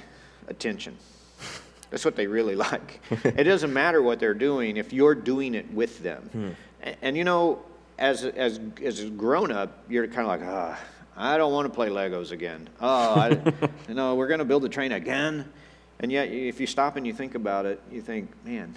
Attention. 0.48 0.98
That's 1.90 2.06
what 2.06 2.16
they 2.16 2.28
really 2.28 2.56
like. 2.56 3.02
it 3.24 3.44
doesn't 3.44 3.74
matter 3.74 4.02
what 4.02 4.20
they're 4.20 4.34
doing 4.34 4.78
if 4.78 4.94
you're 4.94 5.16
doing 5.16 5.56
it 5.56 5.72
with 5.72 6.02
them. 6.04 6.30
Hmm. 6.32 6.50
And, 6.82 6.98
and, 7.02 7.18
you 7.18 7.24
know, 7.24 7.64
as 7.98 8.24
as 8.24 8.60
as 8.84 9.02
a 9.02 9.10
grown 9.10 9.52
up, 9.52 9.84
you're 9.90 10.08
kind 10.08 10.22
of 10.22 10.28
like, 10.28 10.42
ah, 10.44 10.78
oh, 10.78 10.86
I 11.16 11.38
don't 11.38 11.54
want 11.54 11.68
to 11.68 11.74
play 11.74 11.90
Legos 11.90 12.32
again. 12.32 12.70
Oh, 12.82 13.16
I, 13.16 13.30
you 13.88 13.94
know, 13.94 14.16
we're 14.16 14.28
going 14.28 14.40
to 14.40 14.46
build 14.46 14.66
a 14.66 14.70
train 14.70 14.92
again. 14.92 15.52
And 16.00 16.12
yet, 16.12 16.30
if 16.30 16.60
you 16.60 16.68
stop 16.68 16.98
and 16.98 17.08
you 17.08 17.14
think 17.14 17.36
about 17.36 17.66
it, 17.66 17.82
you 17.90 18.02
think, 18.02 18.30
man, 18.44 18.76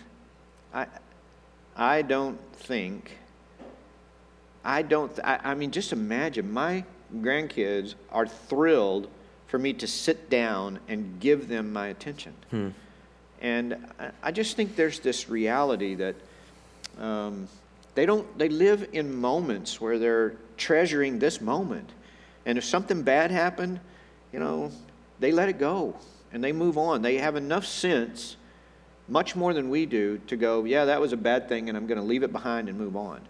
I 0.72 0.86
I 1.76 2.02
don't 2.02 2.38
think. 2.56 3.18
I 4.64 4.82
don't. 4.82 5.18
I, 5.24 5.40
I 5.42 5.54
mean, 5.54 5.70
just 5.70 5.92
imagine 5.92 6.52
my 6.52 6.84
grandkids 7.16 7.94
are 8.10 8.26
thrilled 8.26 9.08
for 9.46 9.58
me 9.58 9.72
to 9.72 9.86
sit 9.86 10.28
down 10.28 10.78
and 10.88 11.18
give 11.20 11.48
them 11.48 11.72
my 11.72 11.88
attention. 11.88 12.34
Hmm. 12.50 12.68
And 13.40 13.86
I 14.22 14.32
just 14.32 14.56
think 14.56 14.76
there's 14.76 15.00
this 15.00 15.28
reality 15.28 15.94
that 15.94 16.16
um, 16.98 17.48
they 17.98 18.06
don't, 18.06 18.38
they 18.38 18.48
live 18.48 18.90
in 18.92 19.12
moments 19.12 19.80
where 19.80 19.98
they're 19.98 20.36
treasuring 20.56 21.18
this 21.18 21.40
moment. 21.40 21.90
And 22.46 22.56
if 22.56 22.62
something 22.62 23.02
bad 23.02 23.32
happened, 23.32 23.80
you 24.32 24.38
know, 24.38 24.70
they 25.18 25.32
let 25.32 25.48
it 25.48 25.58
go 25.58 25.96
and 26.32 26.44
they 26.44 26.52
move 26.52 26.78
on. 26.78 27.02
They 27.02 27.18
have 27.18 27.34
enough 27.34 27.66
sense, 27.66 28.36
much 29.08 29.34
more 29.34 29.52
than 29.52 29.68
we 29.68 29.84
do, 29.84 30.18
to 30.28 30.36
go, 30.36 30.62
yeah, 30.62 30.84
that 30.84 31.00
was 31.00 31.12
a 31.12 31.16
bad 31.16 31.48
thing 31.48 31.68
and 31.68 31.76
I'm 31.76 31.88
going 31.88 31.98
to 31.98 32.04
leave 32.04 32.22
it 32.22 32.30
behind 32.30 32.68
and 32.68 32.78
move 32.78 32.94
on. 32.94 33.20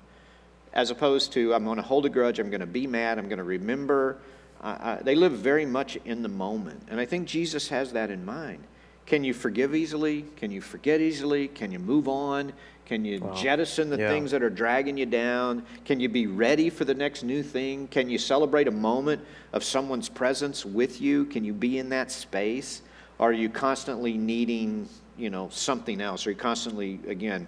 As 0.75 0.91
opposed 0.91 1.33
to, 1.33 1.55
I'm 1.55 1.65
going 1.65 1.79
to 1.79 1.83
hold 1.83 2.05
a 2.05 2.11
grudge, 2.11 2.39
I'm 2.39 2.51
going 2.51 2.61
to 2.61 2.67
be 2.67 2.87
mad, 2.87 3.19
I'm 3.19 3.31
going 3.31 3.39
to 3.39 3.45
remember. 3.45 4.19
Uh, 4.61 4.99
they 5.01 5.15
live 5.15 5.33
very 5.33 5.65
much 5.65 5.97
in 6.05 6.21
the 6.21 6.29
moment. 6.29 6.83
And 6.91 7.01
I 7.01 7.07
think 7.07 7.27
Jesus 7.27 7.69
has 7.69 7.93
that 7.93 8.11
in 8.11 8.23
mind. 8.23 8.63
Can 9.07 9.25
you 9.25 9.33
forgive 9.33 9.75
easily? 9.75 10.27
Can 10.37 10.51
you 10.51 10.61
forget 10.61 11.01
easily? 11.01 11.49
Can 11.49 11.73
you 11.73 11.79
move 11.79 12.07
on? 12.07 12.53
Can 12.89 13.05
you 13.05 13.21
wow. 13.21 13.35
jettison 13.35 13.91
the 13.91 13.99
yeah. 13.99 14.09
things 14.09 14.31
that 14.31 14.43
are 14.43 14.51
dragging 14.51 14.97
you 14.97 15.07
down? 15.07 15.63
Can 15.85 16.01
you 16.01 16.09
be 16.09 16.27
ready 16.27 16.71
for 16.71 16.85
the 16.85 16.95
next 16.95 17.23
new 17.23 17.43
thing? 17.43 17.87
Can 17.89 18.09
you 18.09 18.19
celebrate 18.19 18.67
a 18.67 18.73
moment 18.73 19.23
of 19.53 19.63
someone's 19.63 20.09
presence 20.09 20.65
with 20.65 21.01
you? 21.01 21.27
Can 21.27 21.45
you 21.45 21.53
be 21.53 21.79
in 21.79 21.91
that 21.91 22.11
space? 22.11 22.83
Are 23.21 23.33
you 23.33 23.49
constantly 23.49 24.17
needing, 24.17 24.89
you 25.17 25.29
know, 25.29 25.49
something 25.51 26.01
else? 26.01 26.27
Are 26.27 26.31
you 26.31 26.37
constantly, 26.37 26.99
again, 27.07 27.47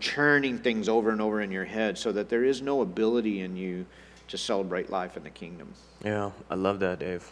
churning 0.00 0.58
things 0.58 0.88
over 0.88 1.10
and 1.10 1.22
over 1.22 1.40
in 1.40 1.52
your 1.52 1.64
head 1.64 1.96
so 1.96 2.10
that 2.12 2.28
there 2.28 2.44
is 2.44 2.60
no 2.60 2.80
ability 2.80 3.42
in 3.42 3.56
you 3.56 3.86
to 4.28 4.36
celebrate 4.36 4.90
life 4.90 5.16
in 5.16 5.22
the 5.22 5.30
kingdom? 5.30 5.72
Yeah, 6.04 6.32
I 6.50 6.56
love 6.56 6.80
that, 6.80 6.98
Dave 6.98 7.30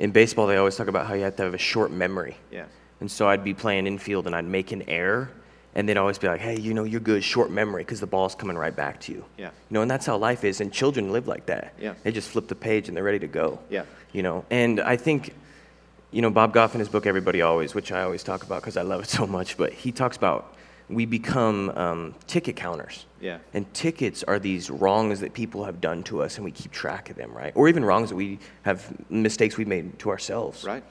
in 0.00 0.10
baseball, 0.12 0.46
they 0.46 0.56
always 0.56 0.76
talk 0.76 0.88
about 0.88 1.06
how 1.06 1.12
you 1.12 1.22
have 1.22 1.36
to 1.36 1.42
have 1.42 1.52
a 1.52 1.58
short 1.58 1.92
memory. 1.92 2.34
Yeah. 2.50 2.64
And 3.00 3.10
so 3.10 3.28
I'd 3.28 3.44
be 3.44 3.52
playing 3.52 3.86
infield 3.86 4.26
and 4.26 4.34
I'd 4.34 4.46
make 4.46 4.72
an 4.72 4.82
error, 4.88 5.30
and 5.74 5.88
they'd 5.88 5.96
always 5.96 6.18
be 6.18 6.26
like, 6.26 6.40
hey, 6.40 6.58
you 6.58 6.74
know, 6.74 6.84
you're 6.84 7.00
good, 7.00 7.22
short 7.22 7.50
memory, 7.50 7.82
because 7.82 8.00
the 8.00 8.06
ball's 8.06 8.34
coming 8.34 8.56
right 8.56 8.74
back 8.74 9.00
to 9.02 9.12
you. 9.12 9.24
Yeah. 9.38 9.46
You 9.46 9.74
know, 9.74 9.82
and 9.82 9.90
that's 9.90 10.06
how 10.06 10.16
life 10.16 10.44
is, 10.44 10.60
and 10.60 10.72
children 10.72 11.12
live 11.12 11.28
like 11.28 11.46
that. 11.46 11.74
Yeah. 11.80 11.94
They 12.02 12.12
just 12.12 12.28
flip 12.28 12.48
the 12.48 12.54
page 12.54 12.88
and 12.88 12.96
they're 12.96 13.04
ready 13.04 13.20
to 13.20 13.28
go. 13.28 13.60
Yeah. 13.70 13.84
You 14.12 14.22
know, 14.22 14.44
and 14.50 14.80
I 14.80 14.96
think, 14.96 15.32
you 16.10 16.22
know, 16.22 16.30
Bob 16.30 16.52
Goff 16.52 16.74
in 16.74 16.80
his 16.80 16.88
book, 16.88 17.06
Everybody 17.06 17.40
Always, 17.42 17.74
which 17.74 17.92
I 17.92 18.02
always 18.02 18.24
talk 18.24 18.42
about 18.42 18.62
because 18.62 18.76
I 18.76 18.82
love 18.82 19.02
it 19.02 19.08
so 19.18 19.26
much, 19.26 19.56
but 19.56 19.72
he 19.72 19.92
talks 19.92 20.16
about 20.16 20.56
we 20.88 21.06
become 21.06 21.70
um, 21.70 22.14
ticket 22.26 22.56
counters. 22.56 23.06
Yeah. 23.20 23.38
And 23.54 23.72
tickets 23.72 24.24
are 24.24 24.38
these 24.38 24.70
wrongs 24.70 25.20
that 25.20 25.34
people 25.34 25.64
have 25.64 25.80
done 25.80 26.02
to 26.04 26.22
us, 26.22 26.36
and 26.36 26.44
we 26.44 26.50
keep 26.50 26.72
track 26.72 27.10
of 27.10 27.16
them, 27.16 27.32
right? 27.32 27.52
Or 27.54 27.68
even 27.68 27.84
wrongs 27.84 28.08
that 28.08 28.16
we 28.16 28.40
have 28.62 28.92
mistakes 29.08 29.56
we've 29.56 29.68
made 29.68 29.98
to 30.00 30.10
ourselves. 30.10 30.64
Right. 30.64 30.82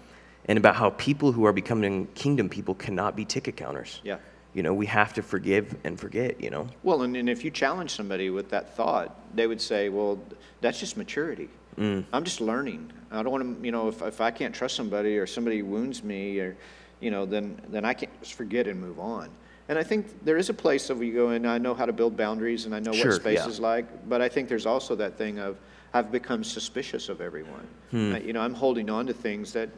And 0.46 0.58
about 0.58 0.76
how 0.76 0.92
people 0.92 1.32
who 1.32 1.46
are 1.46 1.54
becoming 1.54 2.08
kingdom 2.15 2.50
people 2.50 2.76
cannot 2.76 3.15
be 3.15 3.26
ticket 3.26 3.58
counters. 3.58 4.00
Yeah. 4.04 4.18
You 4.60 4.63
know, 4.63 4.74
we 4.74 4.88
have 4.88 5.13
to 5.13 5.22
forgive 5.22 5.74
and 5.86 5.98
forget, 5.98 6.43
you 6.43 6.50
know? 6.50 6.67
Well, 6.84 7.04
and, 7.04 7.15
and 7.15 7.30
if 7.30 7.45
you 7.45 7.50
challenge 7.50 7.91
somebody 7.91 8.30
with 8.30 8.50
that 8.50 8.76
thought, 8.76 9.17
they 9.34 9.48
would 9.48 9.62
say, 9.62 9.88
well, 9.88 10.19
that's 10.60 10.82
just 10.82 10.98
maturity. 10.98 11.48
Mm. 11.78 12.04
I'm 12.12 12.26
just 12.26 12.41
learning. 12.41 12.91
I 13.10 13.24
don't 13.24 13.32
want 13.32 13.58
to, 13.58 13.65
you 13.65 13.72
know, 13.72 13.88
if, 13.88 14.02
if 14.02 14.19
I 14.19 14.32
can't 14.32 14.54
trust 14.54 14.76
somebody 14.76 15.17
or 15.17 15.26
somebody 15.26 15.62
wounds 15.62 16.04
me 16.04 16.41
or, 16.41 16.58
you 17.00 17.10
know, 17.10 17.26
then, 17.26 17.62
then 17.69 17.86
I 17.86 17.93
can't 17.93 18.12
just 18.22 18.34
forget 18.34 18.67
and 18.67 18.82
move 18.82 19.00
on. 19.00 19.30
And 19.69 19.80
I 19.80 19.84
think 19.84 20.26
there 20.26 20.36
is 20.36 20.50
a 20.50 20.54
place 20.54 20.89
of 20.89 21.02
you 21.02 21.13
go 21.13 21.30
and 21.30 21.48
I 21.48 21.58
know 21.58 21.74
how 21.74 21.86
to 21.86 21.93
build 21.93 22.17
boundaries 22.17 22.65
and 22.65 22.76
I 22.76 22.82
know 22.82 22.91
sure, 22.91 23.12
what 23.12 23.22
space 23.22 23.39
yeah. 23.39 23.48
is 23.48 23.62
like, 23.62 24.10
but 24.10 24.22
I 24.22 24.28
think 24.28 24.50
there's 24.50 24.65
also 24.65 24.93
that 24.98 25.17
thing 25.17 25.39
of 25.39 25.58
I've 25.93 26.12
become 26.12 26.43
suspicious 26.43 27.10
of 27.10 27.19
everyone. 27.21 27.67
Hmm. 27.91 28.15
you 28.17 28.34
know, 28.34 28.41
I'm 28.41 28.54
holding 28.54 28.89
on 28.89 29.08
to 29.08 29.13
things 29.13 29.54
that 29.54 29.69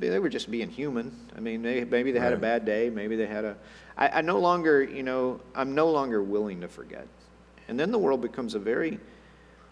they 0.00 0.18
were 0.18 0.28
just 0.28 0.50
being 0.50 0.68
human. 0.68 1.14
I 1.36 1.40
mean, 1.40 1.62
they, 1.62 1.84
maybe 1.84 2.10
they 2.10 2.18
had 2.18 2.32
right. 2.32 2.38
a 2.38 2.40
bad 2.40 2.64
day, 2.64 2.90
maybe 2.90 3.16
they 3.16 3.26
had 3.26 3.44
a. 3.44 3.56
I, 3.96 4.08
I 4.08 4.20
no 4.22 4.38
longer, 4.38 4.82
you 4.82 5.02
know, 5.02 5.40
I'm 5.54 5.74
no 5.74 5.90
longer 5.90 6.22
willing 6.22 6.60
to 6.62 6.68
forget. 6.68 7.06
And 7.68 7.78
then 7.78 7.92
the 7.92 7.98
world 7.98 8.20
becomes 8.20 8.54
a 8.54 8.58
very 8.58 8.98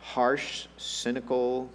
harsh, 0.01 0.67
cynical, 0.77 1.69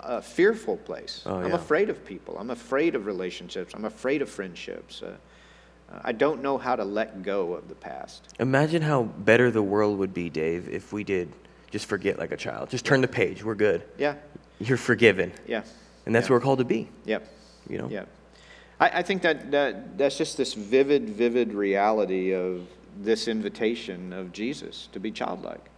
uh, 0.00 0.20
fearful 0.20 0.76
place. 0.76 1.22
Oh, 1.26 1.36
I'm 1.36 1.54
afraid 1.54 1.90
of 1.90 2.04
people. 2.04 2.38
I'm 2.38 2.50
afraid 2.50 2.94
of 2.94 3.06
relationships. 3.06 3.74
I'm 3.74 3.84
afraid 3.84 4.22
of 4.22 4.30
friendships. 4.30 5.02
Uh, 5.02 5.16
I 6.02 6.12
don't 6.12 6.42
know 6.42 6.58
how 6.58 6.76
to 6.76 6.84
let 6.84 7.22
go 7.22 7.54
of 7.54 7.68
the 7.68 7.74
past. 7.74 8.34
Imagine 8.38 8.82
how 8.82 9.04
better 9.04 9.50
the 9.50 9.62
world 9.62 9.98
would 9.98 10.14
be, 10.14 10.30
Dave, 10.30 10.68
if 10.68 10.92
we 10.92 11.02
did 11.02 11.32
just 11.70 11.86
forget 11.86 12.18
like 12.18 12.32
a 12.32 12.36
child. 12.36 12.70
Just 12.70 12.84
turn 12.84 13.00
the 13.00 13.08
page. 13.08 13.44
We're 13.44 13.54
good. 13.54 13.82
Yeah. 13.98 14.14
You're 14.58 14.78
forgiven. 14.78 15.32
Yeah. 15.46 15.62
And 16.06 16.14
that's 16.14 16.26
yeah. 16.26 16.32
what 16.32 16.36
we're 16.36 16.44
called 16.44 16.58
to 16.60 16.64
be. 16.64 16.88
Yep. 17.04 17.28
You 17.68 17.78
know? 17.78 17.88
Yep. 17.88 18.08
I, 18.80 18.88
I 18.88 19.02
think 19.02 19.22
that, 19.22 19.50
that 19.50 19.98
that's 19.98 20.16
just 20.16 20.36
this 20.36 20.54
vivid, 20.54 21.10
vivid 21.10 21.52
reality 21.52 22.34
of 22.34 22.66
this 23.00 23.28
invitation 23.28 24.12
of 24.12 24.32
Jesus 24.32 24.88
to 24.92 25.00
be 25.00 25.10
childlike. 25.10 25.70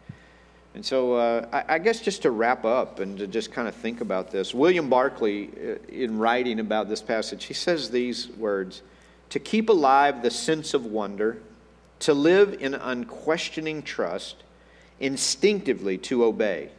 And 0.74 0.86
so, 0.86 1.14
uh, 1.14 1.48
I, 1.52 1.74
I, 1.74 1.78
guess 1.80 2.00
just 2.00 2.22
to 2.22 2.30
wrap 2.30 2.64
up 2.64 3.00
and 3.00 3.18
to 3.18 3.26
just 3.26 3.50
kind 3.50 3.66
of 3.66 3.74
think 3.74 4.00
about 4.00 4.30
this, 4.30 4.54
William 4.54 4.88
Barclay, 4.88 5.48
uh, 5.48 5.78
in 5.88 6.16
writing 6.16 6.60
about 6.60 6.88
this 6.88 7.02
passage, 7.02 7.44
he 7.44 7.54
says 7.54 7.90
these 7.90 8.28
words 8.28 8.82
to 9.30 9.40
keep 9.40 9.68
alive 9.68 10.22
the 10.22 10.30
sense 10.30 10.72
of 10.72 10.86
wonder, 10.86 11.42
to 12.00 12.14
live 12.14 12.54
in 12.60 12.74
unquestioning 12.74 13.82
trust, 13.82 14.36
instinctively 15.00 15.98
to 15.98 16.24
obey, 16.24 16.70